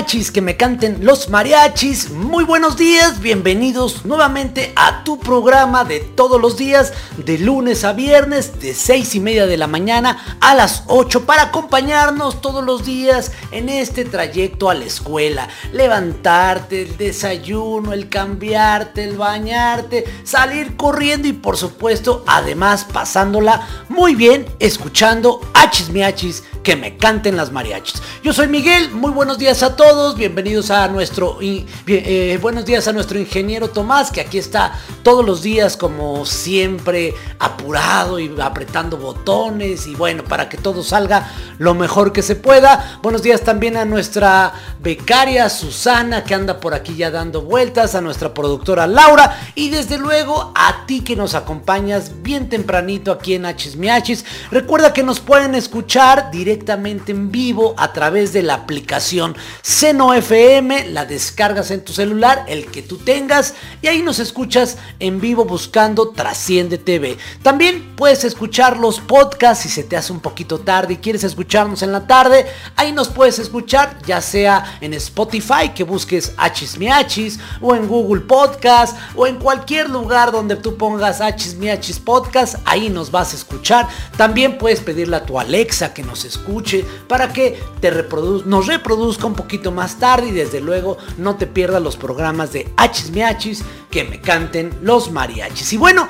Que 0.00 0.40
me 0.40 0.56
canten 0.56 1.04
los 1.04 1.28
mariachis. 1.28 2.10
Muy 2.10 2.44
buenos 2.44 2.78
días, 2.78 3.20
bienvenidos 3.20 4.06
nuevamente 4.06 4.72
a 4.74 5.04
tu 5.04 5.20
programa 5.20 5.84
de 5.84 6.00
todos 6.00 6.40
los 6.40 6.56
días, 6.56 6.94
de 7.18 7.36
lunes 7.36 7.84
a 7.84 7.92
viernes, 7.92 8.58
de 8.60 8.72
6 8.72 9.16
y 9.16 9.20
media 9.20 9.46
de 9.46 9.58
la 9.58 9.66
mañana 9.66 10.38
a 10.40 10.54
las 10.54 10.84
8, 10.86 11.26
para 11.26 11.42
acompañarnos 11.42 12.40
todos 12.40 12.64
los 12.64 12.86
días 12.86 13.32
en 13.50 13.68
este 13.68 14.06
trayecto 14.06 14.70
a 14.70 14.74
la 14.74 14.86
escuela. 14.86 15.48
Levantarte, 15.70 16.80
el 16.80 16.96
desayuno, 16.96 17.92
el 17.92 18.08
cambiarte, 18.08 19.04
el 19.04 19.18
bañarte, 19.18 20.04
salir 20.24 20.78
corriendo 20.78 21.28
y 21.28 21.34
por 21.34 21.58
supuesto, 21.58 22.24
además 22.26 22.86
pasándola 22.90 23.84
muy 23.90 24.14
bien, 24.14 24.46
escuchando 24.60 25.42
Achis 25.52 25.90
miachis 25.90 26.42
que 26.62 26.76
me 26.76 26.96
canten 26.96 27.36
las 27.36 27.52
mariachis. 27.52 28.02
Yo 28.22 28.32
soy 28.32 28.48
Miguel, 28.48 28.90
muy 28.90 29.10
buenos 29.10 29.38
días 29.38 29.62
a 29.62 29.76
todos, 29.76 29.89
bienvenidos 30.16 30.70
a 30.70 30.86
nuestro, 30.86 31.38
eh, 31.40 32.38
buenos 32.40 32.64
días 32.64 32.86
a 32.86 32.92
nuestro 32.92 33.18
ingeniero 33.18 33.70
Tomás, 33.70 34.12
que 34.12 34.20
aquí 34.20 34.38
está 34.38 34.72
todos 35.02 35.24
los 35.24 35.42
días 35.42 35.76
como 35.76 36.24
siempre 36.26 37.12
apurado 37.40 38.20
y 38.20 38.32
apretando 38.40 38.98
botones 38.98 39.88
y 39.88 39.96
bueno, 39.96 40.22
para 40.22 40.48
que 40.48 40.58
todo 40.58 40.84
salga 40.84 41.32
lo 41.58 41.74
mejor 41.74 42.12
que 42.12 42.22
se 42.22 42.36
pueda. 42.36 43.00
Buenos 43.02 43.22
días 43.22 43.40
también 43.40 43.76
a 43.76 43.84
nuestra 43.84 44.52
becaria 44.80 45.48
Susana, 45.48 46.22
que 46.22 46.34
anda 46.34 46.60
por 46.60 46.72
aquí 46.72 46.94
ya 46.94 47.10
dando 47.10 47.42
vueltas, 47.42 47.96
a 47.96 48.00
nuestra 48.00 48.32
productora 48.32 48.86
Laura 48.86 49.40
y 49.56 49.70
desde 49.70 49.98
luego 49.98 50.52
a 50.54 50.86
ti 50.86 51.00
que 51.00 51.16
nos 51.16 51.34
acompañas 51.34 52.22
bien 52.22 52.48
tempranito 52.48 53.10
aquí 53.10 53.34
en 53.34 53.44
Hachis. 53.44 54.24
Recuerda 54.52 54.92
que 54.92 55.02
nos 55.02 55.18
pueden 55.18 55.56
escuchar 55.56 56.30
directamente 56.30 57.10
en 57.10 57.32
vivo 57.32 57.74
a 57.76 57.92
través 57.92 58.32
de 58.32 58.44
la 58.44 58.54
aplicación 58.54 59.34
Seno 59.80 60.12
FM, 60.12 60.90
la 60.90 61.06
descargas 61.06 61.70
en 61.70 61.82
tu 61.82 61.94
celular, 61.94 62.44
el 62.48 62.66
que 62.66 62.82
tú 62.82 62.98
tengas, 62.98 63.54
y 63.80 63.86
ahí 63.86 64.02
nos 64.02 64.18
escuchas 64.18 64.76
en 64.98 65.22
vivo 65.22 65.46
buscando 65.46 66.10
Trasciende 66.10 66.76
TV. 66.76 67.16
También 67.42 67.94
puedes 67.96 68.24
escuchar 68.24 68.76
los 68.76 69.00
podcasts 69.00 69.62
si 69.62 69.70
se 69.70 69.82
te 69.82 69.96
hace 69.96 70.12
un 70.12 70.20
poquito 70.20 70.58
tarde 70.60 70.92
y 70.92 70.96
quieres 70.98 71.24
escucharnos 71.24 71.80
en 71.82 71.92
la 71.92 72.06
tarde, 72.06 72.44
ahí 72.76 72.92
nos 72.92 73.08
puedes 73.08 73.38
escuchar 73.38 73.96
ya 74.04 74.20
sea 74.20 74.76
en 74.82 74.92
Spotify 74.92 75.70
que 75.74 75.84
busques 75.84 76.34
Hachis 76.36 76.76
Miachis 76.76 77.38
o 77.62 77.74
en 77.74 77.88
Google 77.88 78.20
Podcast 78.20 78.98
o 79.16 79.26
en 79.26 79.36
cualquier 79.36 79.88
lugar 79.88 80.30
donde 80.30 80.56
tú 80.56 80.76
pongas 80.76 81.22
Hachis 81.22 81.54
Miachis 81.54 81.98
Podcast, 81.98 82.56
ahí 82.66 82.90
nos 82.90 83.10
vas 83.10 83.32
a 83.32 83.36
escuchar. 83.36 83.88
También 84.18 84.58
puedes 84.58 84.80
pedirle 84.80 85.16
a 85.16 85.24
tu 85.24 85.40
Alexa 85.40 85.94
que 85.94 86.02
nos 86.02 86.26
escuche 86.26 86.84
para 87.08 87.32
que 87.32 87.58
te 87.80 87.90
reprodu- 87.90 88.44
nos 88.44 88.66
reproduzca 88.66 89.24
un 89.24 89.32
poquito 89.34 89.69
más 89.70 89.98
tarde 89.98 90.28
y 90.28 90.32
desde 90.32 90.60
luego 90.60 90.98
no 91.18 91.36
te 91.36 91.46
pierdas 91.46 91.82
los 91.82 91.96
programas 91.96 92.52
de 92.52 92.68
Hachis 92.76 93.10
Miachis 93.10 93.62
que 93.90 94.04
me 94.04 94.20
canten 94.20 94.72
los 94.82 95.10
mariachis. 95.10 95.72
Y 95.72 95.76
bueno, 95.76 96.08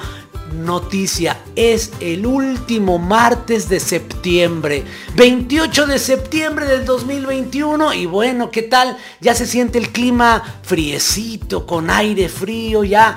noticia, 0.53 1.39
es 1.57 1.93
el 2.01 2.27
último 2.27 2.99
martes 2.99 3.69
de 3.69 3.81
septiembre, 3.81 4.85
28 5.15 5.87
de 5.87 5.99
septiembre 5.99 6.67
del 6.67 6.85
2021 6.85 7.95
y 7.95 8.07
bueno, 8.07 8.51
¿qué 8.51 8.63
tal? 8.63 8.97
Ya 9.21 9.35
se 9.35 9.47
siente 9.47 9.79
el 9.79 9.91
clima 9.91 10.43
friecito, 10.63 11.67
con 11.67 11.91
aire 11.91 12.29
frío, 12.29 12.85
ya 12.85 13.17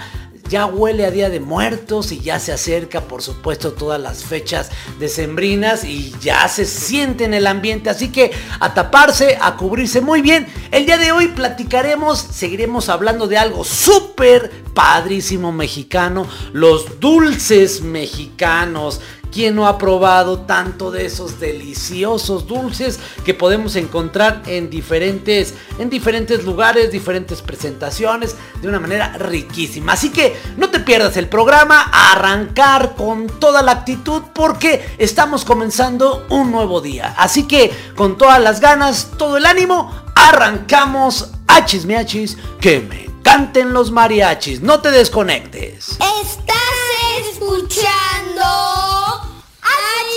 ya 0.50 0.66
huele 0.66 1.06
a 1.06 1.12
Día 1.12 1.30
de 1.30 1.40
Muertos 1.40 2.12
y 2.12 2.20
ya 2.20 2.40
se 2.40 2.52
acerca, 2.52 3.02
por 3.02 3.22
supuesto, 3.22 3.74
todas 3.74 4.00
las 4.00 4.24
fechas 4.24 4.70
decembrinas 5.00 5.84
y 5.84 6.14
ya 6.22 6.48
se 6.48 6.66
siente 6.66 7.26
en 7.26 7.34
el 7.34 7.48
ambiente. 7.48 7.90
Así 7.90 8.10
que 8.10 8.32
a 8.60 8.74
taparse, 8.74 9.38
a 9.42 9.56
cubrirse 9.56 10.02
muy 10.02 10.22
bien. 10.22 10.48
El 10.72 10.86
día 10.86 10.98
de 10.98 11.12
hoy 11.12 11.30
platicaremos, 11.30 12.20
seguiremos 12.20 12.90
hablando 12.90 13.28
de 13.28 13.38
algo 13.38 13.64
súper 13.64 14.52
padrísimo 14.74 15.52
mexicano, 15.52 16.28
los 16.52 17.00
dulces 17.00 17.82
mexicanos. 17.82 19.02
¿Quién 19.34 19.56
no 19.56 19.68
ha 19.68 19.80
probado 19.80 20.42
tanto 20.42 20.92
de 20.92 21.08
esos 21.08 21.40
deliciosos 21.40 22.46
dulces 22.46 23.00
que 23.26 23.34
podemos 23.34 23.76
encontrar 23.76 24.44
en 24.46 24.70
diferentes, 24.70 25.56
en 25.80 25.90
diferentes 25.90 26.44
lugares, 26.44 26.92
diferentes 26.92 27.42
presentaciones, 27.42 28.36
de 28.62 28.68
una 28.68 28.80
manera 28.80 29.18
riquísima? 29.18 29.94
Así 29.94 30.12
que 30.12 30.38
no 30.56 30.70
te 30.70 30.82
pierdas 30.82 31.18
el 31.18 31.30
programa, 31.30 31.82
arrancar 31.82 32.94
con 32.96 33.26
toda 33.40 33.64
la 33.64 33.72
actitud 33.72 34.22
porque 34.36 34.96
estamos 35.00 35.46
comenzando 35.46 36.28
un 36.30 36.52
nuevo 36.52 36.80
día. 36.80 37.16
Así 37.18 37.48
que 37.48 37.72
con 37.96 38.20
todas 38.20 38.40
las 38.40 38.60
ganas, 38.60 39.14
todo 39.18 39.38
el 39.38 39.48
ánimo, 39.48 39.92
arrancamos 40.14 41.32
a 41.48 41.66
chismeachis 41.66 42.38
que 42.62 42.82
me 42.82 43.10
canten 43.24 43.74
los 43.74 43.90
mariachis. 43.90 44.62
No 44.62 44.80
te 44.80 44.92
desconectes. 44.92 45.98
Estás 46.22 47.32
escuchando 47.32 49.03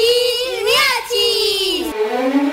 Achis 0.07 0.63
Miachis. 0.67 1.87
Achis 1.93 2.46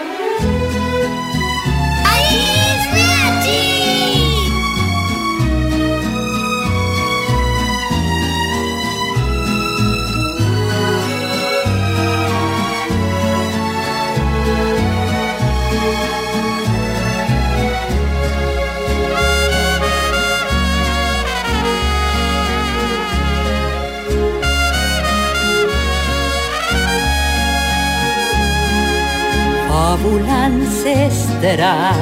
fábula 29.74 30.46
ancestral, 30.46 31.96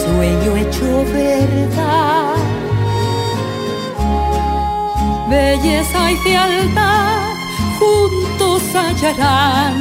sueño 0.00 0.56
hecho 0.56 0.88
verdad, 1.12 2.36
belleza 5.28 6.12
y 6.12 6.16
fealdad 6.24 7.28
juntos 7.78 8.62
hallarán 8.74 9.74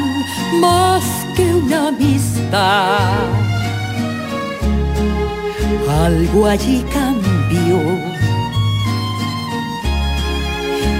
más 0.59 1.05
que 1.35 1.45
una 1.55 1.87
amistad. 1.87 3.23
Algo 6.05 6.45
allí 6.45 6.83
cambió 6.93 8.14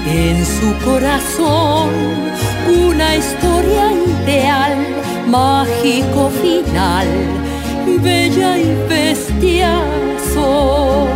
en 0.07 0.45
su 0.45 0.73
corazón 0.85 1.89
una 2.67 3.15
historia 3.15 3.91
ideal, 3.91 4.77
mágico 5.27 6.29
final, 6.41 7.07
bella 8.01 8.57
y 8.57 8.69
bestia 8.89 9.81
son. 10.33 11.07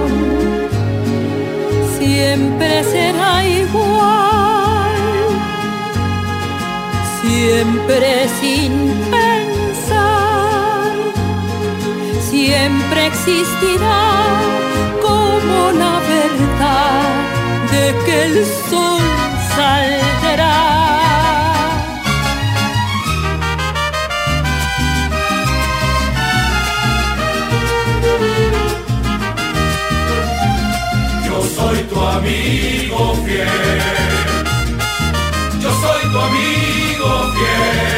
Siempre 1.98 2.84
será 2.84 3.46
igual, 3.46 4.96
siempre 7.22 8.28
sin 8.40 8.72
pensar, 9.16 10.92
siempre 12.30 13.08
existirá 13.08 14.02
como 15.02 15.72
la 15.72 16.00
verdad 16.14 17.19
que 18.06 18.24
el 18.26 18.46
sol 18.70 19.02
saldrá. 19.56 20.58
Yo 31.26 31.38
soy 31.56 31.78
tu 31.90 32.00
amigo 32.18 33.16
fiel. 33.26 33.48
Yo 35.64 35.70
soy 35.84 36.02
tu 36.12 36.20
amigo 36.28 37.10
fiel. 37.36 37.89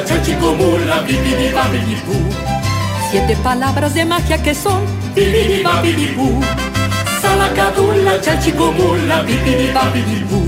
Salacadula, 0.00 0.04
chachicomula, 0.04 1.00
bibidiba, 1.02 1.68
bibibú. 1.68 2.14
Siete 3.10 3.36
palabras 3.42 3.94
de 3.94 4.04
magia 4.04 4.42
que 4.42 4.54
son 4.54 4.80
Bibidiba, 5.14 5.82
bibibú. 5.82 6.40
Salacadula, 7.20 8.20
chachicomula, 8.20 9.22
bibidiba, 9.22 9.90
bibibú. 9.92 10.42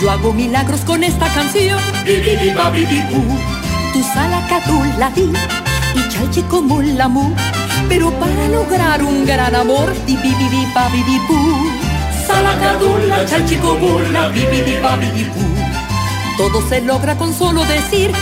Yo 0.00 0.10
hago 0.10 0.32
milagros 0.32 0.82
con 0.82 1.02
esta 1.02 1.26
canción. 1.28 1.80
Bibidiba, 2.04 2.70
bibibú. 2.70 3.38
Tu 3.92 4.02
salacadula 4.04 5.10
di 5.16 5.32
y 5.94 6.08
chalchi 6.08 6.42
como 6.42 6.80
la 6.80 7.08
mu. 7.08 7.34
Pero 7.88 8.10
para 8.20 8.48
lograr 8.48 9.02
un 9.02 9.26
gran 9.26 9.54
amor, 9.54 9.92
di 10.06 10.14
bi 10.16 10.32
bi 10.38 10.48
bi 10.48 10.66
ba 10.74 10.88
bi 10.92 11.02
bi 11.02 11.18
bu. 11.26 11.70
Salacadula, 12.26 13.24
chachicomula, 13.26 14.28
bibidiba, 14.28 14.96
bibibú. 14.96 15.49
Todo 16.36 16.66
se 16.68 16.80
logra 16.80 17.16
con 17.16 17.34
solo 17.34 17.64
decir 17.64 18.12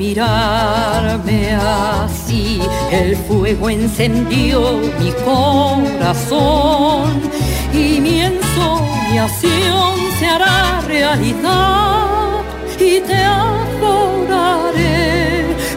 mirarme 0.00 1.52
así 1.52 2.60
el 2.90 3.14
fuego 3.16 3.68
encendió 3.68 4.78
mi 4.98 5.12
corazón 5.28 7.20
y 7.74 8.00
mi 8.00 8.22
ensoñación 8.22 9.94
se 10.18 10.26
hará 10.26 10.80
realidad 10.86 12.40
y 12.78 13.00
te 13.00 13.14
adoraré 13.14 14.74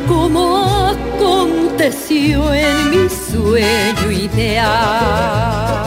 como 0.07 0.87
aconteció 0.93 2.53
en 2.53 2.91
mi 2.91 3.09
sueño 3.09 4.09
ideal. 4.09 5.83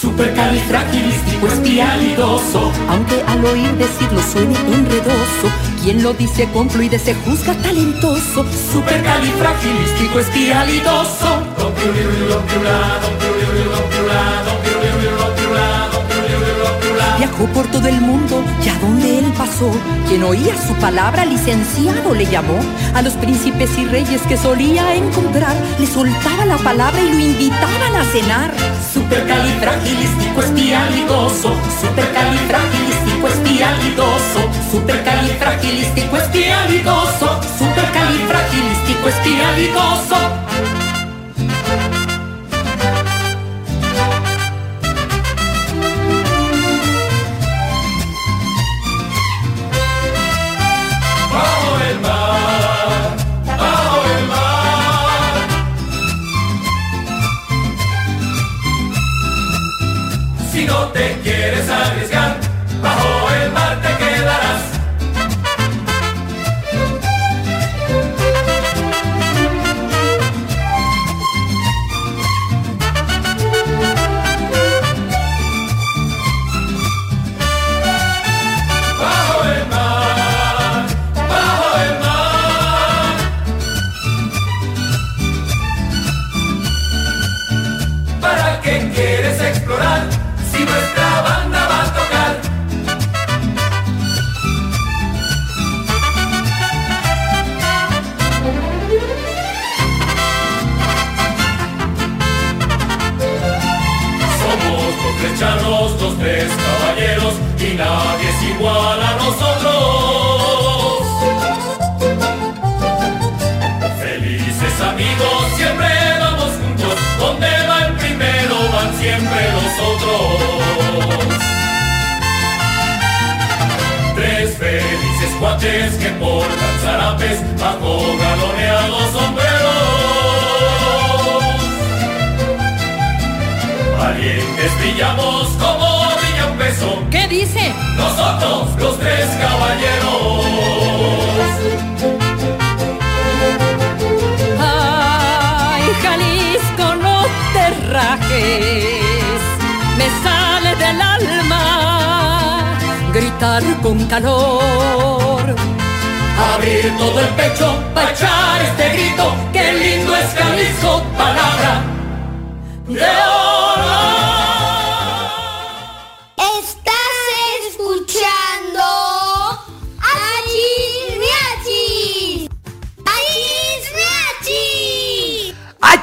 Supercalifragilístico 0.00 1.46
espialidoso. 1.46 2.75
Aunque 2.88 3.22
al 3.26 3.44
oír 3.44 3.70
decirlo 3.76 4.20
suene 4.22 4.54
enredoso, 4.72 5.50
quien 5.82 6.02
lo 6.02 6.12
dice 6.14 6.48
con 6.52 6.70
fluidez 6.70 7.02
se 7.02 7.14
juzga 7.14 7.54
talentoso. 7.54 8.44
Supercalifragilístico 8.72 10.20
espialidoso. 10.20 11.42
Viajó 17.36 17.52
por 17.52 17.66
todo 17.66 17.86
el 17.86 18.00
mundo 18.00 18.42
y 18.64 18.68
a 18.70 18.78
donde 18.78 19.18
él 19.18 19.26
pasó, 19.36 19.70
quien 20.08 20.22
oía 20.22 20.54
su 20.56 20.72
palabra 20.76 21.26
licenciado 21.26 22.14
le 22.14 22.24
llamó. 22.24 22.58
A 22.94 23.02
los 23.02 23.12
príncipes 23.12 23.76
y 23.76 23.84
reyes 23.84 24.22
que 24.22 24.38
solía 24.38 24.94
encontrar, 24.94 25.54
le 25.78 25.86
soltaba 25.86 26.46
la 26.46 26.56
palabra 26.56 26.98
y 27.02 27.10
lo 27.10 27.18
invitaban 27.18 27.94
a 27.94 28.04
cenar. 28.04 28.54
Supercalifragilístico 28.90 30.40
espialidoso. 30.40 31.52
Supercalifragilístico 31.78 33.28
espialidoso. 33.28 34.40
Supercalifragilístico 34.70 36.16
espialidoso. 36.16 37.40
Supercalifragilístico 37.58 39.08
espialidoso. 39.08 40.65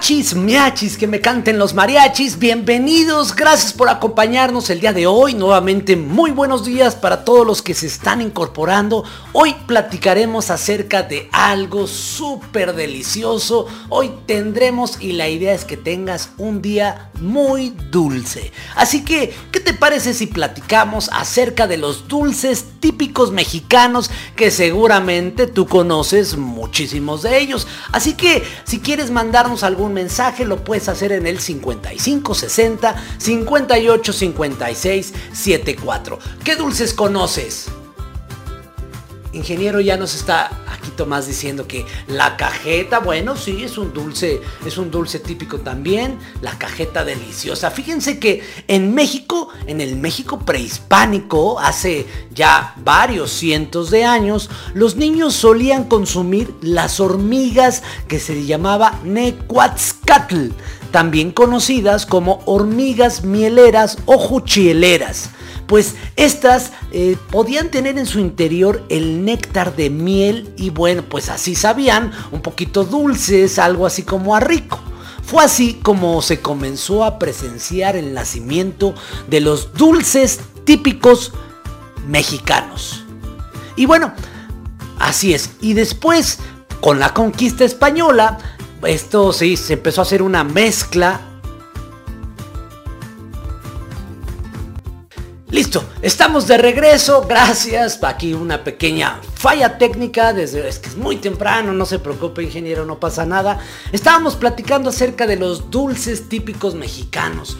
Achis, 0.04 0.36
miachis, 0.36 0.98
que 0.98 1.08
me 1.08 1.22
canten 1.22 1.58
los 1.58 1.74
mariachis, 1.74 2.38
bienvenidos, 2.38 3.34
gracias 3.34 3.72
por 3.72 3.88
acompañarnos 3.88 4.70
el 4.70 4.82
día 4.82 4.92
de 4.92 5.08
hoy, 5.08 5.34
nuevamente 5.34 5.96
muy 5.96 6.32
buenos 6.32 6.66
días 6.66 6.94
para 6.94 7.24
todos 7.24 7.48
los 7.48 7.62
que 7.62 7.74
se 7.74 7.88
están 7.88 8.20
incorporando, 8.20 9.06
hoy 9.32 9.56
platicaremos 9.66 10.50
acerca 10.50 11.04
de 11.04 11.30
algo 11.32 11.88
súper 11.88 12.76
delicioso, 12.76 13.66
hoy 13.88 14.12
tendremos 14.26 15.02
y 15.02 15.14
la 15.14 15.30
idea 15.30 15.54
es 15.54 15.64
que 15.64 15.78
tengas 15.78 16.32
un 16.38 16.62
día 16.62 17.10
muy 17.22 17.70
dulce, 17.90 18.52
así 18.76 19.06
que, 19.06 19.34
¿qué 19.54 19.62
te 19.62 19.74
parece 19.74 20.14
si 20.14 20.28
platicamos 20.28 21.10
acerca 21.14 21.66
de 21.66 21.78
los 21.78 22.10
dulces 22.10 22.66
típicos 22.82 23.32
mexicanos 23.32 24.12
que 24.36 24.52
seguramente 24.52 25.48
tú 25.48 25.66
conoces 25.66 26.36
muchísimos 26.36 27.22
de 27.22 27.40
ellos, 27.40 27.68
así 27.94 28.16
que 28.16 28.44
si 28.66 28.82
quieres 28.82 29.10
mandarnos 29.10 29.64
algún 29.64 29.93
mensaje 29.94 30.46
lo 30.46 30.64
puedes 30.64 30.90
hacer 30.90 31.12
en 31.12 31.28
el 31.28 31.40
5560 31.40 32.96
58 33.18 34.14
56 34.14 35.14
74. 35.34 36.20
¿Qué 36.44 36.56
dulces 36.56 36.94
conoces? 36.94 37.68
Ingeniero 39.34 39.82
ya 39.82 39.98
nos 39.98 40.13
está 40.13 40.62
aquí 40.72 40.92
Tomás 40.96 41.25
diciendo 41.25 41.68
que 41.68 41.86
la 42.08 42.38
cajeta, 42.38 43.00
bueno, 43.00 43.36
sí, 43.36 43.63
es 43.63 43.80
un 43.80 43.92
dulce, 43.92 44.42
es 44.63 44.78
un 44.78 44.92
dulce 44.92 45.20
típico 45.20 45.60
también, 45.60 46.20
la 46.42 46.58
cajeta 46.58 47.04
deliciosa. 47.04 47.72
Fíjense 47.72 48.20
que 48.20 48.44
en 48.68 48.94
México, 48.94 49.50
en 49.66 49.82
el 49.82 49.96
México 49.96 50.40
prehispánico, 50.40 51.60
hace 51.60 52.06
ya 52.34 52.75
varios 52.78 53.32
cientos 53.32 53.90
de 53.90 54.06
años, 54.06 54.52
los 54.75 54.98
niños 54.98 55.34
solían 55.34 55.86
consumir 55.86 56.54
las 56.62 57.00
hormigas 57.00 57.82
que 58.08 58.20
se 58.20 58.46
llamaba 58.46 59.00
Necuatzcatl, 59.04 60.50
también 60.92 61.32
conocidas 61.32 62.06
como 62.06 62.44
hormigas 62.46 63.24
mieleras 63.24 63.98
o 64.06 64.20
juchieleras 64.20 65.32
pues 65.67 65.96
estas 66.15 66.72
eh, 66.91 67.17
podían 67.32 67.70
tener 67.70 67.98
en 67.98 68.05
su 68.05 68.20
interior 68.20 68.84
el 68.89 69.25
néctar 69.25 69.75
de 69.75 69.89
miel 69.89 70.53
y 70.58 70.70
bueno, 70.70 71.03
pues 71.03 71.29
así 71.29 71.55
sabían, 71.55 72.12
un 72.32 72.41
poquito 72.41 72.84
dulces, 72.84 73.60
algo 73.60 73.86
así 73.86 74.03
como 74.03 74.36
a 74.36 74.39
rico. 74.39 74.79
Fue 75.24 75.43
así 75.43 75.75
como 75.75 76.22
se 76.22 76.41
comenzó 76.41 77.03
a 77.03 77.17
presenciar 77.17 77.96
el 77.96 78.13
nacimiento 78.13 78.93
de 79.29 79.39
los 79.39 79.74
dulces 79.74 80.41
típicos 80.65 81.32
mexicanos. 82.08 83.03
Y 83.75 83.86
bueno, 83.86 84.13
así 85.00 85.34
es. 85.34 85.51
Y 85.62 85.74
después, 85.74 86.39
con 86.82 87.00
la 87.00 87.13
conquista 87.13 87.63
española, 87.63 88.38
esto 88.86 89.32
sí, 89.32 89.55
se 89.55 89.74
empezó 89.74 90.01
a 90.01 90.03
hacer 90.03 90.22
una 90.22 90.43
mezcla 90.43 91.22
Listo, 95.54 95.84
estamos 96.02 96.48
de 96.48 96.58
regreso, 96.58 97.28
gracias. 97.30 98.00
Aquí 98.02 98.34
una 98.34 98.64
pequeña 98.64 99.20
falla 99.36 99.78
técnica, 99.78 100.34
desde 100.34 100.68
es 100.68 100.80
que 100.80 100.90
es 100.90 100.98
muy 100.98 101.18
temprano, 101.18 101.74
no 101.74 101.86
se 101.86 102.00
preocupe 102.00 102.42
ingeniero, 102.42 102.88
no 102.88 103.00
pasa 103.00 103.24
nada. 103.24 103.60
Estábamos 103.92 104.36
platicando 104.36 104.90
acerca 104.90 105.28
de 105.28 105.36
los 105.36 105.70
dulces 105.70 106.28
típicos 106.28 106.74
mexicanos. 106.74 107.56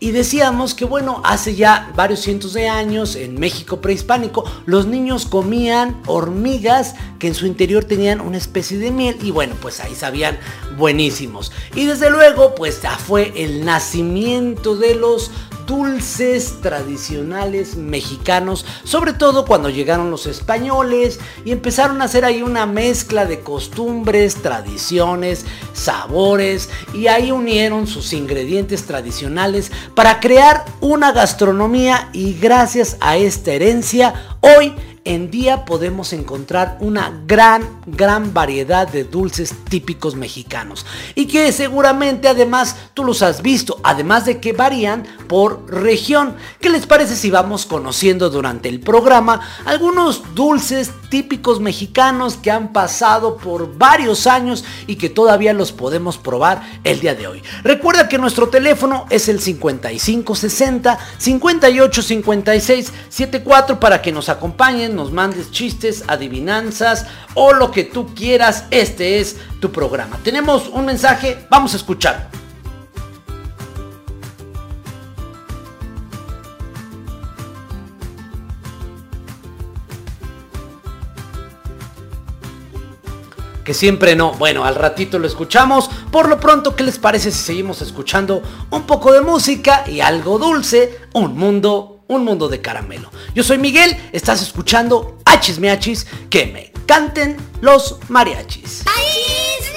Y 0.00 0.10
decíamos 0.10 0.74
que 0.74 0.84
bueno, 0.84 1.22
hace 1.24 1.54
ya 1.54 1.92
varios 1.94 2.20
cientos 2.20 2.52
de 2.52 2.68
años 2.68 3.14
en 3.14 3.38
México 3.38 3.80
prehispánico, 3.80 4.44
los 4.66 4.86
niños 4.86 5.24
comían 5.24 6.02
hormigas 6.06 6.96
que 7.20 7.28
en 7.28 7.34
su 7.34 7.46
interior 7.46 7.84
tenían 7.84 8.20
una 8.20 8.38
especie 8.38 8.76
de 8.76 8.90
miel 8.90 9.18
y 9.22 9.30
bueno, 9.30 9.54
pues 9.62 9.78
ahí 9.78 9.94
sabían 9.94 10.36
buenísimos. 10.76 11.52
Y 11.76 11.86
desde 11.86 12.10
luego, 12.10 12.56
pues 12.56 12.82
ya 12.82 12.98
fue 12.98 13.32
el 13.36 13.64
nacimiento 13.64 14.76
de 14.76 14.96
los 14.96 15.30
dulces 15.66 16.60
tradicionales 16.62 17.76
mexicanos, 17.76 18.64
sobre 18.84 19.12
todo 19.12 19.44
cuando 19.44 19.68
llegaron 19.68 20.10
los 20.10 20.26
españoles 20.26 21.18
y 21.44 21.52
empezaron 21.52 22.00
a 22.00 22.04
hacer 22.04 22.24
ahí 22.24 22.42
una 22.42 22.66
mezcla 22.66 23.26
de 23.26 23.40
costumbres, 23.40 24.36
tradiciones, 24.36 25.44
sabores 25.72 26.70
y 26.94 27.08
ahí 27.08 27.32
unieron 27.32 27.86
sus 27.86 28.12
ingredientes 28.12 28.84
tradicionales 28.84 29.72
para 29.94 30.20
crear 30.20 30.64
una 30.80 31.12
gastronomía 31.12 32.08
y 32.12 32.34
gracias 32.34 32.96
a 33.00 33.16
esta 33.16 33.52
herencia 33.52 34.14
hoy 34.40 34.74
en 35.06 35.30
día 35.30 35.64
podemos 35.64 36.12
encontrar 36.12 36.76
una 36.80 37.22
gran, 37.26 37.80
gran 37.86 38.34
variedad 38.34 38.88
de 38.88 39.04
dulces 39.04 39.54
típicos 39.70 40.16
mexicanos. 40.16 40.84
Y 41.14 41.26
que 41.26 41.52
seguramente 41.52 42.28
además 42.28 42.76
tú 42.92 43.04
los 43.04 43.22
has 43.22 43.40
visto, 43.40 43.78
además 43.84 44.26
de 44.26 44.40
que 44.40 44.52
varían 44.52 45.04
por 45.28 45.72
región. 45.72 46.34
¿Qué 46.60 46.68
les 46.68 46.86
parece 46.86 47.14
si 47.14 47.30
vamos 47.30 47.66
conociendo 47.66 48.30
durante 48.30 48.68
el 48.68 48.80
programa 48.80 49.40
algunos 49.64 50.34
dulces 50.34 50.90
típicos 51.08 51.60
mexicanos 51.60 52.36
que 52.36 52.50
han 52.50 52.72
pasado 52.72 53.36
por 53.36 53.76
varios 53.76 54.26
años 54.26 54.64
y 54.86 54.96
que 54.96 55.08
todavía 55.08 55.52
los 55.52 55.72
podemos 55.72 56.18
probar 56.18 56.62
el 56.84 57.00
día 57.00 57.14
de 57.14 57.26
hoy? 57.26 57.42
Recuerda 57.62 58.08
que 58.08 58.18
nuestro 58.18 58.48
teléfono 58.48 59.06
es 59.10 59.28
el 59.28 59.40
5560 59.40 60.98
5856 61.18 62.92
74 63.08 63.80
para 63.80 64.02
que 64.02 64.12
nos 64.12 64.28
acompañen 64.28 64.94
nos 64.94 65.12
mandes 65.12 65.50
chistes, 65.50 66.04
adivinanzas 66.08 67.06
o 67.34 67.52
lo 67.52 67.70
que 67.70 67.84
tú 67.84 68.14
quieras. 68.14 68.64
Este 68.70 69.20
es 69.20 69.36
tu 69.60 69.70
programa. 69.72 70.18
Tenemos 70.22 70.68
un 70.68 70.86
mensaje, 70.86 71.46
vamos 71.50 71.74
a 71.74 71.76
escuchar. 71.76 72.45
Que 83.66 83.74
siempre 83.74 84.14
no. 84.14 84.32
Bueno, 84.34 84.64
al 84.64 84.76
ratito 84.76 85.18
lo 85.18 85.26
escuchamos. 85.26 85.90
Por 86.12 86.28
lo 86.28 86.38
pronto, 86.38 86.76
¿qué 86.76 86.84
les 86.84 86.98
parece 86.98 87.32
si 87.32 87.42
seguimos 87.42 87.82
escuchando 87.82 88.40
un 88.70 88.84
poco 88.84 89.12
de 89.12 89.20
música 89.20 89.84
y 89.88 90.00
algo 90.00 90.38
dulce? 90.38 91.00
Un 91.14 91.36
mundo, 91.36 92.04
un 92.06 92.24
mundo 92.24 92.48
de 92.48 92.62
caramelo. 92.62 93.10
Yo 93.34 93.42
soy 93.42 93.58
Miguel, 93.58 93.94
estás 94.12 94.40
escuchando 94.40 95.18
Hachis 95.24 95.58
Miachis, 95.58 96.06
que 96.30 96.46
me 96.46 96.72
canten 96.86 97.36
los 97.60 97.98
mariachis. 98.08 98.84
¡Achis 98.86 99.75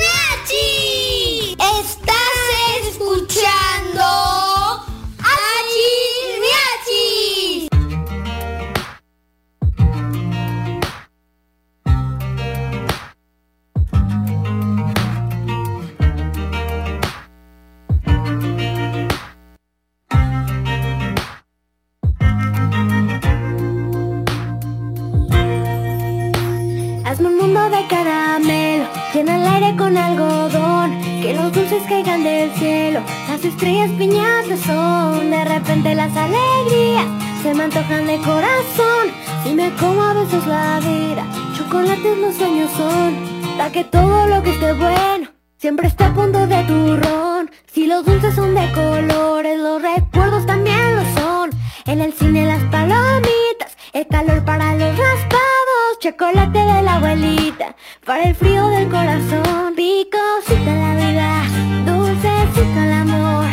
caramelo, 27.90 28.86
llena 29.14 29.36
el 29.36 29.48
aire 29.48 29.76
con 29.76 29.98
algodón, 29.98 31.02
que 31.22 31.34
los 31.34 31.52
dulces 31.52 31.84
caigan 31.90 32.24
del 32.24 32.52
cielo, 32.54 33.02
las 33.28 33.44
estrellas 33.44 33.90
piñatas 33.98 34.60
son, 34.62 35.32
de 35.32 35.44
repente 35.44 35.96
las 35.96 36.16
alegrías 36.16 37.06
se 37.42 37.54
me 37.54 37.64
antojan 37.64 38.06
de 38.06 38.18
corazón, 38.20 39.06
si 39.44 39.54
me 39.54 39.74
como 39.76 40.02
a 40.02 40.14
besos 40.14 40.46
la 40.46 40.80
vida, 40.80 41.26
chocolates 41.58 42.18
los 42.20 42.36
sueños 42.36 42.70
son, 42.78 43.16
para 43.58 43.72
que 43.72 43.84
todo 43.84 44.28
lo 44.28 44.44
que 44.44 44.52
esté 44.52 44.74
bueno 44.74 45.28
siempre 45.58 45.88
esté 45.88 46.06
a 46.06 46.14
punto 46.14 46.48
de 46.48 46.64
turrón, 46.64 47.52
si 47.74 47.88
los 47.88 48.06
dulces 48.06 48.36
son 48.36 48.54
de 48.54 48.72
colores, 48.72 49.60
los 49.60 49.82
recuerdos 49.82 50.46
también 50.46 50.96
lo 50.96 51.04
son, 51.20 51.50
en 51.86 52.02
el 52.02 52.14
cine 52.14 52.46
las 52.46 52.64
palomitas 52.66 53.49
el 53.92 54.06
calor 54.08 54.46
para 54.46 54.76
los 54.76 54.96
raspados, 54.96 56.00
chocolate 56.00 56.60
de 56.60 56.82
la 56.84 56.98
abuelita, 56.98 57.76
para 58.06 58.24
el 58.24 58.36
frío 58.36 58.68
del 58.68 58.88
corazón, 58.88 59.74
picosita 59.76 60.72
la 60.76 60.94
vida, 60.94 61.44
dulcecito 61.88 62.80
el 62.82 62.94
amor, 62.94 63.46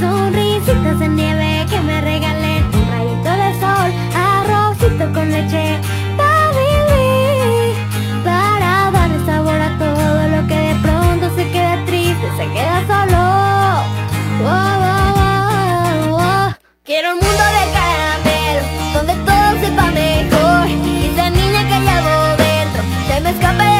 sonrisitas 0.00 0.98
de 0.98 1.08
nieve 1.08 1.66
que 1.70 1.80
me 1.80 2.00
regale 2.00 2.64
un 2.72 2.90
rayito 2.90 3.30
de 3.30 3.60
sol, 3.60 3.92
arrocito 4.16 5.12
con 5.12 5.30
leche. 5.30 5.78
Para 6.16 6.34
para 8.24 8.90
darle 8.90 9.26
sabor 9.26 9.60
a 9.60 9.78
todo 9.78 10.28
lo 10.28 10.48
que 10.48 10.56
de 10.56 10.74
pronto 10.82 11.36
se 11.36 11.50
queda 11.52 11.84
triste, 11.86 12.26
se 12.36 12.48
queda 12.52 12.84
solo. 12.88 13.24
Quiero 16.84 17.12
un 17.12 17.18
mundo 17.18 17.44
de 17.58 17.83
I've 23.42 23.73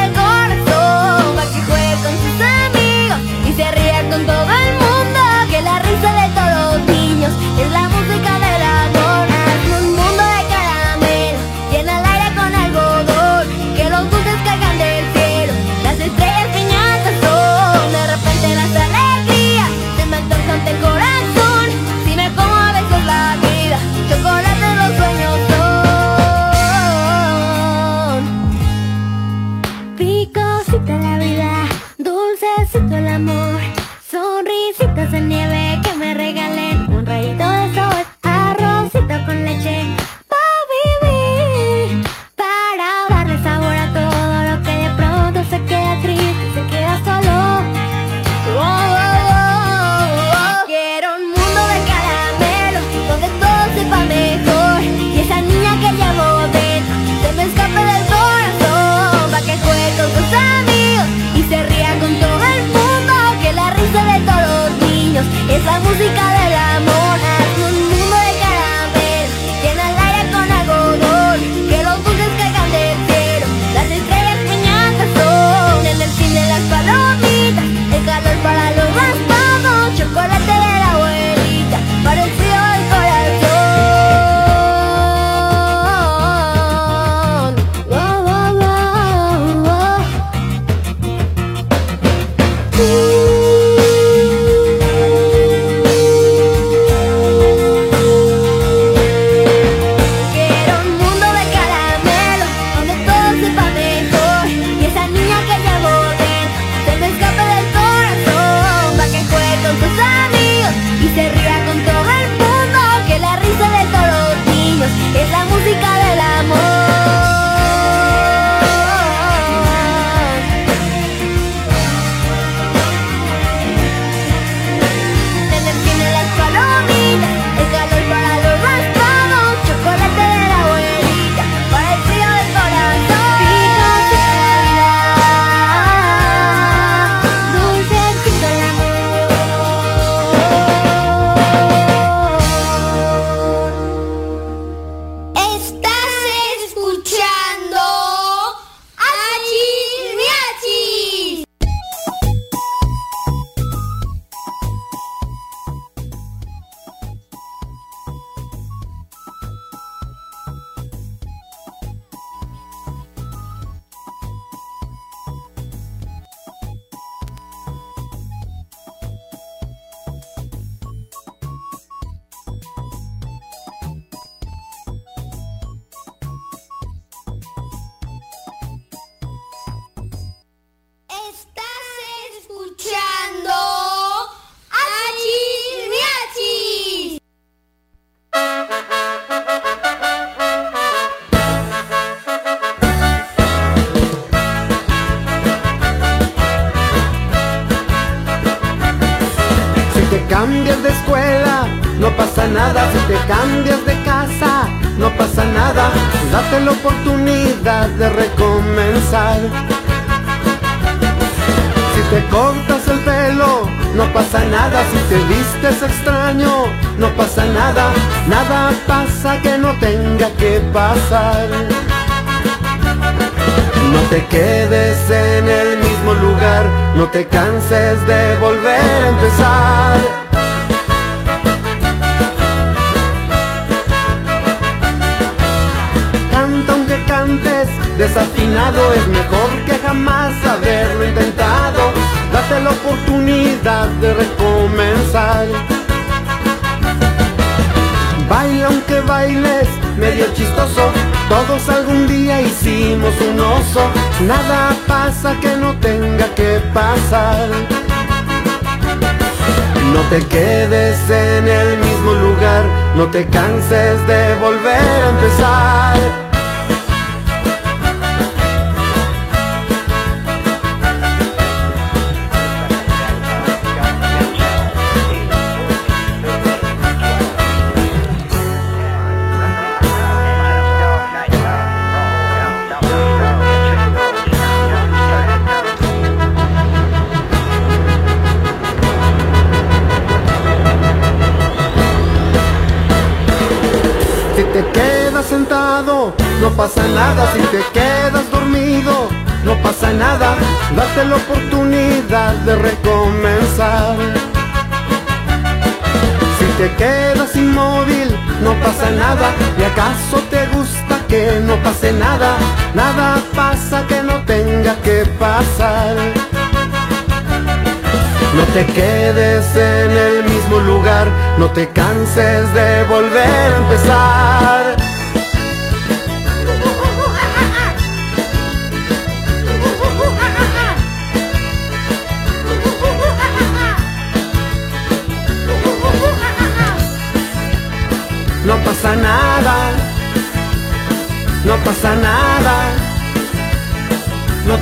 te 260.19 260.25
quedes 260.27 261.09
en 261.09 261.45
el 261.45 261.77
mismo 261.77 262.13
lugar, 262.13 262.63
no 262.95 263.05
te 263.07 263.27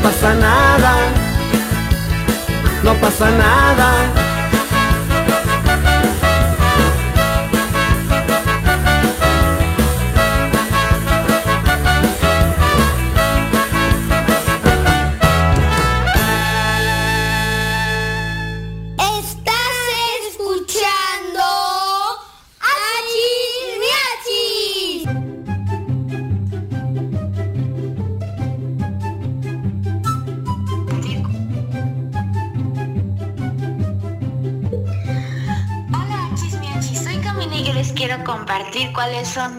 No 0.03 0.09
pasa 0.09 0.33
nada, 0.33 0.95
no 2.83 2.93
pasa 2.95 3.31
nada. 3.31 4.22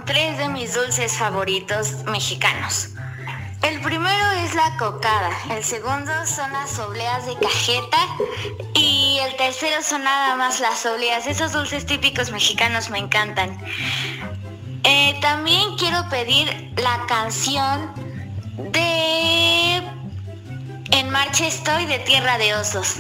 tres 0.07 0.38
de 0.38 0.49
mis 0.49 0.75
dulces 0.75 1.17
favoritos 1.17 2.05
mexicanos. 2.05 2.90
El 3.62 3.81
primero 3.81 4.31
es 4.45 4.55
la 4.55 4.77
cocada, 4.77 5.31
el 5.51 5.64
segundo 5.64 6.12
son 6.27 6.53
las 6.53 6.79
obleas 6.79 7.25
de 7.25 7.35
cajeta 7.37 7.99
y 8.75 9.19
el 9.23 9.37
tercero 9.37 9.83
son 9.83 10.05
nada 10.05 10.37
más 10.37 10.61
las 10.61 10.85
obleas. 10.85 11.27
Esos 11.27 11.53
dulces 11.53 11.87
típicos 11.87 12.31
mexicanos 12.31 12.90
me 12.90 12.99
encantan. 12.99 13.59
Eh, 14.83 15.19
también 15.23 15.77
quiero 15.79 16.07
pedir 16.11 16.73
la 16.77 17.07
canción 17.07 17.90
de 18.59 19.77
En 20.90 21.11
Marcha 21.11 21.47
Estoy 21.47 21.87
de 21.87 22.01
Tierra 22.01 22.37
de 22.37 22.55
Osos. 22.55 22.97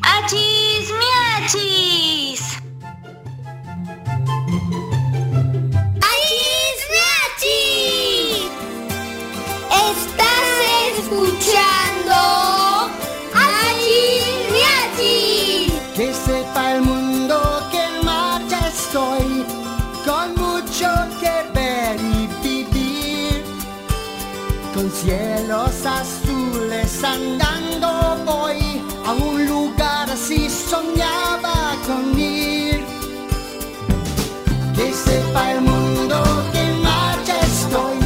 ¡Achis, 0.00 0.88
mi 0.98 1.44
achis! 1.44 2.55
sepa 35.06 35.52
el 35.52 35.60
mundo 35.60 36.16
que 36.52 36.60
en 36.60 36.82
marcha 36.82 37.34
estoy, 37.52 37.98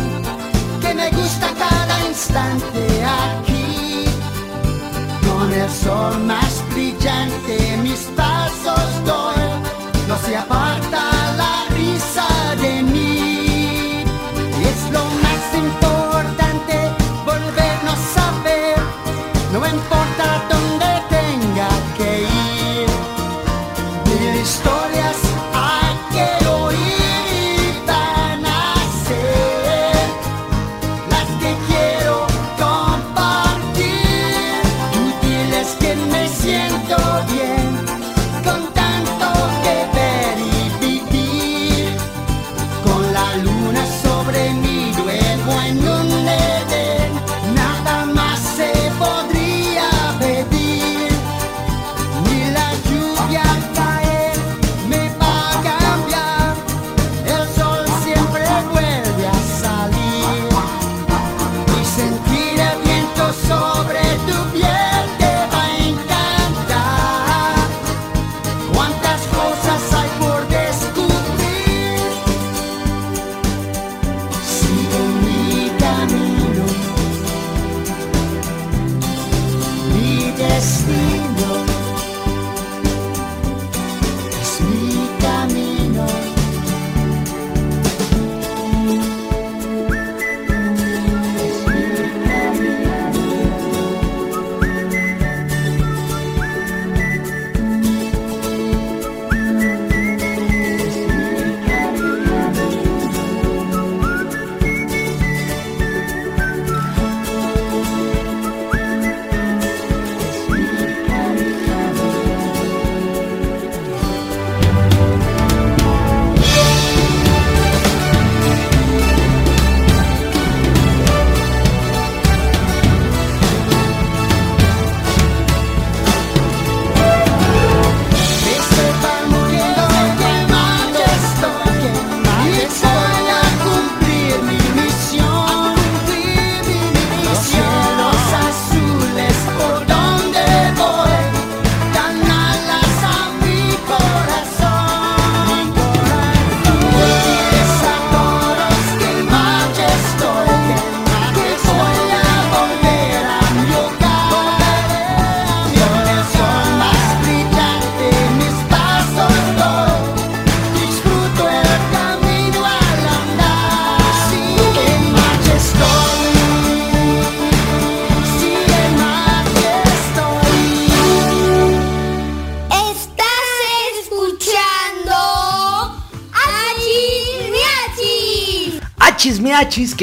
que 0.83 0.95
me 0.95 1.11
gusta 1.11 1.49
cada 1.59 1.97
instante 2.07 2.83
aquí, 3.05 4.05
con 5.27 5.53
el 5.53 5.71
sol 5.71 6.19
más 6.25 6.63
brillante. 6.73 7.70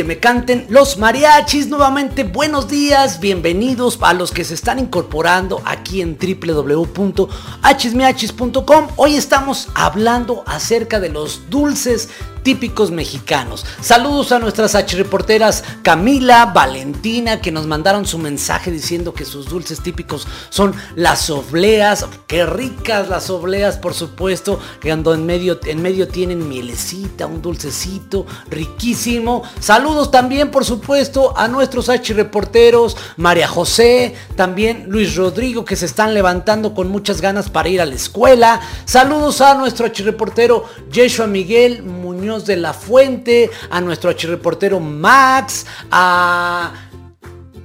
Me 0.04 0.20
canten 0.20 0.68
los 0.70 0.98
mariachis. 0.98 1.68
Nuevamente, 1.68 2.24
buenos 2.24 2.68
días, 2.68 3.20
bienvenidos 3.20 3.98
a 4.02 4.14
los 4.14 4.32
que 4.32 4.44
se 4.44 4.54
están 4.54 4.78
incorporando 4.80 5.62
aquí 5.66 6.02
en 6.02 6.18
www.hmiachis.com. 6.18 8.88
Hoy 8.96 9.16
estamos 9.16 9.70
hablando 9.76 10.44
acerca 10.46 11.00
de 11.00 11.10
los 11.10 11.50
dulces 11.50 12.10
típicos 12.48 12.92
mexicanos. 12.92 13.66
Saludos 13.82 14.32
a 14.32 14.40
nuestras 14.40 14.74
H 14.74 14.96
reporteras 14.96 15.66
Camila, 15.82 16.46
Valentina, 16.46 17.42
que 17.42 17.52
nos 17.52 17.68
mandaron 17.68 18.06
su 18.06 18.18
mensaje 18.20 18.72
diciendo 18.72 19.14
que 19.14 19.26
sus 19.26 19.50
dulces 19.50 19.84
típicos 19.84 20.26
son 20.50 20.74
las 20.96 21.30
obleas. 21.30 22.06
Qué 22.26 22.46
ricas 22.46 23.10
las 23.10 23.30
obleas, 23.30 23.76
por 23.76 23.94
supuesto, 23.94 24.62
que 24.80 24.94
ando 24.94 25.14
en 25.14 25.26
medio, 25.26 25.60
en 25.66 25.82
medio 25.82 26.08
tienen 26.08 26.48
mielecita, 26.48 27.26
un 27.26 27.42
dulcecito 27.42 28.26
riquísimo. 28.50 29.44
Saludos 29.60 30.10
también, 30.10 30.50
por 30.50 30.64
supuesto, 30.64 31.38
a 31.38 31.50
nuestros 31.50 31.90
H 31.90 32.14
reporteros, 32.14 32.96
María 33.18 33.50
José, 33.50 34.16
también 34.38 34.86
Luis 34.88 35.18
Rodrigo, 35.18 35.66
que 35.66 35.76
se 35.76 35.86
están 35.86 36.14
levantando 36.14 36.74
con 36.74 36.88
muchas 36.88 37.20
ganas 37.20 37.50
para 37.50 37.68
ir 37.68 37.82
a 37.82 37.86
la 37.86 37.96
escuela. 37.96 38.62
Saludos 38.86 39.42
a 39.42 39.54
nuestro 39.56 39.86
H 39.86 40.02
reportero 40.04 40.64
Yeshua 40.90 41.28
Miguel 41.28 41.84
Muñoz 41.84 42.37
de 42.46 42.58
la 42.58 42.74
Fuente, 42.74 43.50
a 43.70 43.82
nuestro 43.82 44.10
H 44.10 44.28
reportero 44.28 44.80
Max, 44.80 45.66
a 45.92 46.72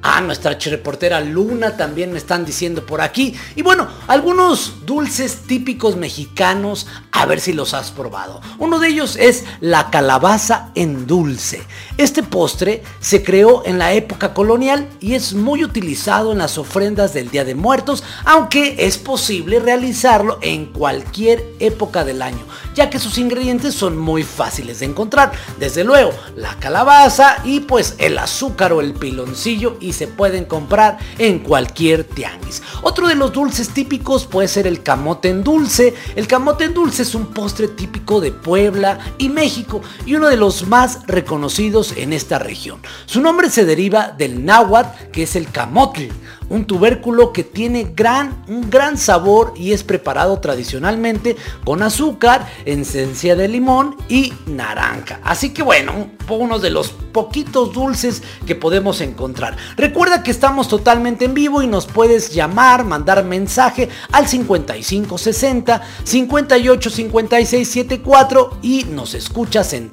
a 0.03 0.21
nuestra 0.21 0.59
reportera 0.59 1.21
Luna 1.21 1.77
también 1.77 2.13
me 2.13 2.19
están 2.19 2.45
diciendo 2.45 2.85
por 2.85 3.01
aquí. 3.01 3.35
Y 3.55 3.63
bueno, 3.63 3.89
algunos 4.09 4.85
dulces 4.85 5.43
típicos 5.47 5.97
mexicanos, 5.97 6.89
a 7.13 7.25
ver 7.25 7.41
si 7.41 7.53
los 7.53 7.73
has 7.73 7.93
probado. 7.93 8.41
Uno 8.59 8.81
de 8.81 8.89
ellos 8.89 9.17
es 9.17 9.45
la 9.61 9.91
calabaza 9.91 10.71
en 10.75 11.07
dulce. 11.07 11.63
Este 11.99 12.23
postre 12.23 12.83
se 13.01 13.23
creó 13.23 13.65
en 13.65 13.79
la 13.79 13.93
época 13.93 14.35
colonial 14.35 14.89
y 15.01 15.15
es 15.15 15.35
muy 15.35 15.63
utilizado 15.63 16.33
en 16.33 16.39
las 16.39 16.59
ofrendas 16.59 17.15
del 17.15 17.31
Día 17.31 17.45
de 17.45 17.55
Muertos, 17.55 18.03
aunque 18.25 18.75
es 18.79 18.99
posible 18.99 19.61
realizarlo 19.61 20.39
en 20.43 20.67
cualquier 20.67 21.45
época 21.61 22.05
del 22.05 22.23
año, 22.23 22.45
ya 22.75 22.91
que 22.91 22.99
sus 22.99 23.19
ingredientes 23.19 23.75
son 23.75 23.97
muy 23.97 24.25
fáciles 24.25 24.81
de 24.81 24.87
encontrar. 24.87 25.33
Desde 25.61 25.85
luego, 25.85 26.13
la 26.35 26.57
calabaza 26.59 27.37
y 27.45 27.61
pues 27.61 27.95
el 27.99 28.19
azúcar 28.19 28.73
o 28.73 28.81
el 28.81 28.95
piloncillo 28.95 29.77
y 29.81 29.92
se 29.93 30.07
pueden 30.07 30.45
comprar 30.45 30.99
en 31.19 31.41
cualquier 31.41 32.05
tianguis. 32.05 32.63
Otro 32.83 33.09
de 33.09 33.15
los 33.15 33.33
dulces 33.33 33.71
típicos 33.71 34.27
puede 34.27 34.49
ser 34.49 34.67
el 34.67 34.83
camote 34.83 35.29
en 35.29 35.45
dulce. 35.45 35.95
El 36.17 36.27
camote 36.27 36.65
en 36.65 36.75
dulce 36.75 37.03
es 37.03 37.15
un 37.15 37.27
postre 37.27 37.69
típico 37.69 38.21
de 38.21 38.33
Puebla 38.33 38.99
y 39.19 39.29
México 39.29 39.83
y 40.07 40.15
uno 40.15 40.29
de 40.29 40.37
los 40.37 40.67
más 40.67 41.07
reconocidos 41.07 41.95
en 41.97 42.13
esta 42.13 42.39
región. 42.39 42.81
Su 43.07 43.21
nombre 43.21 43.51
se 43.51 43.65
deriva 43.65 44.09
del 44.09 44.45
náhuatl 44.45 45.11
que 45.13 45.25
es 45.25 45.37
el 45.37 45.51
camote, 45.51 46.11
un 46.53 46.67
tubérculo 46.67 47.33
que 47.33 47.45
tiene 47.45 47.93
gran, 47.97 48.45
un 48.47 48.69
gran 48.69 48.99
sabor 48.99 49.55
y 49.57 49.73
es 49.73 49.83
preparado 49.83 50.39
tradicionalmente 50.39 51.37
con 51.65 51.83
azúcar, 51.83 52.47
esencia 52.67 53.35
de 53.35 53.49
limón 53.49 53.97
y 54.09 54.35
naranja. 54.47 55.19
Así 55.25 55.51
que 55.51 55.63
bueno, 55.63 56.11
uno 56.29 56.59
de 56.59 56.71
los 56.71 56.91
poquitos 56.91 57.73
dulces 57.73 58.23
que 58.47 58.55
podemos 58.55 59.01
encontrar. 59.01 59.57
Recuerda 59.77 60.23
que 60.23 60.31
estamos 60.31 60.69
totalmente 60.69 61.25
en 61.25 61.35
vivo 61.35 61.63
y 61.63 61.67
nos 61.67 61.87
puedes 61.87 62.33
llamar, 62.33 62.85
mandar 62.85 63.25
mensaje 63.25 63.89
al 64.13 64.29
5560 64.29 65.83
58 66.05 66.91
56 66.91 67.69
74 67.69 68.59
y 68.63 68.85
nos 68.85 69.15
escuchas 69.15 69.73
en 69.73 69.91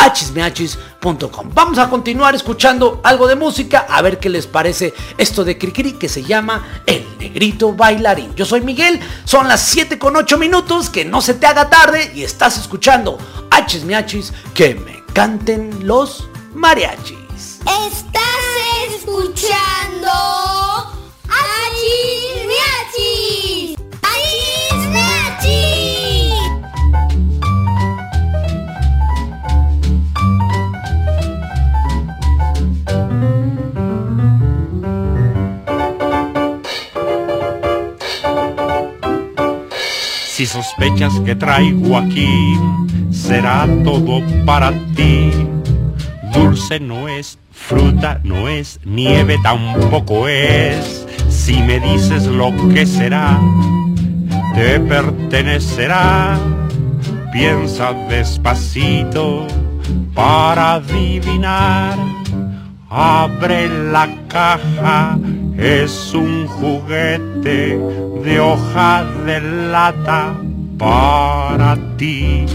www.hmeachis.com. 0.00 1.50
Vamos 1.52 1.78
a 1.78 1.90
continuar 1.90 2.34
escuchando 2.34 3.00
algo 3.04 3.26
de 3.28 3.36
música, 3.36 3.86
a 3.88 4.00
ver 4.02 4.18
qué 4.18 4.28
les 4.28 4.46
parece 4.46 4.94
esto 5.18 5.44
de 5.44 5.58
Cricri 5.58 5.92
que 5.92 6.08
se 6.08 6.22
llama 6.22 6.82
El 6.86 7.06
Negrito 7.18 7.72
Bailarín. 7.74 8.34
Yo 8.34 8.44
soy 8.44 8.62
Miguel, 8.62 9.00
son 9.24 9.48
las 9.48 9.60
7 9.62 9.98
con 9.98 10.16
8 10.16 10.38
minutos, 10.38 10.90
que 10.90 11.04
no 11.04 11.20
se 11.20 11.34
te 11.34 11.46
haga 11.46 11.68
tarde 11.68 12.12
y 12.14 12.22
estás 12.22 12.58
escuchando 12.58 13.18
Hachis 13.50 13.84
Miachis, 13.84 14.32
que 14.54 14.74
me 14.74 15.02
canten 15.12 15.86
los 15.86 16.28
mariachis. 16.54 17.60
Estás 17.60 18.94
escuchando 18.94 20.10
Achis 21.28 22.46
Si 40.40 40.46
sospechas 40.46 41.12
que 41.20 41.34
traigo 41.34 41.98
aquí, 41.98 42.58
será 43.10 43.68
todo 43.84 44.22
para 44.46 44.72
ti. 44.96 45.30
Dulce 46.32 46.80
no 46.80 47.10
es, 47.10 47.38
fruta 47.50 48.22
no 48.24 48.48
es, 48.48 48.80
nieve 48.86 49.36
tampoco 49.42 50.28
es. 50.28 51.06
Si 51.28 51.60
me 51.62 51.78
dices 51.78 52.24
lo 52.24 52.54
que 52.72 52.86
será, 52.86 53.38
te 54.54 54.80
pertenecerá. 54.80 56.38
Piensa 57.34 57.92
despacito 58.08 59.46
para 60.14 60.76
adivinar. 60.76 61.98
Abre 62.88 63.68
la 63.92 64.08
caja, 64.26 65.18
es 65.60 66.14
un 66.14 66.46
juguete 66.46 67.78
de 68.24 68.40
hoja 68.40 69.04
de 69.26 69.40
lata 69.70 70.34
para 70.78 71.76
ti. 71.98 72.46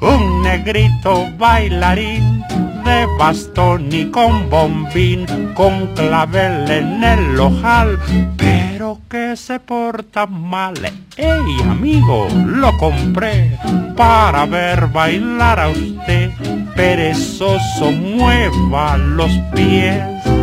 Un 0.00 0.42
negrito 0.42 1.26
bailarín 1.38 2.44
de 2.84 3.06
bastón 3.18 3.88
y 3.90 4.10
con 4.10 4.50
bombín, 4.50 5.24
con 5.54 5.86
clavel 5.94 6.70
en 6.70 7.02
el 7.02 7.40
ojal, 7.40 7.98
pero 8.36 8.98
que 9.08 9.34
se 9.34 9.58
porta 9.58 10.26
mal. 10.26 10.74
¡Ey, 11.16 11.62
amigo! 11.70 12.28
Lo 12.44 12.76
compré 12.76 13.58
para 13.96 14.44
ver 14.44 14.88
bailar 14.88 15.58
a 15.58 15.68
usted. 15.68 16.30
Perezoso, 16.76 17.92
mueva 17.92 18.98
los 18.98 19.30
pies. 19.54 20.33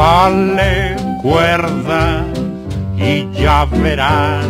Dale 0.00 0.96
cuerda 1.20 2.24
y 2.96 3.28
ya 3.38 3.66
verás 3.66 4.46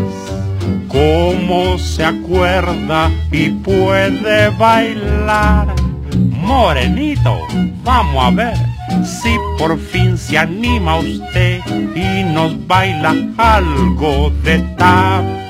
cómo 0.87 1.77
se 1.77 2.05
acuerda 2.05 3.11
y 3.33 3.51
puede 3.51 4.51
bailar. 4.51 5.75
Morenito, 6.31 7.37
vamos 7.83 8.25
a 8.25 8.31
ver 8.31 8.57
si 9.05 9.37
por 9.59 9.77
fin 9.77 10.17
se 10.17 10.39
anima 10.39 11.01
usted 11.01 11.59
y 11.97 12.23
nos 12.33 12.65
baila 12.69 13.17
algo 13.37 14.31
de 14.45 14.61
tap. 14.79 15.50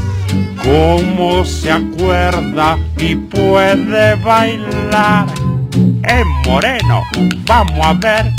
cómo 0.63 1.45
se 1.45 1.71
acuerda 1.71 2.77
y 2.97 3.15
puede 3.15 4.15
bailar. 4.15 5.25
Eh, 6.03 6.23
Moreno, 6.45 7.03
vamos 7.45 7.85
a 7.85 7.93
ver 7.93 8.31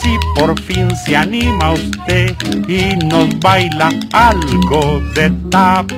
si 0.00 0.16
por 0.34 0.58
fin 0.62 0.88
se 1.04 1.16
anima 1.16 1.72
usted 1.72 2.34
y 2.68 2.96
nos 3.06 3.38
baila 3.40 3.90
algo 4.12 5.00
de 5.14 5.30
tap. 5.50 5.90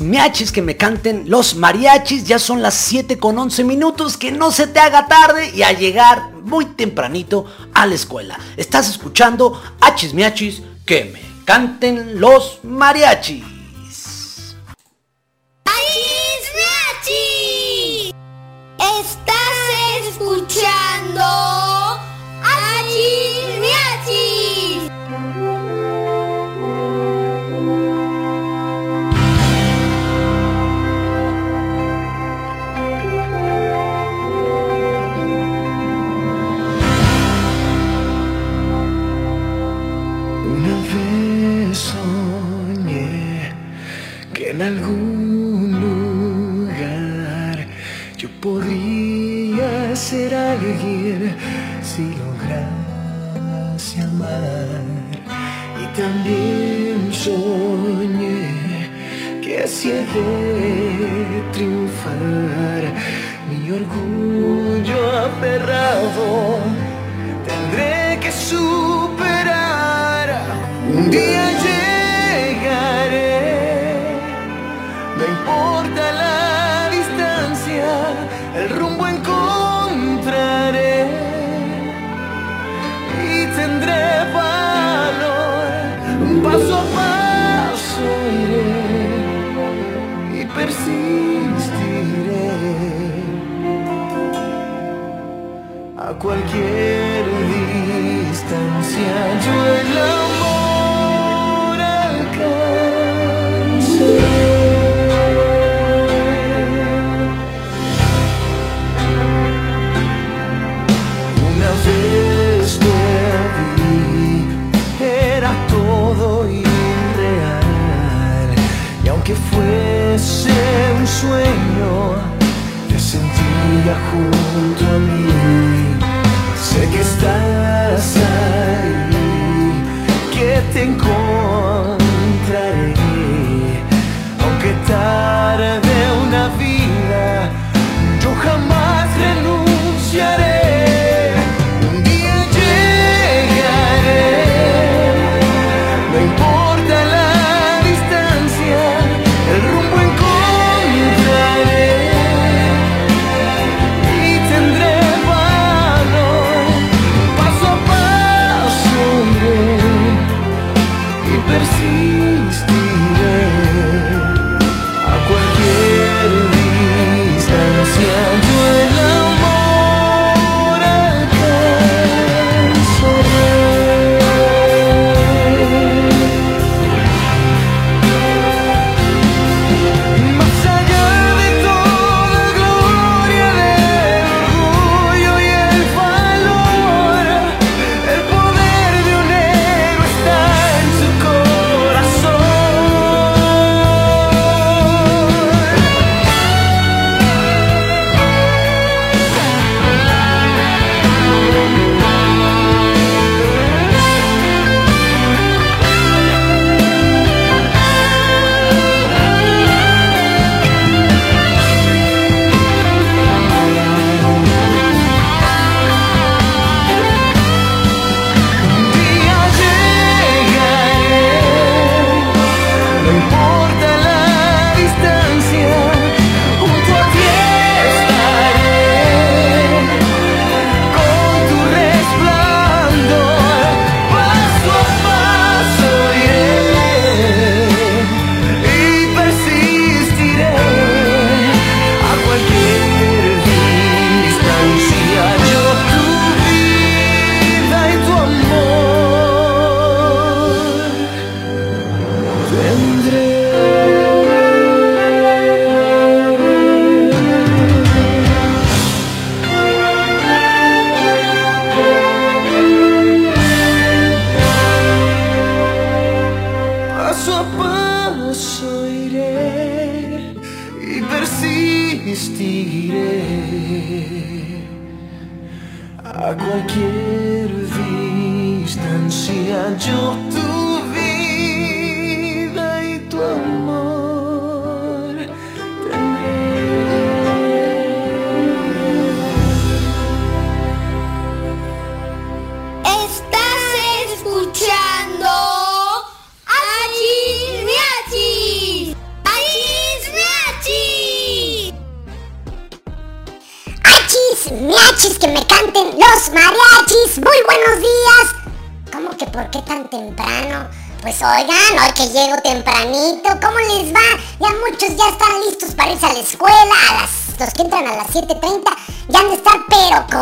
miachis 0.00 0.52
que 0.52 0.62
me 0.62 0.76
canten 0.76 1.28
los 1.28 1.54
mariachis. 1.54 2.24
Ya 2.24 2.38
son 2.38 2.62
las 2.62 2.74
7 2.74 3.18
con 3.18 3.38
11 3.38 3.64
minutos. 3.64 4.16
Que 4.16 4.32
no 4.32 4.50
se 4.50 4.66
te 4.66 4.80
haga 4.80 5.06
tarde 5.06 5.50
y 5.54 5.62
a 5.62 5.72
llegar 5.72 6.32
muy 6.42 6.66
tempranito 6.66 7.46
a 7.74 7.86
la 7.86 7.94
escuela. 7.94 8.38
Estás 8.56 8.88
escuchando 8.88 9.60
Hachis 9.80 10.14
Miachis 10.14 10.62
que 10.84 11.04
me 11.12 11.20
canten 11.44 12.20
los 12.20 12.60
mariachis. 12.62 13.55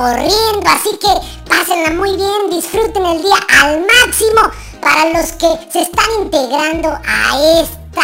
Corriendo, 0.05 0.69
así 0.69 0.91
que 0.99 1.49
pásenla 1.49 1.91
muy 1.93 2.15
bien, 2.15 2.51
disfruten 2.51 3.07
el 3.07 3.23
día 3.23 3.39
al 3.63 3.81
máximo 3.81 4.43
para 4.83 5.07
los 5.15 5.33
que 5.33 5.49
se 5.73 5.81
están 5.81 6.05
integrando 6.21 6.91
a 6.91 7.61
esta, 7.63 8.03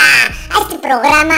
a 0.51 0.63
este 0.63 0.79
programa 0.79 1.35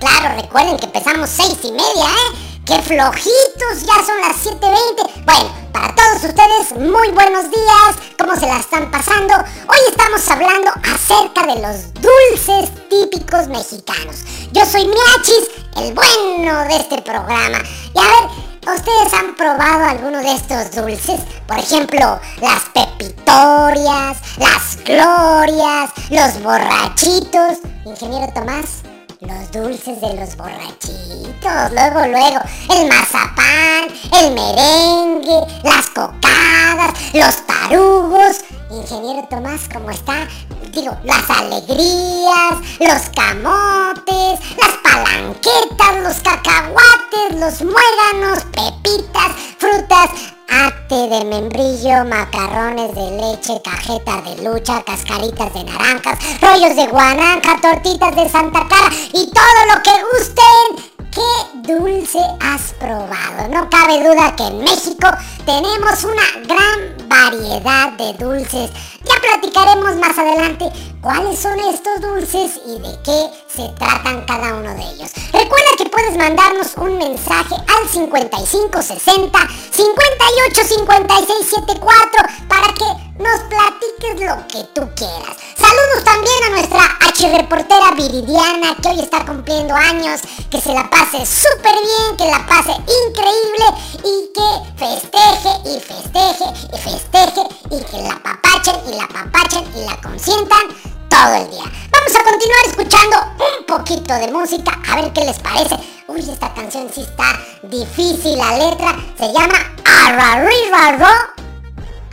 Claro, 0.00 0.34
recuerden 0.40 0.78
que 0.78 0.86
empezamos 0.86 1.28
seis 1.28 1.58
y 1.62 1.72
media, 1.72 2.06
¿eh? 2.06 2.62
¡Qué 2.66 2.80
flojitos! 2.82 3.82
Ya 3.86 4.04
son 4.04 4.20
las 4.20 4.36
7.20. 4.44 5.24
Bueno, 5.24 5.54
para 5.72 5.94
todos 5.94 6.24
ustedes, 6.24 6.72
muy 6.72 7.08
buenos 7.10 7.50
días. 7.50 7.96
¿Cómo 8.18 8.34
se 8.34 8.46
la 8.46 8.58
están 8.58 8.90
pasando? 8.90 9.34
Hoy 9.34 9.78
estamos 9.90 10.28
hablando 10.28 10.72
acerca 10.92 11.46
de 11.46 11.60
los 11.60 11.94
dulces 11.94 12.70
típicos 12.88 13.46
mexicanos. 13.46 14.24
Yo 14.52 14.64
soy 14.64 14.86
Miachis, 14.86 15.50
el 15.76 15.94
bueno 15.94 16.64
de 16.64 16.76
este 16.76 17.00
programa. 17.02 17.58
Y 17.94 17.98
a 17.98 18.02
ver, 18.02 18.51
¿ustedes 18.66 19.12
han 19.12 19.34
probado 19.34 19.84
alguno 19.84 20.18
de 20.18 20.34
estos 20.34 20.70
dulces? 20.70 21.20
Por 21.46 21.58
ejemplo, 21.58 22.20
las 22.40 22.62
pepitorias, 22.72 24.18
las 24.38 24.76
glorias, 24.84 25.90
los 26.10 26.42
borrachitos. 26.42 27.58
Ingeniero 27.84 28.32
Tomás. 28.32 28.82
Los 29.20 29.52
dulces 29.52 30.00
de 30.00 30.14
los 30.14 30.36
borrachitos, 30.36 31.72
luego, 31.72 32.06
luego, 32.08 32.40
el 32.70 32.88
mazapán, 32.88 33.86
el 34.20 34.34
merengue, 34.34 35.46
las 35.62 35.88
cocadas, 35.90 36.92
los 37.14 37.46
tarugos. 37.46 38.38
Ingeniero 38.72 39.28
Tomás, 39.28 39.68
¿cómo 39.70 39.90
está? 39.90 40.26
Digo, 40.72 40.96
las 41.04 41.28
alegrías, 41.28 42.54
los 42.80 43.02
camotes, 43.14 44.40
las 44.56 44.76
palanquetas, 44.82 46.02
los 46.02 46.16
cacahuates, 46.20 47.38
los 47.38 47.60
muéganos, 47.60 48.44
pepitas, 48.44 49.32
frutas, 49.58 50.10
ate 50.48 51.08
de 51.08 51.24
membrillo, 51.26 52.06
macarrones 52.06 52.94
de 52.94 53.10
leche, 53.10 53.60
cajeta 53.62 54.22
de 54.22 54.42
lucha, 54.42 54.82
cascaritas 54.84 55.52
de 55.52 55.64
naranjas, 55.64 56.18
rollos 56.40 56.74
de 56.74 56.86
guananja, 56.86 57.60
tortitas 57.60 58.16
de 58.16 58.26
Santa 58.30 58.66
Cara 58.68 58.90
y 59.12 59.26
todo 59.26 59.74
lo 59.74 59.82
que 59.82 59.90
gusten. 60.12 60.91
¿Qué 61.12 61.72
dulce 61.74 62.18
has 62.40 62.72
probado? 62.78 63.48
No 63.50 63.68
cabe 63.68 64.02
duda 64.02 64.34
que 64.34 64.44
en 64.44 64.64
México 64.64 65.08
tenemos 65.44 66.04
una 66.04 66.22
gran 66.46 67.08
variedad 67.08 67.92
de 67.92 68.14
dulces. 68.14 68.70
Ya 69.04 69.20
platicaremos 69.20 69.96
más 69.96 70.16
adelante 70.16 70.70
cuáles 71.02 71.38
son 71.38 71.58
estos 71.60 72.00
dulces 72.00 72.60
y 72.66 72.78
de 72.78 72.98
qué 73.04 73.28
se 73.46 73.68
tratan 73.78 74.24
cada 74.24 74.54
uno 74.54 74.74
de 74.74 74.82
ellos. 74.82 75.10
Recuerda 75.32 75.76
que 75.76 75.90
puedes 75.90 76.16
mandarnos 76.16 76.74
un 76.78 76.96
mensaje 76.96 77.56
al 77.56 77.88
5560 77.90 79.38
58 79.70 80.64
56 80.64 81.46
74 81.46 82.22
para 82.48 82.72
que 82.72 83.01
nos 83.18 83.40
platiques 83.40 84.26
lo 84.26 84.46
que 84.48 84.64
tú 84.74 84.88
quieras. 84.94 85.36
Saludos 85.56 86.04
también 86.04 86.44
a 86.44 86.50
nuestra 86.50 86.98
H 87.08 87.38
reportera 87.38 87.92
Viridiana 87.96 88.74
que 88.82 88.88
hoy 88.88 89.00
está 89.00 89.24
cumpliendo 89.24 89.74
años, 89.74 90.20
que 90.50 90.60
se 90.60 90.72
la 90.72 90.88
pase 90.88 91.24
súper 91.26 91.74
bien, 91.74 92.16
que 92.16 92.26
la 92.26 92.46
pase 92.46 92.72
increíble 92.72 93.66
y 94.04 94.32
que 94.32 94.50
festeje 94.76 95.50
y 95.64 95.80
festeje 95.80 96.44
y 96.72 96.78
festeje 96.78 97.42
y 97.70 97.84
que 97.84 98.02
la 98.02 98.22
papachen 98.22 98.76
y 98.90 98.96
la 98.96 99.08
papachen 99.08 99.64
y 99.76 99.84
la 99.84 100.00
consientan 100.00 100.68
todo 101.08 101.34
el 101.34 101.50
día. 101.50 101.64
Vamos 101.92 102.16
a 102.16 102.24
continuar 102.24 102.66
escuchando 102.66 103.16
un 103.38 103.66
poquito 103.66 104.14
de 104.14 104.32
música, 104.32 104.80
a 104.90 104.96
ver 104.96 105.12
qué 105.12 105.24
les 105.24 105.38
parece. 105.38 105.76
Uy, 106.08 106.20
esta 106.20 106.52
canción 106.54 106.90
sí 106.92 107.02
está 107.02 107.38
difícil 107.62 108.38
la 108.38 108.56
letra. 108.56 108.96
Se 109.18 109.32
llama 109.32 109.58
Arrariraro. 109.84 111.41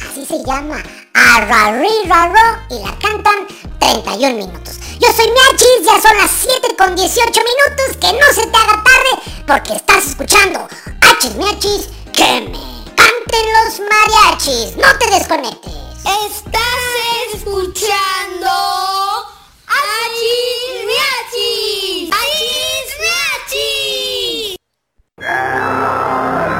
Así 0.01 0.25
se 0.25 0.43
llama 0.45 0.81
Arrariraro 1.13 2.59
y 2.69 2.79
la 2.83 2.97
cantan 2.99 3.47
31 3.79 4.35
minutos. 4.35 4.79
Yo 4.99 5.11
soy 5.13 5.27
Miachis, 5.31 5.85
ya 5.85 6.01
son 6.01 6.17
las 6.17 6.31
7 6.31 6.75
con 6.77 6.95
18 6.95 7.25
minutos. 7.25 7.97
Que 7.99 8.13
no 8.13 8.33
se 8.33 8.47
te 8.47 8.57
haga 8.57 8.83
tarde 8.83 9.09
porque 9.47 9.73
estás 9.73 10.05
escuchando 10.07 10.67
Hachis 11.01 11.35
Miachis. 11.35 11.89
Que 12.13 12.41
me 12.41 12.85
canten 12.95 13.45
los 13.55 13.79
mariachis. 13.79 14.75
No 14.77 14.97
te 14.97 15.09
desconectes. 15.11 15.73
Estás 15.99 17.33
escuchando 17.33 18.49
Achis 19.67 20.85
Miachis. 20.87 22.11
Achis 22.13 22.89
Miachis. 25.17 26.58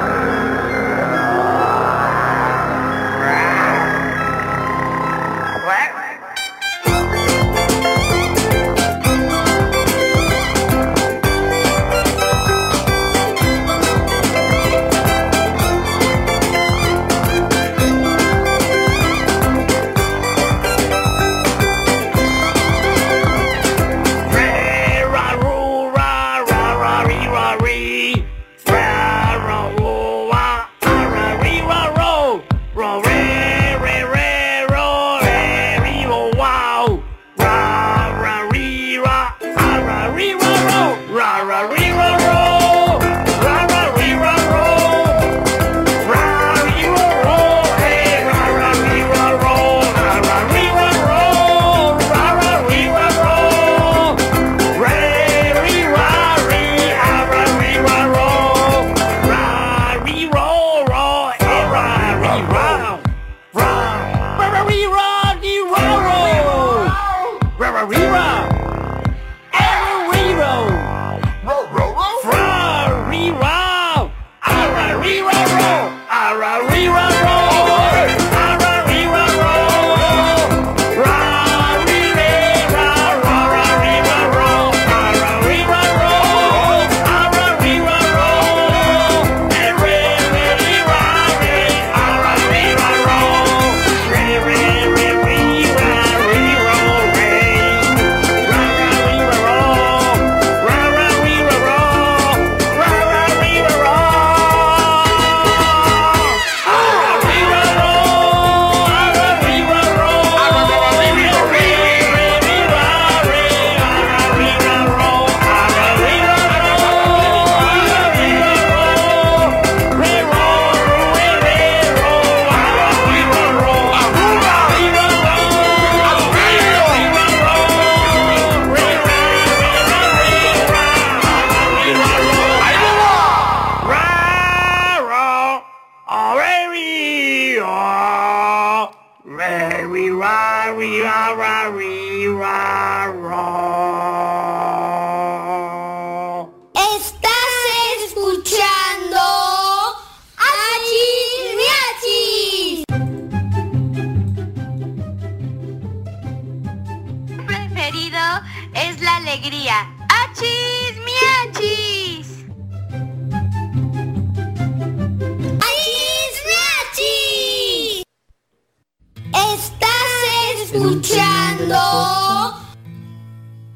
Escuchando 170.71 171.75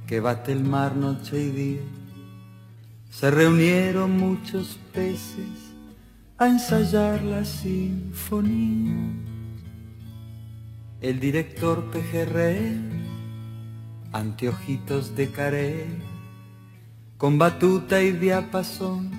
que 0.05 0.19
bate 0.19 0.51
el 0.51 0.63
mar 0.63 0.95
noche 0.95 1.39
y 1.39 1.49
día. 1.49 1.81
Se 3.09 3.31
reunieron 3.31 4.17
muchos 4.17 4.77
peces 4.93 5.73
a 6.37 6.47
ensayar 6.47 7.23
la 7.23 7.45
sinfonía. 7.45 9.11
El 11.01 11.19
director 11.19 11.83
pejerrey, 11.91 12.79
anteojitos 14.11 15.15
de 15.15 15.31
caré, 15.31 15.87
con 17.17 17.37
batuta 17.37 18.01
y 18.01 18.11
diapasón, 18.11 19.11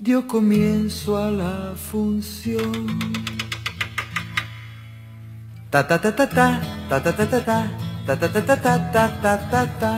dio 0.00 0.26
comienzo 0.26 1.18
a 1.18 1.30
la 1.30 1.74
función. 1.76 3.37
Ta 5.70 5.86
ta 5.86 5.98
ta 5.98 6.10
ta 6.10 6.24
ta, 6.24 6.60
ta 6.88 6.98
ta 6.98 7.12
ta 7.12 7.26
ta 7.26 7.40
ta, 7.44 7.60
ta 8.06 8.16
ta 8.16 8.56
ta 8.56 9.04
ta 9.20 9.36
ta 9.52 9.66
ta. 9.78 9.92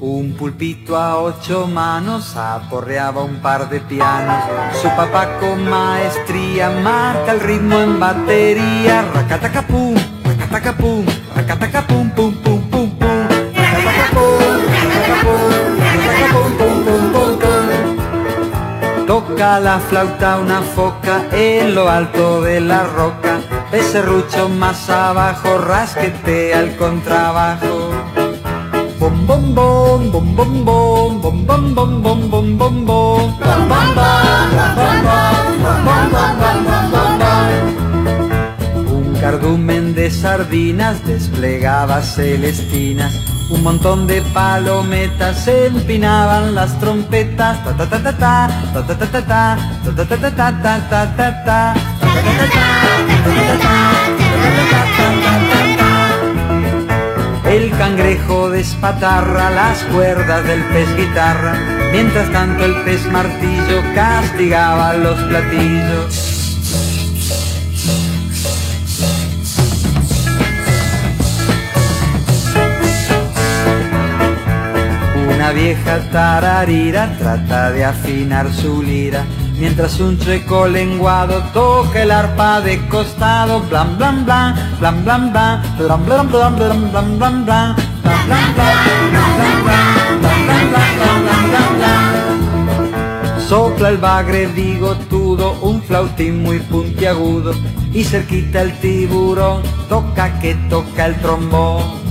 Un 0.00 0.34
pulpito 0.36 0.98
a 0.98 1.16
ocho 1.16 1.66
manos 1.66 2.36
aporreaba 2.36 3.22
un 3.22 3.36
par 3.36 3.70
de 3.70 3.80
pianos. 3.80 4.44
Su 4.82 4.88
papá 4.88 5.38
con 5.40 5.66
maestría 5.66 6.68
marca 6.84 7.32
el 7.32 7.40
ritmo 7.40 7.80
en 7.80 7.98
batería. 7.98 9.00
Racatacapum, 9.14 9.94
racatacapum, 10.24 11.06
racatacapum, 11.34 12.10
pum 12.10 12.34
pum 12.34 12.60
pum 12.68 12.90
pum. 12.98 13.28
Racatacapum, 13.56 14.60
racatacapum, 14.76 15.40
racatacapum, 15.80 16.48
pum 16.58 16.84
pum 16.84 17.02
pum 17.14 17.32
pum. 17.40 19.06
Toca 19.06 19.58
la 19.58 19.78
flauta 19.78 20.38
una 20.38 20.60
foca 20.60 21.24
en 21.32 21.74
lo 21.74 21.88
alto 21.88 22.42
de 22.42 22.60
la 22.60 22.84
roca. 22.84 23.31
Ese 23.72 24.02
rucho 24.02 24.50
más 24.50 24.90
abajo 24.90 25.56
rasquetea 25.56 26.60
el 26.60 26.76
contrabajo. 26.76 27.90
Bom 29.00 29.26
bom 29.26 29.54
bom 29.54 30.10
bom 30.12 30.36
bom 30.36 30.64
bom 30.64 31.20
bom 31.20 31.74
bom 31.74 31.74
bom 31.74 32.02
bom 32.02 32.30
bom 32.30 32.58
bom 32.58 32.86
bom 32.86 33.32
Un 38.92 39.16
cardumen 39.20 39.94
de 39.94 40.10
sardinas 40.10 41.04
desplegaba 41.06 42.02
celestinas 42.02 43.12
un 43.50 43.62
montón 43.62 44.06
de 44.06 44.22
palometas 44.34 45.48
empinaban 45.48 46.54
las 46.54 46.78
trompetas 46.78 47.62
ta 47.64 47.76
ta 47.76 47.86
ta 47.88 48.02
ta 48.02 48.12
ta 48.12 48.48
ta 48.72 48.86
ta 48.86 48.96
ta 48.98 49.08
ta 49.08 49.56
ta 49.84 50.06
ta 50.06 50.16
ta 50.16 50.20
ta 50.20 50.30
ta 50.36 50.78
ta 50.88 51.16
ta 51.16 51.16
ta 51.16 51.74
ta 52.50 52.81
El 57.52 57.70
cangrejo 57.76 58.48
despatarra 58.48 59.50
las 59.50 59.82
cuerdas 59.84 60.42
del 60.46 60.62
pez 60.72 60.96
guitarra, 60.96 61.54
mientras 61.92 62.30
tanto 62.32 62.64
el 62.64 62.74
pez 62.82 63.04
martillo 63.12 63.82
castigaba 63.94 64.94
los 64.94 65.20
platillos. 65.24 66.58
Una 75.34 75.50
vieja 75.52 76.10
tararira 76.10 77.18
trata 77.18 77.70
de 77.70 77.84
afinar 77.84 78.50
su 78.50 78.82
lira, 78.82 79.24
mientras 79.58 80.00
un 80.00 80.18
chueco 80.18 80.66
lenguado 80.66 81.42
toca 81.52 82.02
el 82.02 82.10
arpa 82.10 82.60
de 82.60 82.86
costado, 82.88 83.60
blan, 83.60 83.96
blan 83.96 84.24
blan 84.24 84.54
blan, 84.78 85.02
blan 85.02 85.04
blan 85.04 85.32
blan, 85.32 86.28
blan 86.28 86.28
blan 86.28 86.58
blan, 86.58 86.90
blan 86.90 87.18
blan 87.18 87.44
blan. 87.44 87.76
Sopla 93.48 93.90
el 93.90 93.98
bagre 93.98 94.46
bigotudo, 94.46 95.58
un 95.60 95.82
flautín 95.82 96.42
muy 96.42 96.58
puntiagudo, 96.58 97.52
y 97.92 98.02
cerquita 98.02 98.62
el 98.62 98.72
tiburón, 98.80 99.62
toca 99.90 100.40
que 100.40 100.54
toca 100.70 101.06
el 101.06 101.16
trombón. 101.16 102.01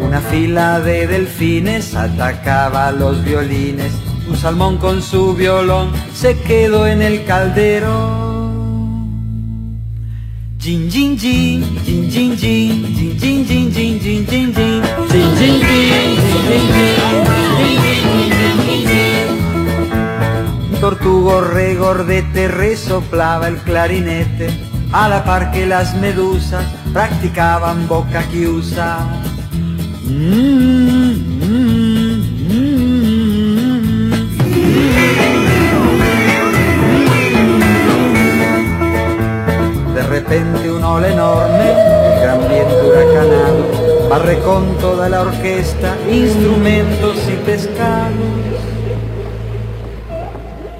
Una 0.00 0.20
fila 0.20 0.80
de 0.80 1.06
delfines 1.06 1.94
atacaba 1.94 2.90
los 2.90 3.24
violines. 3.24 3.92
Un 4.28 4.36
salmón 4.36 4.78
con 4.78 5.02
su 5.02 5.34
violón 5.34 5.90
se 6.14 6.38
quedó 6.40 6.86
en 6.86 7.02
el 7.02 7.24
caldero. 7.24 8.22
Jin 10.58 10.88
jin 10.90 11.18
jin, 11.18 11.64
jin 11.84 12.10
jin 12.10 12.36
jin, 12.36 12.94
jin 12.94 13.18
jin 13.18 13.44
jin 13.46 13.70
jin 13.70 13.98
jin 13.98 14.26
jin 14.26 14.52
jin, 14.54 14.54
jin 14.54 14.54
jin 14.54 14.54
jin, 14.54 14.82
jin 15.10 15.28
jin 15.38 15.60
jin, 16.70 17.00
jin 17.58 17.82
jin 18.30 18.41
Tortugo 20.82 21.40
regordete 21.40 22.48
resoplaba 22.48 23.46
el 23.46 23.58
clarinete, 23.58 24.50
a 24.90 25.08
la 25.08 25.22
par 25.22 25.52
que 25.52 25.64
las 25.64 25.94
medusas 25.94 26.64
practicaban 26.92 27.86
boca 27.86 28.24
chiusa. 28.32 28.98
De 39.94 40.02
repente 40.02 40.68
un 40.68 40.82
ola 40.82 41.08
enorme, 41.12 41.70
el 41.70 42.20
gran 42.22 42.40
viento 42.48 42.88
huracanado, 42.88 44.08
barre 44.10 44.40
con 44.40 44.76
toda 44.78 45.08
la 45.08 45.20
orquesta, 45.20 45.96
instrumentos 46.10 47.18
y 47.28 47.36
pescados. 47.46 48.71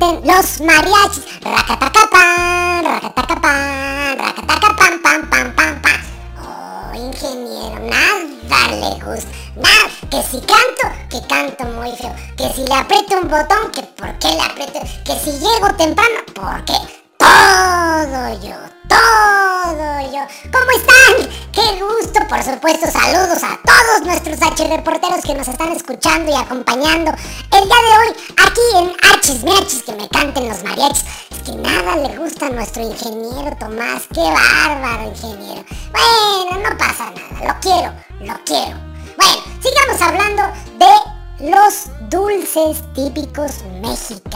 los 0.00 0.60
mariachis. 0.60 1.24
Racatacapan, 1.42 2.84
racatacapan, 2.84 4.18
racatacapan, 4.18 5.02
pam, 5.02 5.30
pam, 5.30 5.54
pam, 5.54 5.82
pam. 5.82 6.00
Oh, 6.42 6.94
ingeniero, 6.94 7.80
nada 7.80 8.30
le 8.68 9.04
gusta. 9.04 9.30
Nada, 9.56 9.90
que 10.10 10.22
si 10.22 10.40
canto, 10.40 10.86
que 11.10 11.26
canto 11.26 11.64
muy 11.76 11.92
feo. 11.96 12.14
Que 12.36 12.48
si 12.54 12.66
le 12.66 12.74
aprieto 12.74 13.18
un 13.20 13.28
botón, 13.28 13.70
que 13.72 13.82
por 13.82 14.18
qué 14.18 14.28
le 14.28 14.40
aprieto. 14.40 14.80
Que 15.04 15.12
si 15.18 15.32
llego 15.32 15.74
temprano, 15.76 16.20
¿por 16.34 16.64
qué? 16.64 16.99
Todo 17.30 18.28
yo, 18.42 18.56
todo 18.88 20.00
yo. 20.10 20.22
¿Cómo 20.50 20.70
están? 20.72 21.30
Qué 21.52 21.80
gusto, 21.80 22.26
por 22.28 22.42
supuesto, 22.42 22.90
saludos 22.90 23.44
a 23.44 23.56
todos 23.64 24.02
nuestros 24.04 24.42
H 24.42 24.66
reporteros 24.66 25.22
que 25.22 25.34
nos 25.34 25.46
están 25.46 25.70
escuchando 25.70 26.32
y 26.32 26.34
acompañando 26.34 27.12
el 27.12 27.64
día 27.68 27.76
de 27.76 27.98
hoy 27.98 28.08
aquí 28.36 28.60
en 28.78 28.90
H's 28.90 29.44
Miachis 29.44 29.82
que 29.84 29.92
me 29.92 30.08
canten 30.08 30.48
los 30.48 30.64
mariachis. 30.64 31.04
Es 31.30 31.38
que 31.44 31.52
nada 31.52 31.96
le 31.96 32.18
gusta 32.18 32.46
a 32.46 32.50
nuestro 32.50 32.82
ingeniero 32.82 33.56
Tomás, 33.60 34.08
qué 34.12 34.22
bárbaro 34.22 35.10
ingeniero. 35.10 35.64
Bueno, 35.92 36.68
no 36.68 36.78
pasa 36.78 37.12
nada, 37.12 37.54
lo 37.54 37.60
quiero, 37.60 37.92
lo 38.20 38.44
quiero. 38.44 38.76
Bueno, 39.16 39.42
sigamos 39.62 40.02
hablando 40.02 40.42
de 40.78 41.50
los 41.50 41.86
dulces 42.08 42.82
típicos 42.92 43.62
mexicanos. 43.80 44.29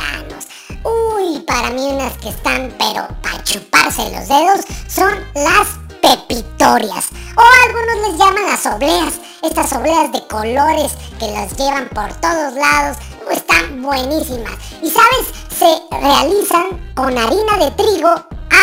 Para 1.54 1.70
mí 1.70 1.86
unas 1.86 2.12
que 2.14 2.30
están, 2.30 2.74
pero 2.80 3.06
para 3.22 3.40
chuparse 3.44 4.10
los 4.10 4.26
dedos, 4.26 4.64
son 4.88 5.14
las 5.34 5.68
pepitorias. 6.02 7.10
O 7.36 7.42
algunos 7.68 8.08
les 8.08 8.18
llaman 8.18 8.46
las 8.46 8.66
obleas. 8.66 9.20
Estas 9.40 9.72
obleas 9.72 10.10
de 10.10 10.26
colores 10.26 10.94
que 11.20 11.30
las 11.30 11.56
llevan 11.56 11.88
por 11.90 12.12
todos 12.14 12.54
lados. 12.54 12.96
Están 13.30 13.80
buenísimas. 13.80 14.54
Y 14.82 14.90
sabes, 14.90 15.28
se 15.56 15.96
realizan 15.96 16.92
con 16.96 17.16
harina 17.16 17.56
de 17.58 17.70
trigo, 17.70 18.12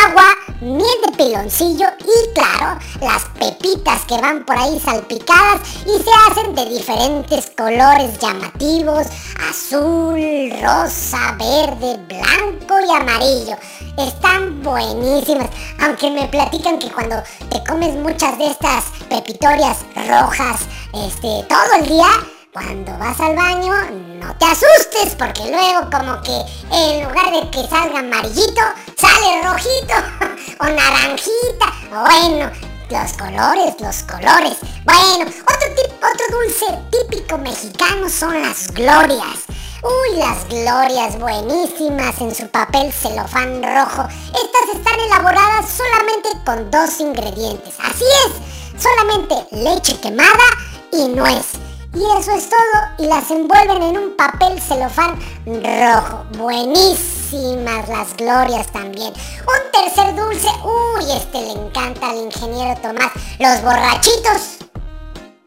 agua, 0.05 0.23
miel 0.61 0.97
de 1.05 1.11
piloncillo 1.17 1.87
y 1.99 2.33
claro, 2.33 2.79
las 3.01 3.23
pepitas 3.37 4.01
que 4.05 4.19
van 4.19 4.45
por 4.45 4.57
ahí 4.57 4.79
salpicadas 4.79 5.61
y 5.85 6.01
se 6.01 6.09
hacen 6.27 6.55
de 6.55 6.65
diferentes 6.65 7.51
colores 7.57 8.17
llamativos, 8.19 9.07
azul, 9.49 10.19
rosa, 10.61 11.35
verde, 11.37 11.99
blanco 12.07 12.79
y 12.87 12.91
amarillo. 12.91 13.57
Están 13.97 14.61
buenísimas, 14.63 15.49
aunque 15.79 16.09
me 16.09 16.27
platican 16.27 16.79
que 16.79 16.91
cuando 16.91 17.21
te 17.49 17.63
comes 17.65 17.95
muchas 17.95 18.37
de 18.37 18.47
estas 18.47 18.85
pepitorias 19.09 19.79
rojas, 19.95 20.61
este, 20.93 21.45
todo 21.47 21.73
el 21.79 21.87
día, 21.87 22.07
cuando 22.53 22.97
vas 22.97 23.17
al 23.21 23.35
baño, 23.35 23.73
no 24.19 24.35
te 24.37 24.45
asustes, 24.45 25.15
porque 25.17 25.49
luego 25.49 25.89
como 25.89 26.21
que 26.21 26.37
en 26.69 27.03
lugar 27.03 27.31
de 27.31 27.49
que 27.49 27.65
salga 27.67 27.99
amarillito, 27.99 28.61
sale 28.97 29.41
rojito 29.41 29.93
o 30.59 30.65
naranjita. 30.65 31.73
Bueno, 31.89 32.51
los 32.89 33.13
colores, 33.13 33.75
los 33.79 34.03
colores. 34.03 34.57
Bueno, 34.83 35.31
otro, 35.43 35.67
otro 35.97 36.39
dulce 36.39 36.65
típico 36.91 37.37
mexicano 37.37 38.09
son 38.09 38.41
las 38.41 38.69
glorias. 38.73 39.45
Uy, 39.83 40.17
las 40.17 40.45
glorias 40.49 41.17
buenísimas 41.17 42.19
en 42.19 42.35
su 42.35 42.47
papel 42.49 42.91
celofán 42.91 43.63
rojo. 43.63 44.07
Estas 44.09 44.75
están 44.75 44.99
elaboradas 44.99 45.69
solamente 45.69 46.29
con 46.45 46.69
dos 46.69 46.99
ingredientes. 46.99 47.75
Así 47.79 48.03
es, 48.25 48.81
solamente 48.83 49.35
leche 49.51 49.97
quemada 50.01 50.45
y 50.91 51.07
nuez. 51.07 51.70
Y 51.93 52.03
eso 52.19 52.31
es 52.31 52.49
todo. 52.49 52.81
Y 52.99 53.07
las 53.07 53.29
envuelven 53.31 53.83
en 53.83 53.97
un 53.97 54.15
papel 54.15 54.59
celofán 54.61 55.19
rojo. 55.45 56.23
Buenísimas 56.37 57.89
las 57.89 58.15
glorias 58.15 58.67
también. 58.71 59.13
Un 59.13 59.71
tercer 59.71 60.15
dulce. 60.15 60.47
Uy, 60.63 61.11
este 61.11 61.41
le 61.41 61.51
encanta 61.51 62.09
al 62.09 62.17
ingeniero 62.17 62.79
Tomás. 62.81 63.11
Los 63.39 63.61
borrachitos. 63.61 64.57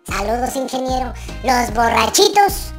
Saludos, 0.06 0.54
ingeniero. 0.54 1.12
Los 1.44 1.72
borrachitos. 1.72 2.72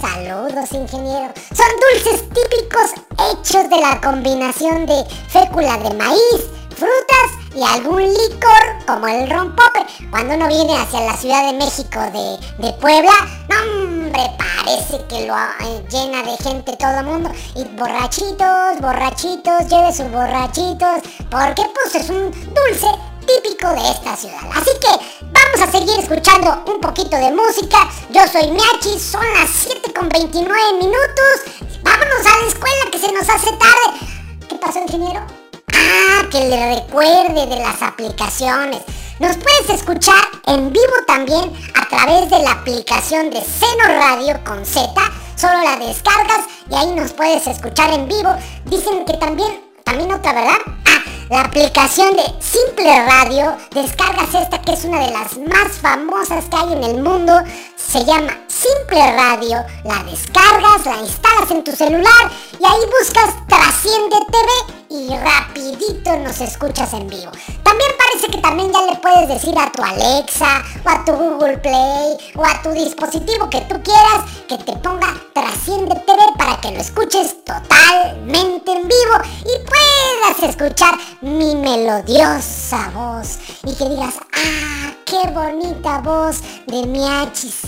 Saludos, 0.00 0.72
ingeniero. 0.72 1.32
Son 1.54 1.66
dulces 1.92 2.28
típicos 2.28 2.92
hechos 3.32 3.68
de 3.68 3.80
la 3.80 4.00
combinación 4.00 4.86
de 4.86 5.04
fécula 5.28 5.76
de 5.78 5.94
maíz, 5.94 6.46
frutas 6.80 7.54
y 7.54 7.62
algún 7.62 8.02
licor 8.02 8.86
como 8.86 9.06
el 9.06 9.28
rompope. 9.28 9.84
Cuando 10.10 10.34
uno 10.34 10.48
viene 10.48 10.78
hacia 10.78 11.00
la 11.00 11.14
Ciudad 11.14 11.52
de 11.52 11.58
México 11.58 12.00
de, 12.00 12.66
de 12.66 12.72
Puebla, 12.74 13.12
no 13.50 13.84
hombre, 13.84 14.22
parece 14.38 15.04
que 15.06 15.26
lo 15.26 15.36
eh, 15.36 15.84
llena 15.90 16.22
de 16.22 16.36
gente 16.38 16.74
todo 16.78 17.00
el 17.00 17.04
mundo. 17.04 17.30
Y 17.54 17.64
borrachitos, 17.76 18.80
borrachitos, 18.80 19.68
lleve 19.68 19.92
sus 19.92 20.10
borrachitos, 20.10 21.02
porque 21.30 21.62
pues 21.74 21.94
es 21.96 22.08
un 22.08 22.30
dulce 22.30 22.88
típico 23.26 23.68
de 23.68 23.90
esta 23.90 24.16
ciudad. 24.16 24.40
Así 24.54 24.70
que 24.80 25.26
vamos 25.26 25.60
a 25.60 25.70
seguir 25.70 25.98
escuchando 26.00 26.64
un 26.66 26.80
poquito 26.80 27.16
de 27.16 27.30
música. 27.30 27.90
Yo 28.08 28.26
soy 28.26 28.50
Miachi, 28.50 28.98
son 28.98 29.26
las 29.34 29.50
7 29.50 29.92
con 29.92 30.08
29 30.08 30.72
minutos. 30.78 31.34
Vámonos 31.82 32.26
a 32.26 32.42
la 32.42 32.48
escuela 32.48 32.90
que 32.90 32.98
se 32.98 33.12
nos 33.12 33.28
hace 33.28 33.50
tarde. 33.52 34.48
¿Qué 34.48 34.54
pasó, 34.56 34.80
ingeniero? 34.80 35.39
Ah, 35.80 36.28
que 36.30 36.48
le 36.48 36.74
recuerde 36.74 37.46
de 37.46 37.56
las 37.56 37.80
aplicaciones. 37.82 38.82
Nos 39.18 39.36
puedes 39.36 39.70
escuchar 39.70 40.22
en 40.46 40.72
vivo 40.72 40.92
también 41.06 41.52
a 41.74 41.88
través 41.88 42.30
de 42.30 42.38
la 42.40 42.52
aplicación 42.52 43.30
de 43.30 43.40
Seno 43.40 43.84
Radio 43.86 44.42
con 44.44 44.64
Z. 44.64 44.92
Solo 45.36 45.62
la 45.62 45.76
descargas 45.76 46.46
y 46.70 46.74
ahí 46.74 46.94
nos 46.94 47.12
puedes 47.12 47.46
escuchar 47.46 47.92
en 47.92 48.08
vivo. 48.08 48.34
Dicen 48.66 49.04
que 49.06 49.14
también, 49.14 49.62
también 49.84 50.12
otra, 50.12 50.32
¿verdad? 50.32 50.58
Ah, 50.86 51.02
la 51.30 51.40
aplicación 51.42 52.14
de 52.16 52.24
Simple 52.40 53.06
Radio. 53.06 53.56
Descargas 53.72 54.34
esta 54.34 54.60
que 54.60 54.72
es 54.72 54.84
una 54.84 55.00
de 55.00 55.12
las 55.12 55.38
más 55.38 55.78
famosas 55.80 56.44
que 56.46 56.56
hay 56.56 56.72
en 56.74 56.84
el 56.84 57.02
mundo. 57.02 57.32
Se 57.76 58.04
llama 58.04 58.38
Simple 58.48 59.16
Radio. 59.16 59.64
La 59.84 60.02
descargas, 60.04 60.84
la 60.84 60.96
instalas 60.96 61.50
en 61.50 61.64
tu 61.64 61.72
celular 61.72 62.30
y 62.58 62.64
ahí 62.64 62.80
buscas 63.00 63.34
Trasciende 63.48 64.16
TV 64.30 64.69
y 64.90 65.08
rapidito 65.08 66.16
nos 66.16 66.40
escuchas 66.40 66.92
en 66.94 67.06
vivo. 67.06 67.30
También 67.62 67.90
parece 67.96 68.26
que 68.26 68.38
también 68.38 68.72
ya 68.72 68.82
le 68.82 68.96
puedes 68.96 69.28
decir 69.28 69.56
a 69.56 69.70
tu 69.70 69.82
Alexa 69.82 70.62
o 70.84 70.88
a 70.88 71.04
tu 71.04 71.12
Google 71.12 71.58
Play 71.58 72.16
o 72.34 72.44
a 72.44 72.60
tu 72.60 72.70
dispositivo 72.72 73.48
que 73.48 73.60
tú 73.62 73.80
quieras 73.82 74.24
que 74.48 74.58
te 74.58 74.72
ponga 74.78 75.14
Trasciende 75.32 75.94
TV 75.94 76.18
para 76.36 76.60
que 76.60 76.72
lo 76.72 76.80
escuches 76.80 77.44
totalmente 77.44 78.72
en 78.72 78.88
vivo 78.88 79.14
y 79.42 79.64
puedas 79.64 80.50
escuchar 80.50 80.98
mi 81.20 81.54
melodiosa 81.54 82.90
voz 82.92 83.38
y 83.64 83.74
que 83.76 83.88
digas, 83.88 84.14
ah, 84.34 84.92
qué 85.04 85.30
bonita 85.30 85.98
voz 86.00 86.40
de 86.66 86.84
Miachis. 86.86 87.60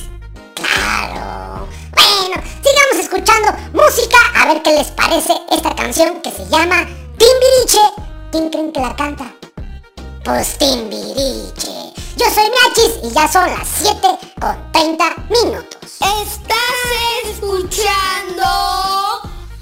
Claro. 0.55 1.69
Bueno, 1.95 2.43
sigamos 2.63 2.99
escuchando 2.99 3.53
música 3.73 4.19
a 4.35 4.47
ver 4.47 4.63
qué 4.63 4.73
les 4.73 4.91
parece 4.91 5.35
esta 5.51 5.75
canción 5.75 6.21
que 6.21 6.33
se 6.33 6.47
llama 6.49 6.87
Timbiriche. 7.23 7.85
¿Quién 8.33 8.51
creen 8.51 8.73
que 8.73 8.81
la 8.81 8.97
canta? 8.97 9.33
Pues 10.25 10.59
Timbiriche. 10.59 11.93
Yo 12.17 12.27
soy 12.35 12.51
Miachis 12.51 12.99
y 13.05 13.11
ya 13.15 13.29
son 13.31 13.49
las 13.49 13.69
7 13.81 14.01
con 14.41 14.73
30 14.73 15.05
minutos. 15.31 16.01
Estás 16.01 17.31
escuchando 17.31 18.43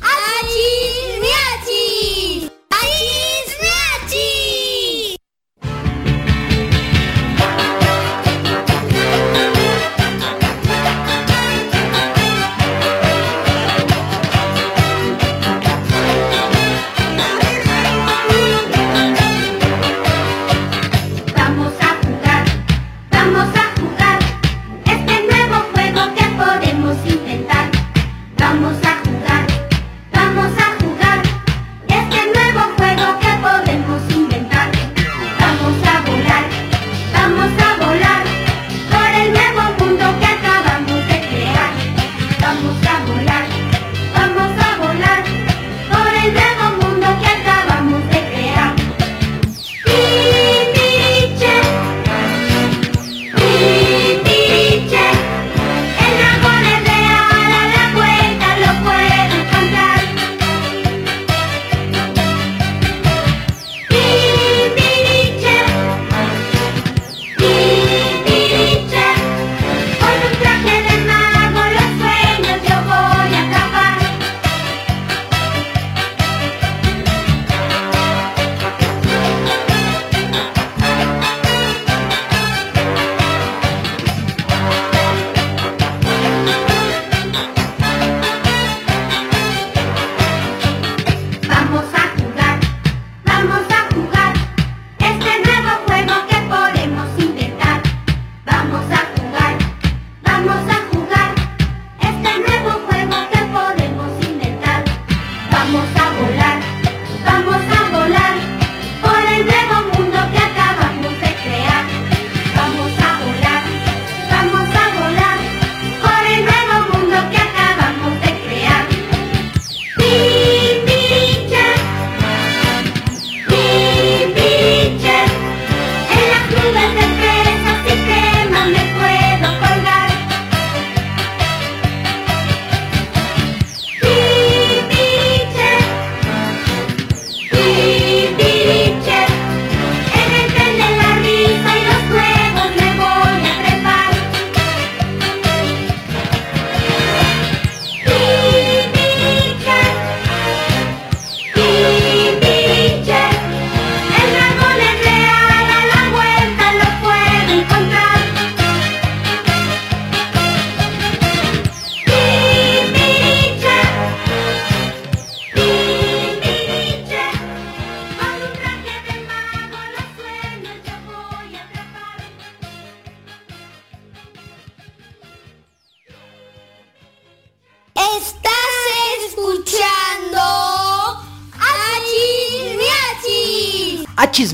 Achis 0.00 1.20
Miachis. 1.20 2.50
Achis 2.70 3.19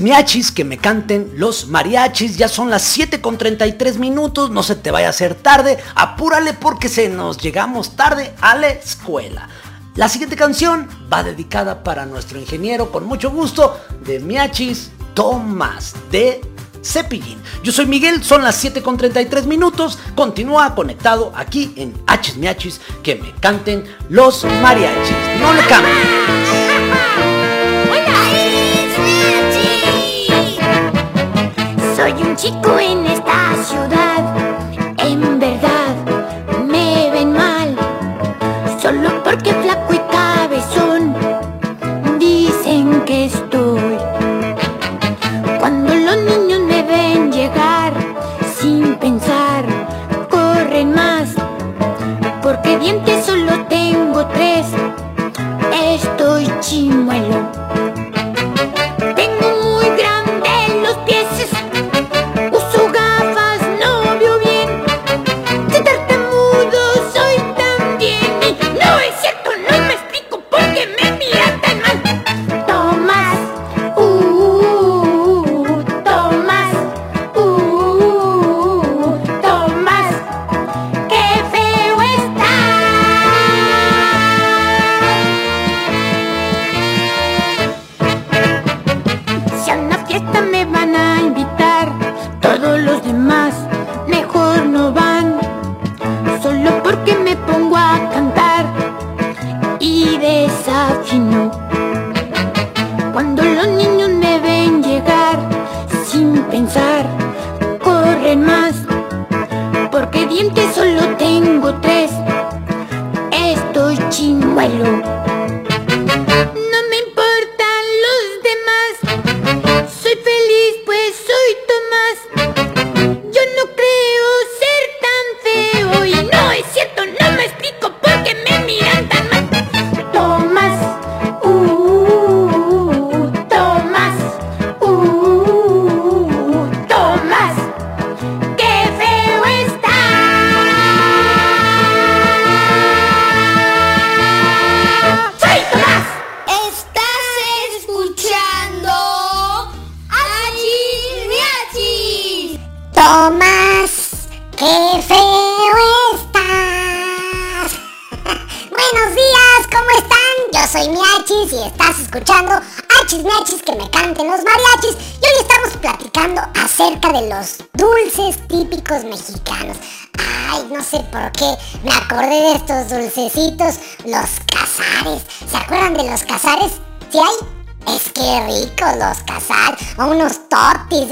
miachis, 0.07 0.53
que 0.53 0.63
me 0.63 0.77
canten 0.77 1.33
los 1.35 1.67
mariachis. 1.67 2.37
Ya 2.37 2.47
son 2.47 2.69
las 2.69 2.81
7 2.83 3.19
con 3.19 3.37
33 3.37 3.97
minutos. 3.97 4.49
No 4.49 4.63
se 4.63 4.75
te 4.75 4.89
vaya 4.89 5.07
a 5.07 5.09
hacer 5.09 5.35
tarde. 5.35 5.77
Apúrale 5.95 6.53
porque 6.53 6.87
se 6.87 7.09
nos 7.09 7.37
llegamos 7.37 7.97
tarde 7.97 8.33
a 8.39 8.55
la 8.55 8.69
escuela. 8.69 9.49
La 9.95 10.07
siguiente 10.07 10.37
canción 10.37 10.87
va 11.11 11.23
dedicada 11.23 11.83
para 11.83 12.05
nuestro 12.05 12.39
ingeniero 12.39 12.89
con 12.89 13.05
mucho 13.05 13.31
gusto 13.31 13.77
de 14.05 14.19
Miachis 14.21 14.91
Tomás 15.13 15.93
de 16.09 16.39
Cepillín. 16.81 17.39
Yo 17.61 17.73
soy 17.73 17.87
Miguel, 17.87 18.23
son 18.23 18.43
las 18.43 18.55
7 18.55 18.81
con 18.81 18.95
33 18.95 19.45
minutos. 19.45 19.99
Continúa 20.15 20.73
conectado 20.73 21.33
aquí 21.35 21.73
en 21.75 21.93
H's 22.07 22.37
Miachis 22.37 22.79
que 23.03 23.15
me 23.15 23.33
canten 23.41 23.83
los 24.07 24.45
mariachis. 24.45 25.17
No 25.41 25.51
le 25.51 25.65
cambien. 25.65 26.56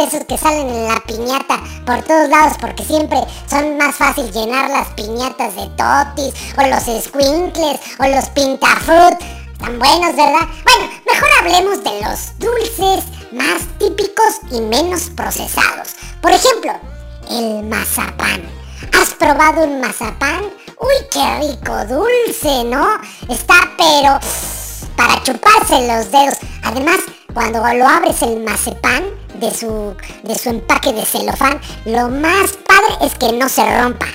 Esos 0.06 0.26
que 0.26 0.38
salen 0.38 0.70
en 0.70 0.88
la 0.88 1.00
piñata 1.02 1.60
por 1.86 2.02
todos 2.04 2.30
lados 2.30 2.58
porque 2.60 2.84
siempre 2.84 3.18
son 3.50 3.78
más 3.78 3.96
fácil 3.96 4.32
llenar 4.32 4.70
las 4.70 4.88
piñatas 4.90 5.56
de 5.56 5.68
totis. 5.70 6.34
O 6.58 6.68
los 6.68 6.84
squinkles 7.04 7.80
o 8.00 8.08
los 8.08 8.30
pintafrut. 8.30 9.20
Están 9.52 9.80
buenos, 9.80 10.16
¿verdad? 10.16 10.48
Bueno, 10.64 10.92
mejor 11.10 11.30
hablemos 11.40 11.84
de 11.84 12.02
los 12.02 12.38
dulces 12.40 13.04
más 13.32 13.62
típicos 13.80 14.42
y 14.52 14.62
menos 14.62 15.10
procesados. 15.16 15.96
Por 16.22 16.32
ejemplo, 16.32 16.74
el 17.30 17.64
mazapán. 17.64 18.44
¿Has 18.94 19.14
probado 19.14 19.64
un 19.64 19.82
mazapán? 19.82 20.44
Uy, 20.80 21.08
qué 21.12 21.40
rico 21.40 21.74
dulce, 21.86 22.64
¿no? 22.66 23.00
Está 23.30 23.56
pero 23.78 24.20
para 24.96 25.24
chuparse 25.24 25.88
los 25.88 26.12
dedos. 26.12 26.38
Además, 26.64 26.98
cuando 27.34 27.60
lo 27.74 27.88
abres 27.88 28.22
el 28.22 28.44
mazapán 28.44 29.15
de 29.46 29.56
su, 29.56 29.96
de 30.24 30.36
su 30.36 30.50
empaque 30.50 30.92
de 30.92 31.06
celofán, 31.06 31.62
lo 31.86 32.10
más 32.10 32.52
padre 32.66 33.06
es 33.06 33.16
que 33.16 33.32
no 33.32 33.48
se 33.48 33.64
rompa. 33.80 34.08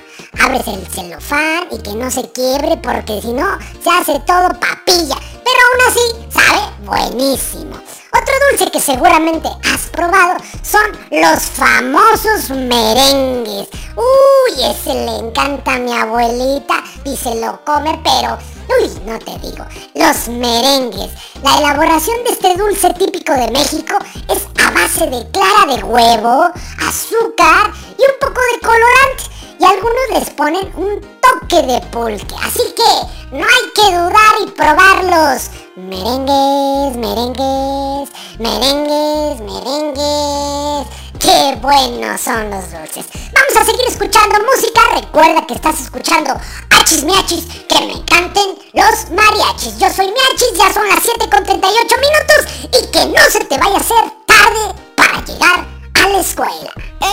Abres 0.42 0.66
el 0.66 0.86
celofán 0.86 1.68
y 1.70 1.78
que 1.78 1.92
no 1.94 2.10
se 2.10 2.30
quiebre 2.32 2.76
porque 2.78 3.20
si 3.20 3.32
no 3.32 3.46
se 3.82 3.90
hace 3.90 4.20
todo 4.26 4.48
papilla. 4.48 5.16
Pero 5.44 5.58
aún 5.66 5.80
así 5.88 6.00
sabe 6.30 6.60
buenísimo. 6.84 7.76
Otro 8.12 8.34
dulce 8.50 8.70
que 8.72 8.80
seguramente 8.80 9.48
has 9.72 9.88
probado 9.90 10.36
son 10.62 10.82
los 11.10 11.42
famosos 11.42 12.50
merengues. 12.50 13.68
Uy, 13.96 14.64
ese 14.64 14.94
le 14.94 15.16
encanta 15.18 15.74
a 15.74 15.78
mi 15.78 15.92
abuelita 15.92 16.82
y 17.04 17.16
se 17.16 17.36
lo 17.36 17.64
come, 17.64 18.00
pero... 18.02 18.36
Uy, 18.80 18.88
no 19.04 19.18
te 19.18 19.36
digo. 19.38 19.64
Los 19.94 20.28
merengues. 20.28 21.10
La 21.42 21.58
elaboración 21.58 22.22
de 22.24 22.30
este 22.30 22.56
dulce 22.56 22.92
típico 22.94 23.32
de 23.32 23.50
México 23.50 23.96
es 24.28 24.46
base 24.90 25.06
de 25.06 25.30
clara 25.30 25.76
de 25.76 25.84
huevo, 25.84 26.50
azúcar 26.88 27.72
y 27.96 28.02
un 28.02 28.18
poco 28.20 28.40
de 28.52 28.60
colorante. 28.60 29.24
Y 29.60 29.64
algunos 29.64 30.10
les 30.14 30.30
ponen 30.30 30.72
un 30.76 31.00
toque 31.20 31.62
de 31.62 31.80
pulque. 31.92 32.34
Así 32.42 32.62
que 32.74 33.36
no 33.36 33.44
hay 33.44 33.70
que 33.74 33.96
dudar 33.96 34.34
y 34.42 34.50
probarlos. 34.50 35.50
Merengues, 35.76 36.96
merengues, 36.96 38.10
merengues, 38.38 39.40
merengues. 39.40 40.86
¡Qué 41.20 41.56
buenos 41.60 42.20
son 42.20 42.50
los 42.50 42.72
dulces! 42.72 43.06
Vamos 43.32 43.56
a 43.60 43.64
seguir 43.64 43.86
escuchando 43.86 44.38
música. 44.40 44.80
Recuerda 44.94 45.46
que 45.46 45.54
estás 45.54 45.78
escuchando 45.80 46.34
Achis 46.70 47.04
Miachis, 47.04 47.44
que 47.68 47.86
me 47.86 48.04
canten 48.06 48.56
los 48.72 49.10
mariachis. 49.10 49.78
Yo 49.78 49.90
soy 49.90 50.06
Miachis, 50.06 50.54
ya 50.56 50.72
son 50.72 50.88
las 50.88 51.00
7 51.02 51.28
con 51.30 51.44
38 51.44 51.96
minutos 51.96 52.80
y 52.80 52.90
que 52.90 53.06
no 53.06 53.22
se 53.30 53.44
te 53.44 53.58
vaya 53.58 53.76
a 53.76 53.80
hacer 53.80 54.19
tarde 54.40 54.74
para 54.96 55.24
llegar 55.24 55.66
a 55.94 56.08
la 56.08 56.20
escuela. 56.20 56.72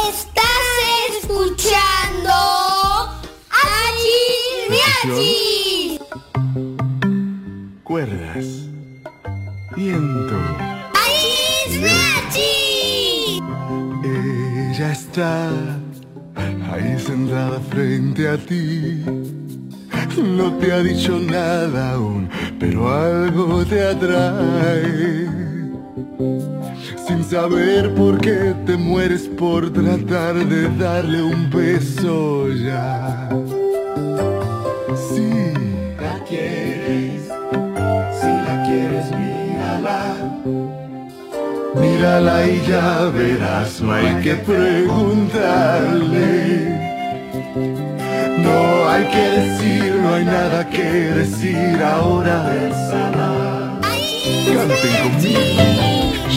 Estás 0.09 1.21
escuchando 1.21 2.32
Miachis. 4.69 5.99
Cuerdas. 7.84 8.45
Viento. 9.75 10.38
Miachis. 11.82 13.41
Ella 14.03 14.91
está 14.91 15.49
ahí 16.71 16.99
sentada 16.99 17.59
frente 17.69 18.30
a 18.30 18.38
ti. 18.38 19.03
No 20.17 20.53
te 20.57 20.71
ha 20.71 20.80
dicho 20.80 21.19
nada 21.19 21.93
aún, 21.93 22.30
pero 22.59 22.89
algo 22.89 23.63
te 23.65 23.86
atrae. 23.86 25.57
Sin 27.08 27.24
saber 27.24 27.93
por 27.95 28.20
qué 28.20 28.54
te 28.66 28.78
mueres 28.78 29.28
por 29.28 29.72
tratar 29.72 30.36
de 30.36 30.70
darle 30.78 31.24
un 31.24 31.50
beso 31.50 32.48
ya. 32.50 33.30
Si 35.10 35.30
la 36.00 36.24
quieres, 36.28 37.24
si 38.20 38.28
la 38.28 38.64
quieres, 38.68 39.12
mírala. 39.12 40.16
Mírala 41.76 42.48
y 42.48 42.62
ya 42.68 43.06
verás, 43.06 43.82
no 43.82 43.91
hay 43.93 44.16
que 44.22 44.36
preguntarle. 44.36 46.28
No 48.38 48.89
hay 48.89 49.06
que 49.06 49.30
decir, 49.39 49.95
no 50.02 50.14
hay 50.14 50.26
nada 50.26 50.70
que 50.70 50.84
decir 50.84 51.82
ahora. 51.84 53.57
Canten 54.56 54.95
conmigo. 55.04 55.88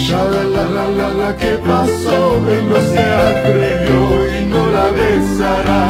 Ya 0.07 0.25
la 0.25 0.43
la 0.55 0.65
la 0.77 0.87
la 0.99 1.09
la 1.21 1.37
que 1.37 1.53
pasó, 1.59 2.19
él 2.49 2.69
no 2.69 2.81
se 2.91 2.99
atrevió 2.99 4.01
y 4.37 4.47
no 4.47 4.63
la 4.77 4.87
besará. 4.91 5.85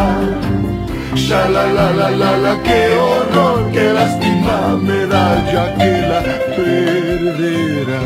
Ya 1.14 1.48
la 1.48 1.64
la 1.76 1.90
la 1.92 2.10
la 2.10 2.36
la 2.36 2.62
qué 2.62 2.80
horror, 2.98 3.70
qué 3.72 3.92
lástima 3.92 4.78
me 4.82 5.06
da 5.06 5.26
ya 5.52 5.74
que 5.78 5.92
la 6.10 6.20
perderá. 6.56 8.00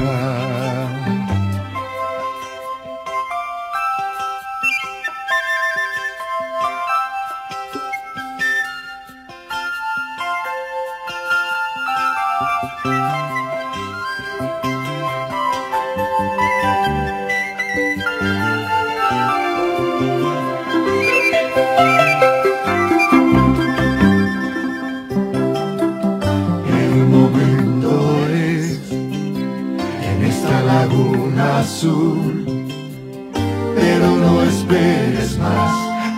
Pero 33.77 34.17
no 34.17 34.43
esperes 34.43 35.37
más, 35.39 35.73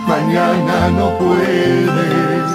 mañana 0.07 0.89
no 0.97 1.09
puedes. 1.17 2.51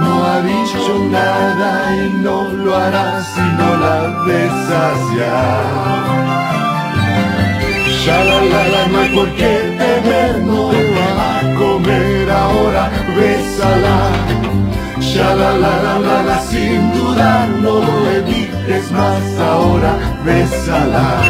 No 0.00 0.24
ha 0.26 0.42
dicho 0.42 0.98
nada 1.10 1.96
y 1.96 2.10
no 2.22 2.42
lo 2.44 2.76
hará 2.76 3.22
si 3.22 3.40
no 3.40 3.76
la 3.78 4.24
besas 4.26 4.98
ya. 5.16 5.40
Ya 8.04 8.24
la 8.24 8.42
la 8.42 8.68
la, 8.68 8.86
no 8.88 8.98
hay 8.98 9.14
por 9.14 9.28
qué 9.34 9.76
temer, 9.78 10.38
no 10.42 10.68
va 10.68 11.38
a 11.38 11.54
comer 11.58 12.30
ahora, 12.30 12.90
bésala. 13.16 13.98
Ya 15.00 15.34
la 15.34 15.52
la 15.56 15.98
la 16.00 16.22
la 16.22 16.38
sin 16.42 16.92
dudar, 16.92 17.48
no 17.62 17.89
bésala. 20.24 21.22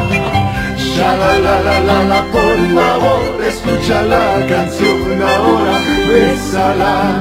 Ya 0.96 1.16
la 1.16 1.38
la 1.38 1.60
la 1.66 1.80
la 1.80 1.98
la, 2.04 2.22
por 2.32 2.58
favor, 2.74 3.42
escucha 3.46 4.02
la 4.02 4.46
canción 4.46 5.22
ahora, 5.22 5.78
bésala. 6.08 7.20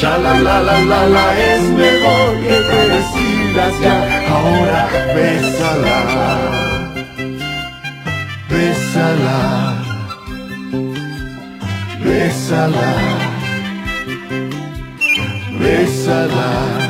Ya 0.00 0.16
la 0.18 0.34
la 0.40 0.60
la 0.62 0.78
la 0.90 1.06
la, 1.06 1.26
es 1.52 1.62
mejor 1.82 2.30
que 2.42 2.56
te 2.68 2.80
decidas 2.94 3.74
ya, 3.82 3.96
ahora 4.34 4.88
bésala. 5.14 6.00
Bésala, 8.48 9.74
bésala, 12.04 12.92
bésala. 15.60 16.89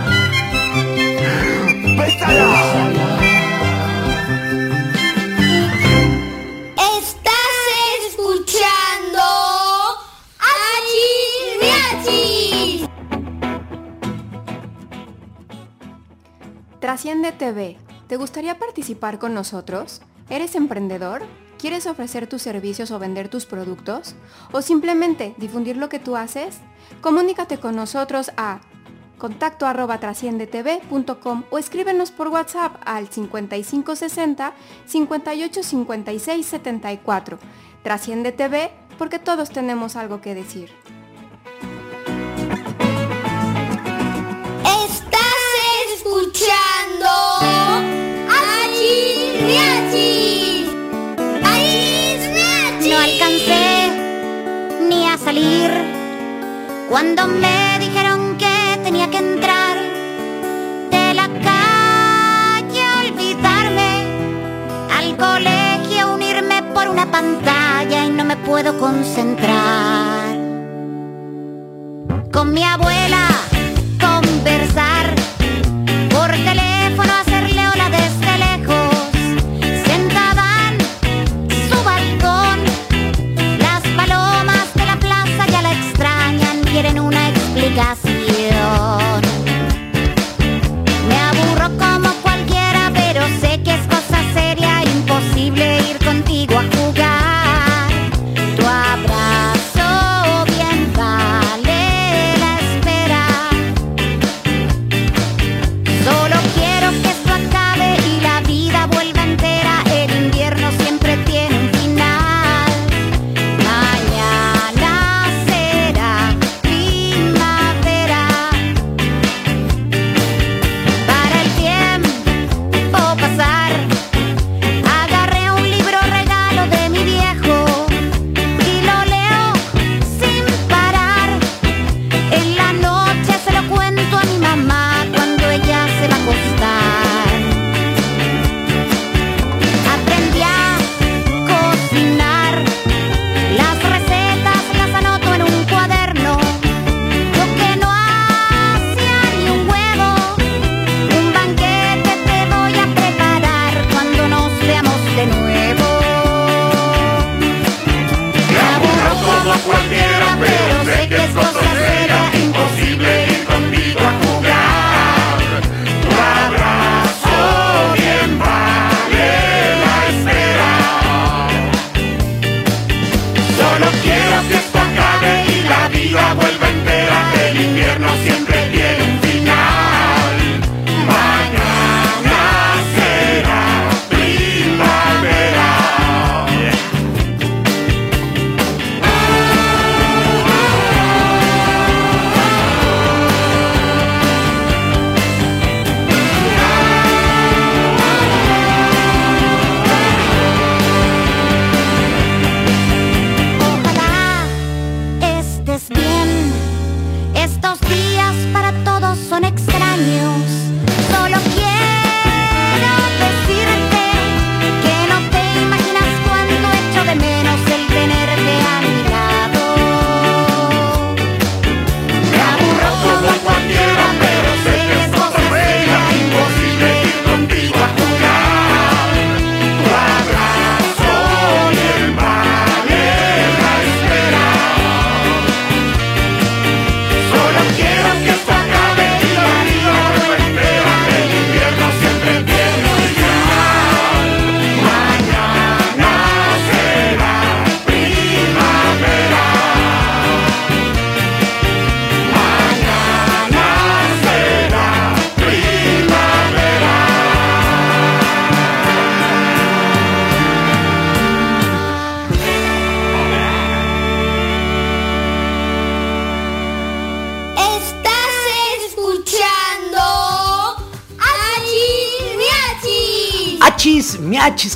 Trasciende 17.21 17.53
TV. 17.53 17.77
¿Te 18.07 18.17
gustaría 18.17 18.59
participar 18.59 19.19
con 19.19 19.35
nosotros? 19.35 20.01
¿Eres 20.31 20.55
emprendedor? 20.55 21.21
¿Quieres 21.59 21.87
ofrecer 21.87 22.27
tus 22.27 22.41
servicios 22.41 22.91
o 22.93 22.99
vender 22.99 23.29
tus 23.29 23.45
productos? 23.45 24.15
¿O 24.53 24.63
simplemente 24.63 25.35
difundir 25.37 25.77
lo 25.77 25.91
que 25.91 25.99
tú 25.99 26.17
haces? 26.17 26.61
Comunícate 27.03 27.59
con 27.59 27.77
nosotros 27.77 28.31
a 28.39 28.63
contacto 29.19 29.67
arroba 29.67 30.01
trasciendetv.com 30.01 31.45
o 31.51 31.59
escríbenos 31.59 32.11
por 32.11 32.29
WhatsApp 32.29 32.77
al 32.87 33.09
5560 33.09 34.55
58 34.87 35.63
56 35.63 36.47
74. 36.47 37.39
Trasciende 37.83 38.33
TV 38.33 38.71
porque 38.97 39.19
todos 39.19 39.51
tenemos 39.51 39.95
algo 39.95 40.23
que 40.23 40.35
decir. 40.35 40.71
Escuchando. 46.21 47.07
Achis 48.29 49.43
Miachis. 49.43 50.67
No 52.89 52.99
alcancé 52.99 53.93
ni 54.89 55.07
a 55.07 55.17
salir 55.17 55.71
cuando 56.89 57.27
me 57.29 57.79
dijeron 57.79 58.37
que 58.37 58.81
tenía 58.83 59.09
que 59.11 59.19
entrar 59.19 59.77
de 60.91 61.15
la 61.15 61.29
calle, 61.49 62.83
olvidarme 63.07 63.91
al 64.97 65.17
colegio, 65.17 66.15
unirme 66.15 66.63
por 66.75 66.89
una 66.89 67.11
pantalla 67.11 68.05
y 68.05 68.11
no 68.11 68.25
me 68.25 68.37
puedo 68.37 68.77
concentrar. 68.79 70.37
Con 72.33 72.53
mi 72.53 72.65
abuela 72.65 73.29
conversar 74.01 75.00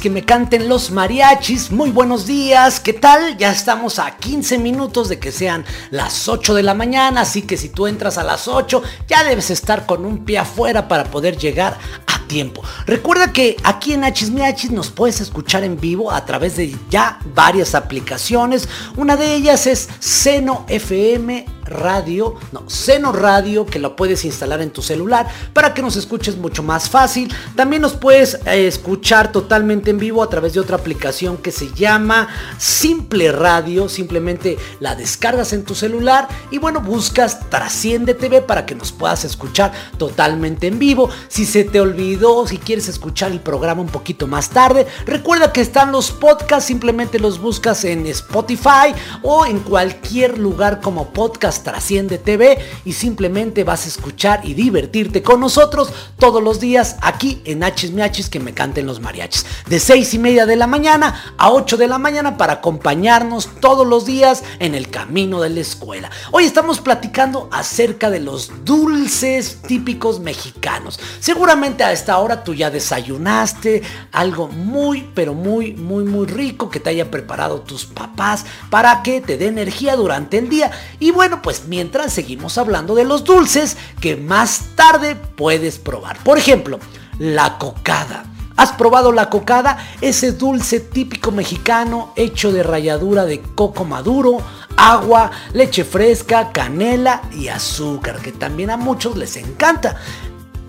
que 0.04 0.10
me 0.10 0.22
canten 0.22 0.68
los 0.68 0.90
mariachis. 0.90 1.70
Muy 1.70 1.88
buenos 1.88 2.26
días, 2.26 2.78
¿qué 2.78 2.92
tal? 2.92 3.38
Ya 3.38 3.50
estamos 3.50 3.98
a 3.98 4.18
15 4.18 4.58
minutos 4.58 5.08
de 5.08 5.18
que 5.18 5.32
sean 5.32 5.64
las 5.90 6.28
8 6.28 6.52
de 6.52 6.62
la 6.62 6.74
mañana, 6.74 7.22
así 7.22 7.40
que 7.40 7.56
si 7.56 7.70
tú 7.70 7.86
entras 7.86 8.18
a 8.18 8.22
las 8.22 8.46
8, 8.46 8.82
ya 9.08 9.24
debes 9.24 9.48
estar 9.48 9.86
con 9.86 10.04
un 10.04 10.26
pie 10.26 10.36
afuera 10.36 10.88
para 10.88 11.04
poder 11.04 11.38
llegar 11.38 11.78
a 12.06 12.26
tiempo. 12.26 12.62
Recuerda 12.84 13.32
que 13.32 13.56
aquí 13.64 13.94
en 13.94 14.04
Hachis 14.04 14.30
Miachis 14.30 14.72
nos 14.72 14.90
puedes 14.90 15.22
escuchar 15.22 15.64
en 15.64 15.80
vivo 15.80 16.12
a 16.12 16.26
través 16.26 16.56
de 16.56 16.76
ya 16.90 17.18
varias 17.34 17.74
aplicaciones. 17.74 18.68
Una 18.96 19.16
de 19.16 19.34
ellas 19.34 19.66
es 19.66 19.88
Seno 20.00 20.66
FM 20.68 21.46
Radio, 21.64 22.34
no, 22.52 22.68
Seno 22.68 23.12
Radio, 23.12 23.66
que 23.66 23.78
lo 23.78 23.96
puedes 23.96 24.24
instalar 24.24 24.60
en 24.60 24.70
tu 24.70 24.82
celular 24.82 25.26
para 25.52 25.74
que 25.74 25.82
nos 25.82 25.96
escuches 25.96 26.36
mucho 26.36 26.62
más 26.62 26.88
fácil. 26.88 27.32
También 27.56 27.82
nos 27.82 27.94
puedes 27.94 28.34
eh, 28.46 28.66
escuchar 28.66 29.32
totalmente 29.32 29.90
en 29.90 29.98
vivo 29.98 30.22
a 30.22 30.28
través 30.28 30.54
de 30.54 30.60
otra 30.60 30.76
aplicación 30.76 31.36
que 31.38 31.52
se 31.52 31.72
llama 31.72 32.28
Simple 32.58 33.32
Radio. 33.32 33.88
Simplemente 33.88 34.56
la 34.80 34.94
descargas 34.94 35.52
en 35.52 35.64
tu 35.64 35.74
celular 35.74 36.28
y 36.50 36.58
bueno, 36.58 36.80
buscas 36.80 37.48
Trasciende 37.50 38.14
TV 38.14 38.42
para 38.42 38.66
que 38.66 38.74
nos 38.74 38.92
puedas 38.92 39.24
escuchar 39.24 39.72
totalmente 39.98 40.66
en 40.66 40.78
vivo. 40.78 41.08
Si 41.28 41.46
se 41.46 41.64
te 41.64 41.80
olvidó, 41.80 42.46
si 42.46 42.58
quieres 42.58 42.88
escuchar 42.88 43.32
el 43.32 43.40
programa 43.40 43.82
un 43.82 43.88
poquito 43.88 44.26
más 44.26 44.50
tarde, 44.50 44.86
recuerda 45.06 45.52
que 45.52 45.60
están 45.60 45.92
los 45.92 46.10
podcasts, 46.10 46.66
simplemente 46.66 47.18
los 47.18 47.40
buscas 47.40 47.84
en 47.84 48.06
Spotify 48.06 48.94
o 49.22 49.46
en 49.46 49.60
cualquier 49.60 50.38
lugar 50.38 50.80
como 50.80 51.12
podcast 51.12 51.53
Trasciende 51.62 52.18
TV 52.18 52.58
y 52.84 52.92
simplemente 52.92 53.64
vas 53.64 53.84
a 53.84 53.88
escuchar 53.88 54.40
y 54.44 54.54
divertirte 54.54 55.22
con 55.22 55.40
nosotros 55.40 55.90
todos 56.18 56.42
los 56.42 56.60
días 56.60 56.96
aquí 57.02 57.42
en 57.44 57.62
Hachis 57.62 57.92
Miachis 57.92 58.28
que 58.28 58.40
me 58.40 58.54
canten 58.54 58.86
los 58.86 59.00
mariachis. 59.00 59.46
De 59.66 59.78
6 59.78 60.14
y 60.14 60.18
media 60.18 60.46
de 60.46 60.56
la 60.56 60.66
mañana 60.66 61.34
a 61.38 61.50
8 61.50 61.76
de 61.76 61.88
la 61.88 61.98
mañana 61.98 62.36
para 62.36 62.54
acompañarnos 62.54 63.48
todos 63.60 63.86
los 63.86 64.06
días 64.06 64.42
en 64.58 64.74
el 64.74 64.90
camino 64.90 65.40
de 65.40 65.50
la 65.50 65.60
escuela. 65.60 66.10
Hoy 66.32 66.44
estamos 66.44 66.80
platicando 66.80 67.48
acerca 67.52 68.10
de 68.10 68.20
los 68.20 68.64
dulces 68.64 69.60
típicos 69.62 70.20
mexicanos. 70.20 70.98
Seguramente 71.20 71.84
a 71.84 71.92
esta 71.92 72.18
hora 72.18 72.44
tú 72.44 72.54
ya 72.54 72.70
desayunaste 72.70 73.82
algo 74.12 74.48
muy, 74.48 75.10
pero 75.14 75.34
muy, 75.34 75.72
muy, 75.74 76.04
muy 76.04 76.26
rico 76.26 76.70
que 76.70 76.80
te 76.80 76.90
haya 76.90 77.10
preparado 77.10 77.60
tus 77.60 77.84
papás 77.84 78.44
para 78.70 79.02
que 79.02 79.20
te 79.20 79.36
dé 79.36 79.46
energía 79.46 79.96
durante 79.96 80.38
el 80.38 80.48
día. 80.48 80.70
Y 80.98 81.10
bueno, 81.10 81.40
pues 81.44 81.68
mientras 81.68 82.14
seguimos 82.14 82.56
hablando 82.56 82.94
de 82.94 83.04
los 83.04 83.22
dulces 83.22 83.76
que 84.00 84.16
más 84.16 84.70
tarde 84.76 85.14
puedes 85.14 85.78
probar. 85.78 86.16
Por 86.24 86.38
ejemplo, 86.38 86.80
la 87.18 87.58
cocada. 87.58 88.24
¿Has 88.56 88.72
probado 88.72 89.12
la 89.12 89.28
cocada? 89.28 89.76
Ese 90.00 90.32
dulce 90.32 90.80
típico 90.80 91.32
mexicano 91.32 92.14
hecho 92.16 92.50
de 92.50 92.62
ralladura 92.62 93.26
de 93.26 93.42
coco 93.42 93.84
maduro, 93.84 94.38
agua, 94.78 95.30
leche 95.52 95.84
fresca, 95.84 96.50
canela 96.50 97.20
y 97.30 97.48
azúcar, 97.48 98.22
que 98.22 98.32
también 98.32 98.70
a 98.70 98.78
muchos 98.78 99.14
les 99.18 99.36
encanta. 99.36 99.96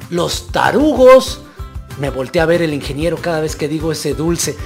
Los 0.09 0.47
tarugos. 0.47 1.41
Me 2.01 2.09
volteé 2.09 2.41
a 2.41 2.45
ver 2.45 2.61
el 2.61 2.73
ingeniero 2.73 3.15
cada 3.15 3.39
vez 3.39 3.55
que 3.55 3.69
digo 3.69 3.93
ese 3.93 4.13
dulce 4.13 4.57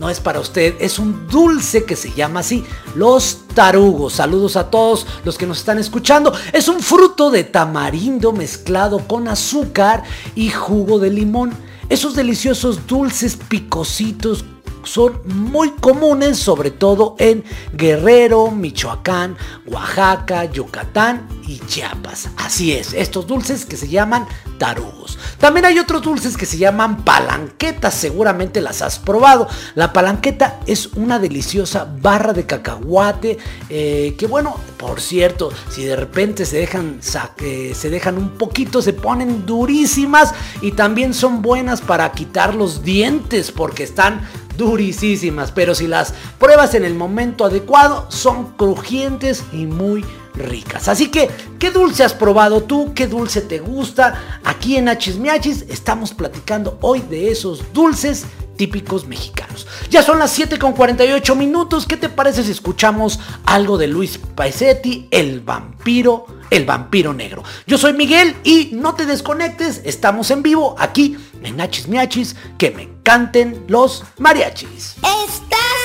no 0.00 0.08
es 0.08 0.18
para 0.18 0.40
usted, 0.40 0.76
es 0.80 0.98
un 0.98 1.28
dulce 1.28 1.84
que 1.84 1.94
se 1.94 2.10
llama 2.12 2.40
así, 2.40 2.64
los 2.94 3.40
tarugos. 3.54 4.14
Saludos 4.14 4.56
a 4.56 4.70
todos 4.70 5.06
los 5.26 5.36
que 5.36 5.46
nos 5.46 5.58
están 5.58 5.78
escuchando. 5.78 6.32
Es 6.54 6.68
un 6.68 6.80
fruto 6.80 7.30
de 7.30 7.44
tamarindo 7.44 8.32
mezclado 8.32 9.06
con 9.06 9.28
azúcar 9.28 10.02
y 10.34 10.48
jugo 10.48 10.98
de 11.00 11.10
limón. 11.10 11.52
Esos 11.90 12.14
deliciosos 12.14 12.86
dulces 12.86 13.36
picositos 13.36 14.42
son 14.84 15.20
muy 15.24 15.70
comunes, 15.70 16.38
sobre 16.38 16.70
todo 16.70 17.16
en 17.18 17.44
Guerrero, 17.72 18.50
Michoacán, 18.50 19.36
Oaxaca, 19.66 20.44
Yucatán 20.44 21.28
y 21.46 21.58
Chiapas. 21.66 22.28
Así 22.36 22.72
es, 22.72 22.92
estos 22.92 23.26
dulces 23.26 23.64
que 23.64 23.76
se 23.76 23.88
llaman 23.88 24.26
tarugos. 24.58 25.18
También 25.38 25.64
hay 25.64 25.78
otros 25.78 26.02
dulces 26.02 26.36
que 26.36 26.46
se 26.46 26.58
llaman 26.58 27.02
palanquetas, 27.02 27.94
seguramente 27.94 28.60
las 28.60 28.82
has 28.82 28.98
probado. 28.98 29.48
La 29.74 29.92
palanqueta 29.92 30.60
es 30.66 30.88
una 30.94 31.18
deliciosa 31.18 31.90
barra 32.00 32.32
de 32.32 32.46
cacahuate 32.46 33.38
eh, 33.68 34.14
que 34.18 34.26
bueno, 34.26 34.56
por 34.76 35.00
cierto, 35.00 35.50
si 35.70 35.84
de 35.84 35.96
repente 35.96 36.44
se 36.44 36.58
dejan, 36.58 37.00
eh, 37.38 37.72
se 37.74 37.90
dejan 37.90 38.18
un 38.18 38.30
poquito, 38.30 38.82
se 38.82 38.92
ponen 38.92 39.46
durísimas 39.46 40.34
y 40.60 40.72
también 40.72 41.14
son 41.14 41.42
buenas 41.42 41.80
para 41.80 42.12
quitar 42.12 42.54
los 42.54 42.82
dientes 42.82 43.50
porque 43.50 43.82
están 43.82 44.28
durísimas, 44.56 45.52
pero 45.52 45.74
si 45.74 45.86
las 45.86 46.14
pruebas 46.38 46.74
en 46.74 46.84
el 46.84 46.94
momento 46.94 47.44
adecuado, 47.44 48.06
son 48.10 48.52
crujientes 48.52 49.44
y 49.52 49.66
muy 49.66 50.04
ricas. 50.34 50.88
Así 50.88 51.08
que, 51.08 51.30
¿qué 51.58 51.70
dulce 51.70 52.04
has 52.04 52.14
probado 52.14 52.62
tú? 52.62 52.92
¿Qué 52.94 53.06
dulce 53.06 53.40
te 53.40 53.58
gusta? 53.58 54.40
Aquí 54.44 54.76
en 54.76 54.88
Achismiachis 54.88 55.66
estamos 55.68 56.12
platicando 56.12 56.78
hoy 56.80 57.00
de 57.00 57.30
esos 57.30 57.72
dulces 57.72 58.26
típicos 58.60 59.06
mexicanos. 59.06 59.66
Ya 59.88 60.02
son 60.02 60.18
las 60.18 60.32
7 60.32 60.58
con 60.58 60.74
48 60.74 61.34
minutos. 61.34 61.86
¿Qué 61.86 61.96
te 61.96 62.10
parece 62.10 62.44
si 62.44 62.50
escuchamos 62.50 63.18
algo 63.46 63.78
de 63.78 63.86
Luis 63.86 64.18
Paisetti, 64.18 65.08
el 65.10 65.40
vampiro, 65.40 66.26
el 66.50 66.66
vampiro 66.66 67.14
negro? 67.14 67.42
Yo 67.66 67.78
soy 67.78 67.94
Miguel 67.94 68.36
y 68.44 68.68
no 68.74 68.94
te 68.94 69.06
desconectes. 69.06 69.80
Estamos 69.84 70.30
en 70.30 70.42
vivo 70.42 70.76
aquí 70.78 71.16
en 71.42 71.56
Nachis 71.56 71.88
Miachis. 71.88 72.36
Que 72.58 72.70
me 72.70 72.99
canten 73.10 73.64
los 73.66 74.04
mariachis. 74.18 74.94
Estás 75.26 75.82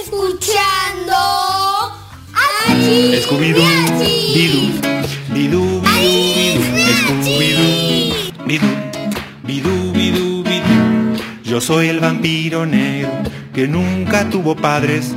escuchando. 0.00 1.12
Bidú, 4.32 4.62
Bidú, 5.34 5.82
Bidú. 9.92 10.44
Yo 11.42 11.60
soy 11.60 11.88
el 11.88 11.98
vampiro 11.98 12.64
negro 12.64 13.10
que 13.52 13.66
nunca 13.66 14.30
tuvo 14.30 14.54
padres. 14.54 15.16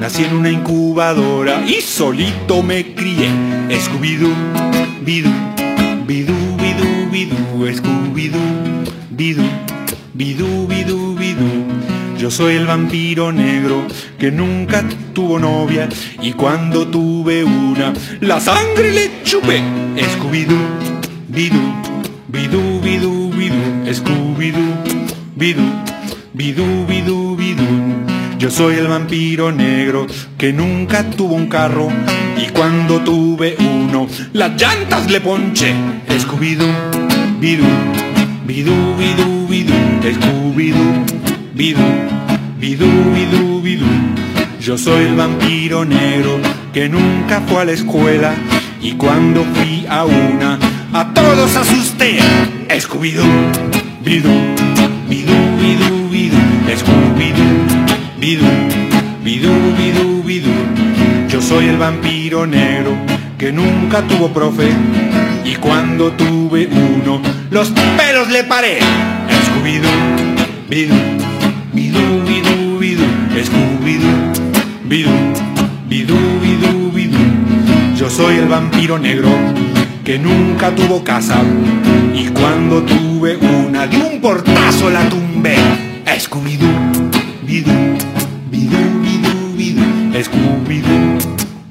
Nací 0.00 0.24
en 0.24 0.34
una 0.34 0.48
incubadora 0.48 1.62
y 1.66 1.82
solito 1.82 2.62
me 2.62 2.94
crié. 2.94 3.28
Scooby-Doo, 3.68 4.34
Bidú, 5.02 5.30
Bidú, 6.06 6.32
Bidú, 6.56 7.10
Bidú, 7.10 7.36
Scooby-Doo, 7.66 8.40
Bidú, 9.10 9.42
Bidú, 9.42 9.42
Bidú, 10.14 10.66
Bidú. 10.66 11.01
Yo 12.22 12.30
soy 12.30 12.54
el 12.54 12.66
vampiro 12.66 13.32
negro 13.32 13.84
que 14.16 14.30
nunca 14.30 14.84
tuvo 15.12 15.40
novia 15.40 15.88
y 16.22 16.30
cuando 16.34 16.86
tuve 16.86 17.42
una, 17.42 17.92
la 18.20 18.38
sangre 18.38 18.92
le 18.92 19.10
chupé. 19.24 19.60
Scooby-Doo, 19.96 20.56
Bidú, 21.26 21.60
Bidú, 22.28 22.80
Bidú, 22.80 23.32
Bidú, 23.32 23.92
Scooby-Doo, 23.92 25.10
Bidú, 25.34 25.64
Bidú, 26.32 26.86
Bidú, 26.86 27.34
Bidú. 27.34 27.66
Yo 28.38 28.52
soy 28.52 28.76
el 28.76 28.86
vampiro 28.86 29.50
negro 29.50 30.06
que 30.38 30.52
nunca 30.52 31.02
tuvo 31.10 31.34
un 31.34 31.48
carro 31.48 31.88
y 32.40 32.50
cuando 32.52 33.00
tuve 33.00 33.56
uno, 33.58 34.06
las 34.32 34.52
llantas 34.52 35.10
le 35.10 35.20
ponché. 35.20 35.74
Scooby-Doo, 36.08 36.70
Bidú, 37.40 37.64
Bidú, 38.46 38.94
Bidú, 38.96 39.48
Bidú, 39.48 39.74
Scooby-Doo, 40.04 41.04
Bidú, 41.54 42.11
Bidú, 42.62 42.86
Bidú, 42.86 43.60
Bidú. 43.60 43.86
Yo 44.60 44.78
soy 44.78 45.06
el 45.06 45.16
vampiro 45.16 45.84
negro 45.84 46.38
que 46.72 46.88
nunca 46.88 47.40
fue 47.40 47.62
a 47.62 47.64
la 47.64 47.72
escuela 47.72 48.34
y 48.80 48.92
cuando 48.92 49.42
fui 49.52 49.84
a 49.88 50.04
una, 50.04 50.60
a 50.92 51.12
todos 51.12 51.56
asusté. 51.56 52.20
Scooby-Doo, 52.68 53.24
Bidú, 54.04 54.30
Bidú, 55.08 55.34
Bidú, 55.60 56.08
Bidú, 56.08 56.36
Scooby-Doo, 56.68 58.20
Bidú, 58.20 58.46
Bidú, 59.24 59.52
Bidú, 59.76 60.22
Bidú. 60.22 60.52
Yo 61.30 61.42
soy 61.42 61.66
el 61.66 61.78
vampiro 61.78 62.46
negro 62.46 62.92
que 63.38 63.50
nunca 63.50 64.02
tuvo 64.02 64.32
profe 64.32 64.70
y 65.44 65.56
cuando 65.56 66.12
tuve 66.12 66.68
uno, 66.68 67.20
los 67.50 67.70
pelos 67.96 68.30
le 68.30 68.44
paré. 68.44 68.78
Scooby-Doo, 69.46 70.68
Bidú, 70.68 70.94
Bidú, 70.94 70.94
Bidú, 71.72 72.22
Bidú, 72.24 72.51
Scooby-Doo, 73.44 74.32
Bidú, 74.84 75.10
Bidú, 75.88 76.16
Bidú, 76.40 76.92
Bidú. 76.92 77.18
Yo 77.96 78.08
soy 78.08 78.36
el 78.36 78.46
vampiro 78.46 78.98
negro 78.98 79.30
que 80.04 80.18
nunca 80.18 80.74
tuvo 80.74 81.02
casa 81.02 81.40
y 82.14 82.28
cuando 82.28 82.82
tuve 82.82 83.36
una 83.36 83.86
de 83.86 83.96
un 83.96 84.20
portazo 84.20 84.90
la 84.90 85.08
tumbé. 85.08 85.56
Scooby-Doo, 86.06 86.70
Bidú, 87.44 87.72
Bidú, 88.50 88.78
Bidú, 89.02 89.56
Bidú, 89.56 89.82
Scooby-Doo, 90.12 91.18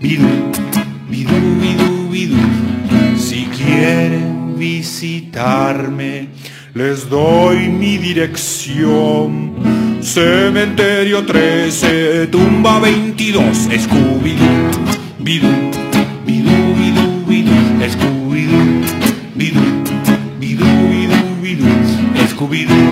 Bidú, 0.02 0.52
Bidú, 1.10 1.38
Bidú, 1.62 2.10
Bidú. 2.10 2.38
Si 3.18 3.46
quieren 3.46 4.56
visitarme, 4.58 6.30
les 6.74 7.10
doy 7.10 7.70
mi 7.70 7.98
dirección. 7.98 9.81
Cementerio 10.02 11.24
13, 11.24 12.28
tumba 12.32 12.80
22, 12.80 13.40
Scooby-Doo, 13.78 14.98
bidú, 15.20 15.48
bidú, 16.26 16.74
bidú, 16.76 17.06
bidú, 17.28 17.54
Scooby-Doo, 17.86 18.82
bidú, 19.36 19.62
bidú, 20.40 20.66
bidú, 20.90 21.20
bidú, 21.42 21.68
Scooby-Doo. 22.34 22.91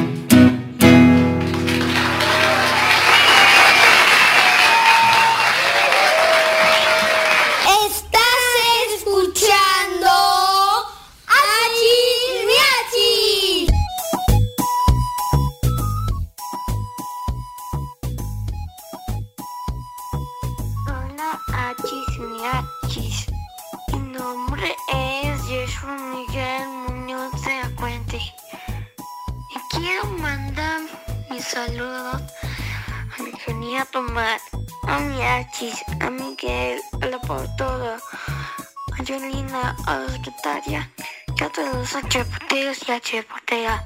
A 41.99 42.05
achepoteos 42.05 42.87
y 42.87 42.91
achepotea. 42.91 43.83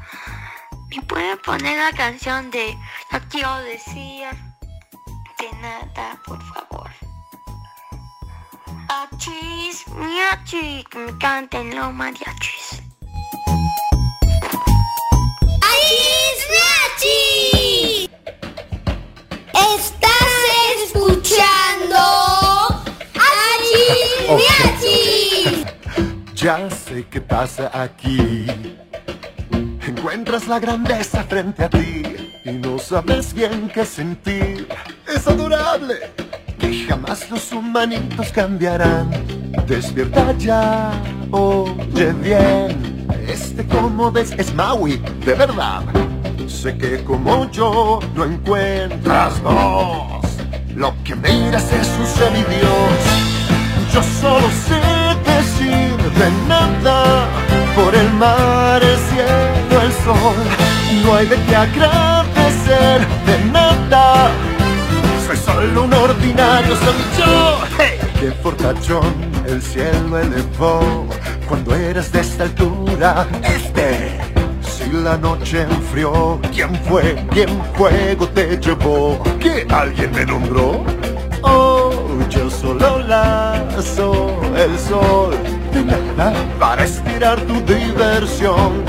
¿Me 0.90 1.02
pueden 1.04 1.38
poner 1.40 1.78
la 1.78 1.92
canción 1.98 2.52
de 2.52 2.78
No 3.12 3.20
quiero 3.30 3.56
decir 3.60 4.28
de 5.40 5.52
nada, 5.62 6.20
por 6.26 6.42
favor? 6.54 6.92
Achis, 8.90 9.88
miachis, 9.88 10.86
que 10.86 11.00
me 11.00 11.18
canten 11.18 11.76
los 11.76 11.94
mariachis. 11.94 12.82
Achis 15.72 16.40
Miachis. 16.54 18.10
Estás 19.54 20.34
escuchando 20.86 21.98
Achis. 23.16 24.30
Miachis. 24.30 25.83
Ya 26.44 26.70
sé 26.70 27.06
qué 27.10 27.22
pasa 27.22 27.72
aquí. 27.74 28.46
Encuentras 29.88 30.46
la 30.46 30.60
grandeza 30.60 31.24
frente 31.24 31.64
a 31.64 31.70
ti 31.70 32.04
y 32.44 32.52
no 32.52 32.78
sabes 32.78 33.34
bien 33.34 33.72
qué 33.74 33.86
sentir. 33.86 34.68
Es 35.08 35.26
adorable 35.26 35.96
que 36.60 36.86
jamás 36.86 37.32
los 37.32 37.50
humanitos 37.54 38.28
cambiarán. 38.34 39.10
Despierta 39.66 40.34
ya, 40.38 40.92
oye 41.32 42.12
bien. 42.12 43.08
Este 43.26 43.66
como 43.66 44.12
ves 44.12 44.34
es 44.38 44.54
Maui, 44.54 45.02
de 45.26 45.36
verdad. 45.36 45.84
Sé 46.46 46.78
que 46.78 47.06
como 47.06 47.50
yo 47.52 48.02
no 48.16 48.26
encuentras 48.26 49.42
voz. 49.42 50.26
Lo 50.76 50.94
que 51.06 51.16
miras 51.16 51.72
es 51.72 51.88
un 51.98 52.06
semidios. 52.06 53.00
Yo 53.94 54.04
solo 54.04 54.50
sé 54.68 55.03
decir 56.24 56.42
de 56.42 56.48
nada 56.48 57.28
por 57.76 57.94
el 57.96 58.12
mar, 58.14 58.82
el 58.84 58.98
cielo, 59.10 59.82
el 59.82 59.92
sol. 60.04 60.36
No 61.04 61.16
hay 61.16 61.26
de 61.28 61.36
qué 61.48 61.56
agradecer 61.56 63.08
de 63.26 63.46
nada. 63.52 64.32
Soy 65.26 65.38
solo 65.38 65.84
un 65.84 65.94
ordinario, 65.94 66.76
soy 66.76 66.96
yo. 67.18 67.58
Qué 68.20 68.32
fortachón 68.42 69.14
el 69.48 69.62
cielo 69.62 70.20
elevó 70.20 71.08
cuando 71.48 71.76
eres 71.76 72.12
de 72.12 72.22
esta 72.22 72.44
altura. 72.44 73.28
Este. 73.44 74.20
Si 74.62 74.90
la 74.92 75.18
noche 75.18 75.62
enfrió, 75.62 76.40
¿quién 76.54 76.76
fue? 76.88 77.16
¿Quién 77.32 77.50
fuego 77.74 78.28
te 78.30 78.58
llevó? 78.58 79.22
¿Que 79.40 79.66
alguien 79.70 80.12
me 80.12 80.26
nombró? 80.26 80.84
Oh, 81.42 81.92
yo 82.30 82.50
solo 82.50 83.00
lazo 83.00 84.42
el 84.56 84.80
sol 84.80 85.63
nada 85.82 86.34
para 86.60 86.84
estirar 86.84 87.40
tu 87.42 87.56
diversión. 87.62 88.84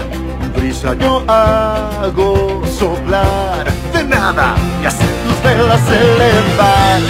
Brisa 0.56 0.94
yo 0.94 1.24
hago 1.28 2.62
soplar 2.78 3.64
de 3.92 4.04
nada 4.04 4.54
y 4.82 4.86
hacer 4.86 5.08
tus 5.24 5.42
velas 5.42 5.80
elevar. 5.88 7.00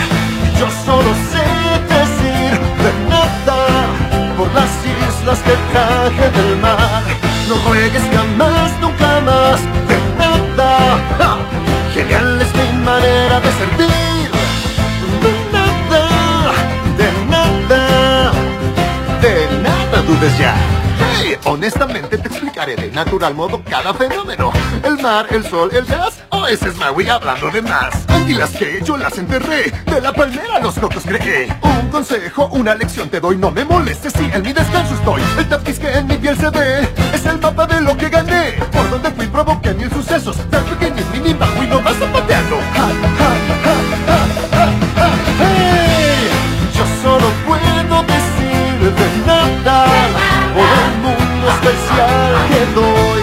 Yo 0.58 0.66
solo 0.84 1.10
sé 1.30 1.46
decir 1.94 2.52
de 2.84 2.92
nada 3.08 3.58
por 4.36 4.52
las 4.54 4.70
islas 4.84 5.38
que 5.40 5.54
traje 5.72 6.30
del 6.30 6.56
mar. 6.58 7.02
No 7.48 7.56
juegues 7.66 8.02
jamás, 8.14 8.70
nunca 8.80 9.20
más 9.20 9.60
de 9.88 9.98
nada. 10.18 10.98
¡Ja! 11.18 11.36
Genial 11.92 12.40
es 12.40 12.54
mi 12.54 12.84
manera 12.84 13.40
de 13.40 13.50
servir. 13.52 14.13
Dudes 20.06 20.38
ya. 20.38 20.54
Hey, 20.98 21.36
honestamente 21.44 22.18
te 22.18 22.28
explicaré 22.28 22.76
de 22.76 22.90
natural 22.90 23.34
modo 23.34 23.62
cada 23.64 23.94
fenómeno. 23.94 24.52
El 24.82 25.00
mar, 25.00 25.26
el 25.30 25.44
sol, 25.44 25.70
el 25.72 25.84
gas. 25.84 26.22
Oh, 26.30 26.46
ese 26.46 26.68
es 26.68 26.76
Maui 26.76 27.08
hablando 27.08 27.50
de 27.50 27.62
más. 27.62 27.94
Anguilas 28.08 28.50
que 28.50 28.80
yo 28.84 28.96
las 28.96 29.16
enterré. 29.18 29.72
De 29.86 30.00
la 30.00 30.12
palmera 30.12 30.58
los 30.60 30.76
locos 30.78 31.02
creé. 31.04 31.48
Un 31.62 31.88
consejo, 31.88 32.48
una 32.52 32.74
lección 32.74 33.08
te 33.08 33.20
doy. 33.20 33.36
No 33.36 33.50
me 33.50 33.64
molestes 33.64 34.12
si 34.12 34.24
en 34.24 34.42
mi 34.42 34.52
descanso 34.52 34.94
estoy. 34.94 35.22
El 35.38 35.48
tapiz 35.48 35.78
que 35.78 35.90
en 35.90 36.06
mi 36.06 36.16
piel 36.16 36.36
se 36.36 36.50
ve. 36.50 36.88
Es 37.12 37.24
el 37.26 37.38
mapa 37.38 37.66
de 37.66 37.80
lo 37.80 37.96
que 37.96 38.08
gané. 38.08 38.52
Por 38.72 38.90
donde 38.90 39.10
fui 39.12 39.26
provoqué 39.26 39.74
mil 39.74 39.90
sucesos. 39.90 40.36
Tan 40.50 40.64
pequeño 40.64 41.04
mini 41.12 41.34
Maui 41.34 41.66
no 41.66 41.82
vas 41.82 41.96
zapateando. 41.96 42.56
Ja, 42.74 42.88
ja, 43.18 43.43
por 49.64 50.68
el 50.84 50.92
mundo 51.02 51.48
especial 51.48 52.32
que 52.48 52.60
doy. 52.74 53.22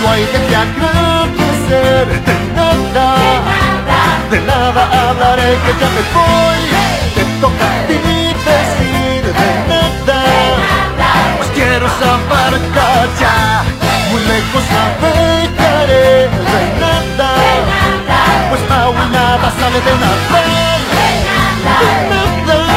No 0.00 0.10
hay 0.10 0.22
de 0.22 0.40
qué 0.48 0.56
agradecer 0.56 2.06
de 2.24 2.36
nada. 2.56 3.08
De 4.30 4.40
nada 4.40 4.82
hablaré 5.08 5.50
que 5.64 5.72
ya 5.80 5.88
me 5.96 6.02
voy. 6.16 6.60
Te 7.14 7.22
toca 7.40 7.66
a 7.66 7.86
decir 7.86 9.22
de 9.40 9.50
nada. 9.68 10.20
Pues 11.36 11.48
quiero 11.54 11.86
zaparcar 12.00 13.08
ya. 13.20 13.64
Muy 14.10 14.22
lejos 14.22 14.64
navegaré 14.74 16.28
de 16.28 16.62
nada. 16.80 17.30
Pues 18.48 18.62
y 18.62 19.12
nada 19.12 19.52
sale 19.58 19.80
de 19.80 19.92
una 19.92 20.12
vez. 20.32 20.84
De 21.80 21.90
nada, 22.10 22.73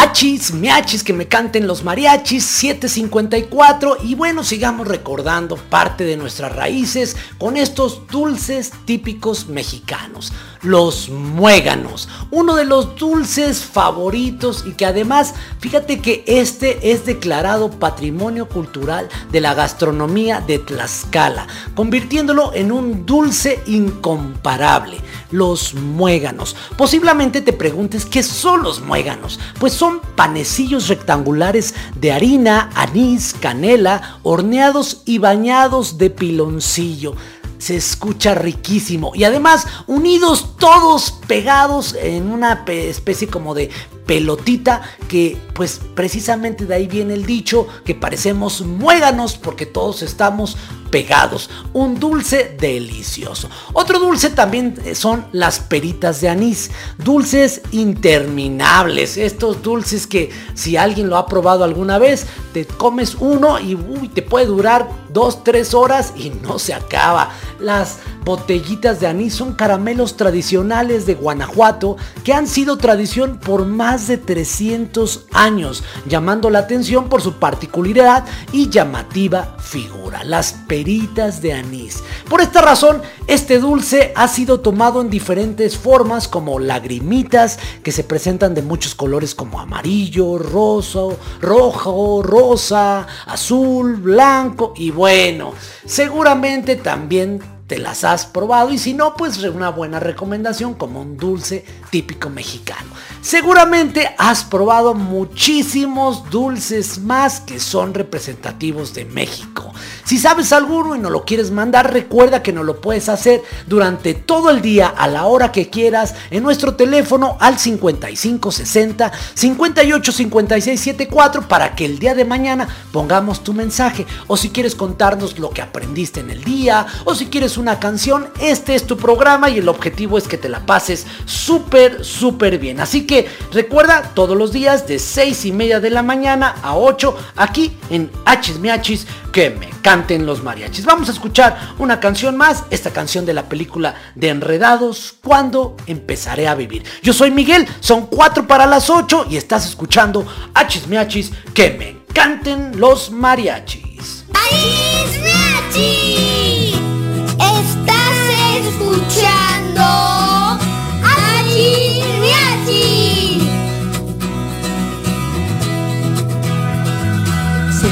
Achis, 0.00 0.52
miachis, 0.52 1.02
que 1.02 1.12
me 1.12 1.26
canten 1.26 1.66
los 1.66 1.82
mariachis, 1.82 2.44
754. 2.44 3.96
Y 4.04 4.14
bueno, 4.14 4.44
sigamos 4.44 4.86
recordando 4.86 5.56
parte 5.56 6.04
de 6.04 6.16
nuestras 6.16 6.54
raíces 6.54 7.16
con 7.36 7.56
estos 7.56 8.06
dulces 8.06 8.70
típicos 8.84 9.48
mexicanos. 9.48 10.32
Los 10.62 11.08
muéganos, 11.08 12.08
uno 12.32 12.56
de 12.56 12.64
los 12.64 12.96
dulces 12.96 13.64
favoritos 13.64 14.64
y 14.66 14.72
que 14.72 14.86
además, 14.86 15.34
fíjate 15.60 16.00
que 16.00 16.24
este 16.26 16.90
es 16.90 17.06
declarado 17.06 17.70
patrimonio 17.70 18.48
cultural 18.48 19.08
de 19.30 19.40
la 19.40 19.54
gastronomía 19.54 20.40
de 20.40 20.58
Tlaxcala, 20.58 21.46
convirtiéndolo 21.76 22.52
en 22.54 22.72
un 22.72 23.06
dulce 23.06 23.62
incomparable. 23.66 24.98
Los 25.30 25.74
muéganos. 25.74 26.56
Posiblemente 26.76 27.42
te 27.42 27.52
preguntes 27.52 28.06
qué 28.06 28.22
son 28.22 28.62
los 28.62 28.80
muéganos. 28.80 29.38
Pues 29.60 29.74
son 29.74 30.00
panecillos 30.16 30.88
rectangulares 30.88 31.74
de 31.94 32.12
harina, 32.12 32.70
anís, 32.74 33.34
canela, 33.38 34.18
horneados 34.22 35.02
y 35.04 35.18
bañados 35.18 35.98
de 35.98 36.10
piloncillo. 36.10 37.14
Se 37.58 37.76
escucha 37.76 38.34
riquísimo. 38.34 39.12
Y 39.14 39.24
además 39.24 39.66
unidos 39.86 40.56
todos 40.58 41.12
pegados 41.26 41.94
en 42.00 42.30
una 42.30 42.64
pe- 42.64 42.88
especie 42.88 43.28
como 43.28 43.54
de 43.54 43.70
pelotita 44.08 44.80
que 45.06 45.36
pues 45.52 45.80
precisamente 45.94 46.64
de 46.64 46.74
ahí 46.74 46.86
viene 46.86 47.12
el 47.12 47.26
dicho 47.26 47.66
que 47.84 47.94
parecemos 47.94 48.62
muéganos 48.62 49.36
porque 49.36 49.66
todos 49.66 50.00
estamos 50.02 50.56
pegados. 50.90 51.50
Un 51.74 52.00
dulce 52.00 52.56
delicioso. 52.58 53.50
Otro 53.74 53.98
dulce 53.98 54.30
también 54.30 54.74
eh, 54.84 54.94
son 54.94 55.26
las 55.32 55.60
peritas 55.60 56.20
de 56.22 56.30
anís. 56.30 56.70
Dulces 56.96 57.60
interminables. 57.70 59.18
Estos 59.18 59.62
dulces 59.62 60.06
que 60.06 60.30
si 60.54 60.76
alguien 60.76 61.10
lo 61.10 61.16
ha 61.16 61.26
probado 61.26 61.64
alguna 61.64 61.98
vez, 61.98 62.26
te 62.54 62.64
comes 62.64 63.16
uno 63.20 63.60
y 63.60 63.76
te 64.08 64.22
puede 64.22 64.46
durar 64.46 64.88
dos, 65.10 65.44
tres 65.44 65.74
horas 65.74 66.14
y 66.16 66.30
no 66.30 66.58
se 66.58 66.72
acaba. 66.72 67.30
Las 67.60 67.98
botellitas 68.24 69.00
de 69.00 69.06
anís 69.06 69.34
son 69.34 69.54
caramelos 69.54 70.16
tradicionales 70.16 71.06
de 71.06 71.14
Guanajuato 71.14 71.96
que 72.24 72.32
han 72.32 72.46
sido 72.46 72.76
tradición 72.76 73.38
por 73.38 73.66
más 73.66 73.97
de 74.06 74.18
300 74.18 75.26
años, 75.32 75.82
llamando 76.06 76.50
la 76.50 76.60
atención 76.60 77.08
por 77.08 77.22
su 77.22 77.34
particularidad 77.34 78.24
y 78.52 78.70
llamativa 78.70 79.56
figura. 79.58 80.24
Las 80.24 80.52
peritas 80.52 81.42
de 81.42 81.54
anís. 81.54 82.02
Por 82.28 82.40
esta 82.40 82.60
razón, 82.60 83.02
este 83.26 83.58
dulce 83.58 84.12
ha 84.14 84.28
sido 84.28 84.60
tomado 84.60 85.00
en 85.00 85.10
diferentes 85.10 85.76
formas 85.76 86.28
como 86.28 86.58
lagrimitas 86.58 87.58
que 87.82 87.92
se 87.92 88.04
presentan 88.04 88.54
de 88.54 88.62
muchos 88.62 88.94
colores 88.94 89.34
como 89.34 89.60
amarillo, 89.60 90.38
rosa, 90.38 91.00
rojo, 91.40 92.22
rosa, 92.22 93.06
azul, 93.26 93.96
blanco 93.96 94.72
y 94.76 94.90
bueno, 94.90 95.52
seguramente 95.84 96.76
también 96.76 97.57
te 97.68 97.78
las 97.78 98.02
has 98.02 98.24
probado 98.24 98.72
y 98.72 98.78
si 98.78 98.94
no, 98.94 99.14
pues 99.14 99.36
una 99.44 99.68
buena 99.68 100.00
recomendación 100.00 100.72
como 100.74 101.02
un 101.02 101.18
dulce 101.18 101.66
típico 101.90 102.30
mexicano. 102.30 102.88
Seguramente 103.20 104.14
has 104.16 104.42
probado 104.42 104.94
muchísimos 104.94 106.30
dulces 106.30 106.98
más 106.98 107.40
que 107.40 107.60
son 107.60 107.92
representativos 107.92 108.94
de 108.94 109.04
México. 109.04 109.70
Si 110.04 110.16
sabes 110.16 110.54
alguno 110.54 110.96
y 110.96 110.98
no 110.98 111.10
lo 111.10 111.26
quieres 111.26 111.50
mandar, 111.50 111.92
recuerda 111.92 112.42
que 112.42 112.54
no 112.54 112.62
lo 112.62 112.80
puedes 112.80 113.10
hacer 113.10 113.42
durante 113.66 114.14
todo 114.14 114.48
el 114.48 114.62
día 114.62 114.88
a 114.88 115.06
la 115.06 115.26
hora 115.26 115.52
que 115.52 115.68
quieras 115.68 116.14
en 116.30 116.42
nuestro 116.42 116.74
teléfono 116.74 117.36
al 117.38 117.58
5560 117.58 119.12
58 119.34 120.12
56 120.12 120.80
74 120.80 121.48
para 121.48 121.74
que 121.74 121.84
el 121.84 121.98
día 121.98 122.14
de 122.14 122.24
mañana 122.24 122.66
pongamos 122.92 123.44
tu 123.44 123.52
mensaje 123.52 124.06
o 124.26 124.38
si 124.38 124.48
quieres 124.48 124.74
contarnos 124.74 125.38
lo 125.38 125.50
que 125.50 125.60
aprendiste 125.60 126.20
en 126.20 126.30
el 126.30 126.42
día 126.42 126.86
o 127.04 127.14
si 127.14 127.26
quieres 127.26 127.57
una 127.58 127.78
canción, 127.78 128.28
este 128.40 128.74
es 128.74 128.86
tu 128.86 128.96
programa 128.96 129.50
y 129.50 129.58
el 129.58 129.68
objetivo 129.68 130.18
es 130.18 130.28
que 130.28 130.38
te 130.38 130.48
la 130.48 130.64
pases 130.64 131.06
súper 131.24 132.04
súper 132.04 132.58
bien. 132.58 132.80
Así 132.80 133.06
que 133.06 133.28
recuerda 133.52 134.12
todos 134.14 134.36
los 134.36 134.52
días 134.52 134.86
de 134.86 134.98
6 134.98 135.44
y 135.46 135.52
media 135.52 135.80
de 135.80 135.90
la 135.90 136.02
mañana 136.02 136.56
a 136.62 136.76
8 136.76 137.16
aquí 137.36 137.76
en 137.90 138.10
Hachis 138.24 138.58
Miachis 138.58 139.06
que 139.32 139.50
me 139.50 139.68
canten 139.82 140.26
los 140.26 140.42
mariachis. 140.42 140.84
Vamos 140.84 141.08
a 141.08 141.12
escuchar 141.12 141.74
una 141.78 142.00
canción 142.00 142.36
más, 142.36 142.64
esta 142.70 142.90
canción 142.90 143.26
de 143.26 143.34
la 143.34 143.48
película 143.48 143.94
de 144.14 144.28
Enredados, 144.28 145.14
cuando 145.22 145.76
empezaré 145.86 146.48
a 146.48 146.54
vivir. 146.54 146.84
Yo 147.02 147.12
soy 147.12 147.30
Miguel, 147.30 147.66
son 147.80 148.06
4 148.06 148.46
para 148.46 148.66
las 148.66 148.90
8 148.90 149.26
y 149.30 149.36
estás 149.36 149.66
escuchando 149.66 150.26
Hachis 150.54 150.88
Miachis 150.88 151.32
que 151.54 151.70
me 151.70 151.98
canten 152.12 152.80
los 152.80 153.10
mariachis. 153.10 154.24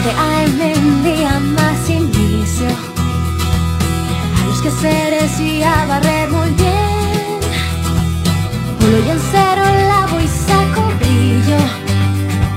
Siete 0.07 0.21
AM 0.21 0.61
en 0.61 1.03
día 1.03 1.41
más 1.41 1.91
inicio. 1.91 2.69
A 4.37 4.47
los 4.47 4.63
quehaceres 4.63 5.41
y 5.41 5.65
a 5.65 5.85
barrer 5.87 6.31
muy 6.31 6.51
bien. 6.51 7.41
Pulo 8.79 8.99
y 9.05 9.11
en 9.11 9.21
cero 9.33 9.65
lavo 9.89 10.21
y 10.21 10.29
saco 10.29 10.93
brillo. 11.01 11.59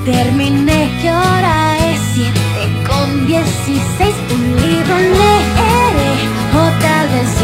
Terminé 0.06 0.92
que 1.02 1.10
hora 1.12 1.90
es 1.90 2.00
siete 2.14 2.62
con 2.88 3.26
dieciséis 3.26 4.16
Un 4.32 4.56
libro 4.62 4.96
leeré. 4.96 6.12
O 6.54 6.82
tal 6.82 7.08
vez 7.10 7.39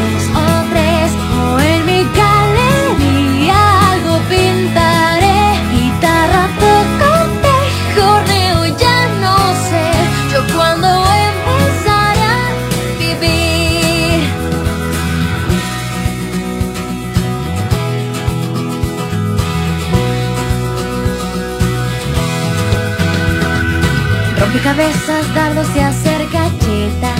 Dardos 25.66 25.76
y 25.76 25.80
hacer 25.80 26.28
galletas 26.30 27.20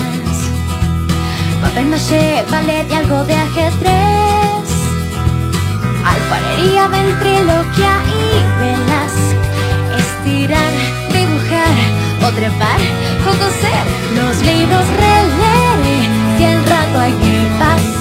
Papel 1.62 1.86
maché, 1.86 2.44
ballet 2.50 2.86
y 2.90 2.94
algo 2.94 3.24
de 3.24 3.34
ajedrez. 3.34 4.68
Alfarería, 6.04 6.86
ventriloquia 6.88 7.94
y 8.06 8.60
velas. 8.60 9.14
Estirar, 9.98 10.72
dibujar 11.12 11.76
o 12.22 12.34
trepar 12.34 12.80
o 13.22 13.30
coser 13.30 13.84
Los 14.14 14.36
libros 14.42 14.84
releeré 15.00 16.08
si 16.36 16.44
el 16.44 16.64
rato 16.66 17.00
hay 17.00 17.12
que 17.12 17.48
pasar 17.58 17.95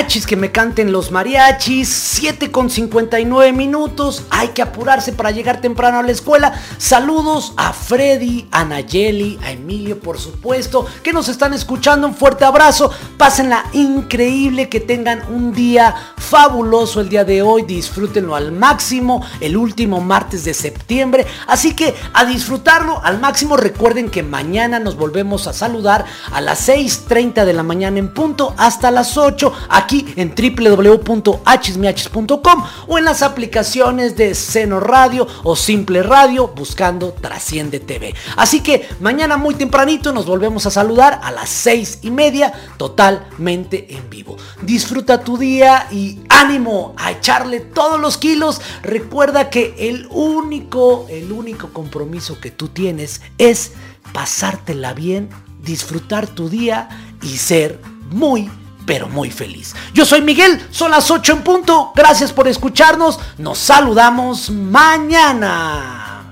Achis, 0.00 0.22
miachis, 0.22 0.26
que 0.26 0.36
me 0.36 0.50
canten 0.50 0.92
los 0.92 1.10
mariachis. 1.10 1.86
7 1.88 2.50
con 2.50 2.70
59 2.70 3.52
minutos. 3.52 4.24
Hay 4.30 4.48
que 4.48 4.62
apurarse 4.62 5.12
para 5.12 5.30
llegar 5.30 5.60
temprano 5.60 5.98
a 5.98 6.02
la 6.02 6.10
escuela. 6.10 6.54
Saludos 6.78 7.52
a 7.58 7.74
Freddy, 7.74 8.48
a 8.50 8.64
Nayeli, 8.64 9.38
a 9.44 9.52
Emilio, 9.52 10.00
por 10.00 10.18
supuesto, 10.18 10.86
que 11.02 11.12
nos 11.12 11.28
están 11.28 11.52
escuchando. 11.52 12.06
Un 12.06 12.14
fuerte 12.14 12.46
abrazo. 12.46 12.90
Pásenla 13.18 13.66
increíble, 13.74 14.70
que 14.70 14.80
tengan 14.80 15.22
un 15.30 15.52
día 15.52 15.94
fabuloso 16.16 17.02
el 17.02 17.10
día 17.10 17.24
de 17.24 17.42
hoy. 17.42 17.62
Disfrútenlo 17.62 18.34
al 18.34 18.52
máximo. 18.52 19.22
El 19.38 19.58
último 19.58 20.00
martes 20.00 20.44
de 20.44 20.54
septiembre. 20.54 21.26
Así 21.46 21.74
que 21.74 21.94
a 22.14 22.24
disfrutarlo 22.24 23.04
al 23.04 23.20
máximo. 23.20 23.58
Recuerden 23.58 24.08
que 24.08 24.22
mañana 24.22 24.78
nos 24.78 24.96
volvemos 24.96 25.46
a 25.46 25.52
saludar 25.52 26.06
a 26.32 26.40
las 26.40 26.70
6.30 26.70 27.44
de 27.44 27.52
la 27.52 27.62
mañana 27.62 27.98
en 27.98 28.14
punto 28.14 28.54
hasta 28.56 28.90
las 28.90 29.18
8 29.18 29.52
aquí 29.68 29.89
en 29.92 30.34
www.hsmiachis.com 30.34 32.64
o 32.86 32.98
en 32.98 33.04
las 33.04 33.22
aplicaciones 33.22 34.16
de 34.16 34.34
Seno 34.34 34.80
Radio 34.80 35.28
o 35.42 35.56
Simple 35.56 36.02
Radio 36.02 36.48
buscando 36.48 37.12
Trasciende 37.12 37.80
TV. 37.80 38.14
Así 38.36 38.60
que 38.60 38.88
mañana 39.00 39.36
muy 39.36 39.56
tempranito 39.56 40.12
nos 40.12 40.26
volvemos 40.26 40.66
a 40.66 40.70
saludar 40.70 41.20
a 41.22 41.32
las 41.32 41.48
6 41.48 42.00
y 42.02 42.10
media 42.10 42.52
totalmente 42.76 43.94
en 43.94 44.08
vivo. 44.08 44.36
Disfruta 44.62 45.24
tu 45.24 45.36
día 45.36 45.88
y 45.90 46.20
ánimo 46.28 46.94
a 46.96 47.10
echarle 47.10 47.58
todos 47.60 48.00
los 48.00 48.16
kilos. 48.16 48.60
Recuerda 48.82 49.50
que 49.50 49.74
el 49.78 50.06
único, 50.10 51.06
el 51.10 51.32
único 51.32 51.72
compromiso 51.72 52.38
que 52.40 52.52
tú 52.52 52.68
tienes 52.68 53.22
es 53.38 53.72
pasártela 54.12 54.94
bien, 54.94 55.30
disfrutar 55.62 56.28
tu 56.28 56.48
día 56.48 56.88
y 57.22 57.38
ser 57.38 57.80
muy 58.10 58.48
pero 58.90 59.06
muy 59.06 59.30
feliz. 59.30 59.72
Yo 59.94 60.04
soy 60.04 60.20
Miguel, 60.20 60.66
son 60.72 60.90
las 60.90 61.08
8 61.12 61.34
en 61.34 61.42
punto. 61.44 61.92
Gracias 61.94 62.32
por 62.32 62.48
escucharnos. 62.48 63.20
Nos 63.38 63.56
saludamos 63.56 64.50
mañana. 64.50 66.24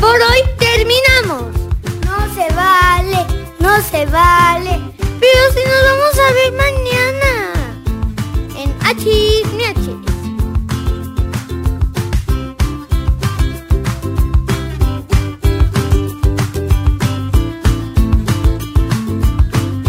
Por 0.00 0.16
hoy 0.16 0.40
terminamos. 0.58 1.52
No 2.06 2.34
se 2.34 2.54
vale, 2.54 3.26
no 3.58 3.82
se 3.82 4.06
vale. 4.06 4.80
Pero 4.96 5.42
si 5.52 5.60
nos 5.60 5.82
vamos 5.90 6.18
a 6.26 6.32
ver 6.32 6.52
mañana. 6.54 7.52
En 8.56 8.74
H, 8.80 10.13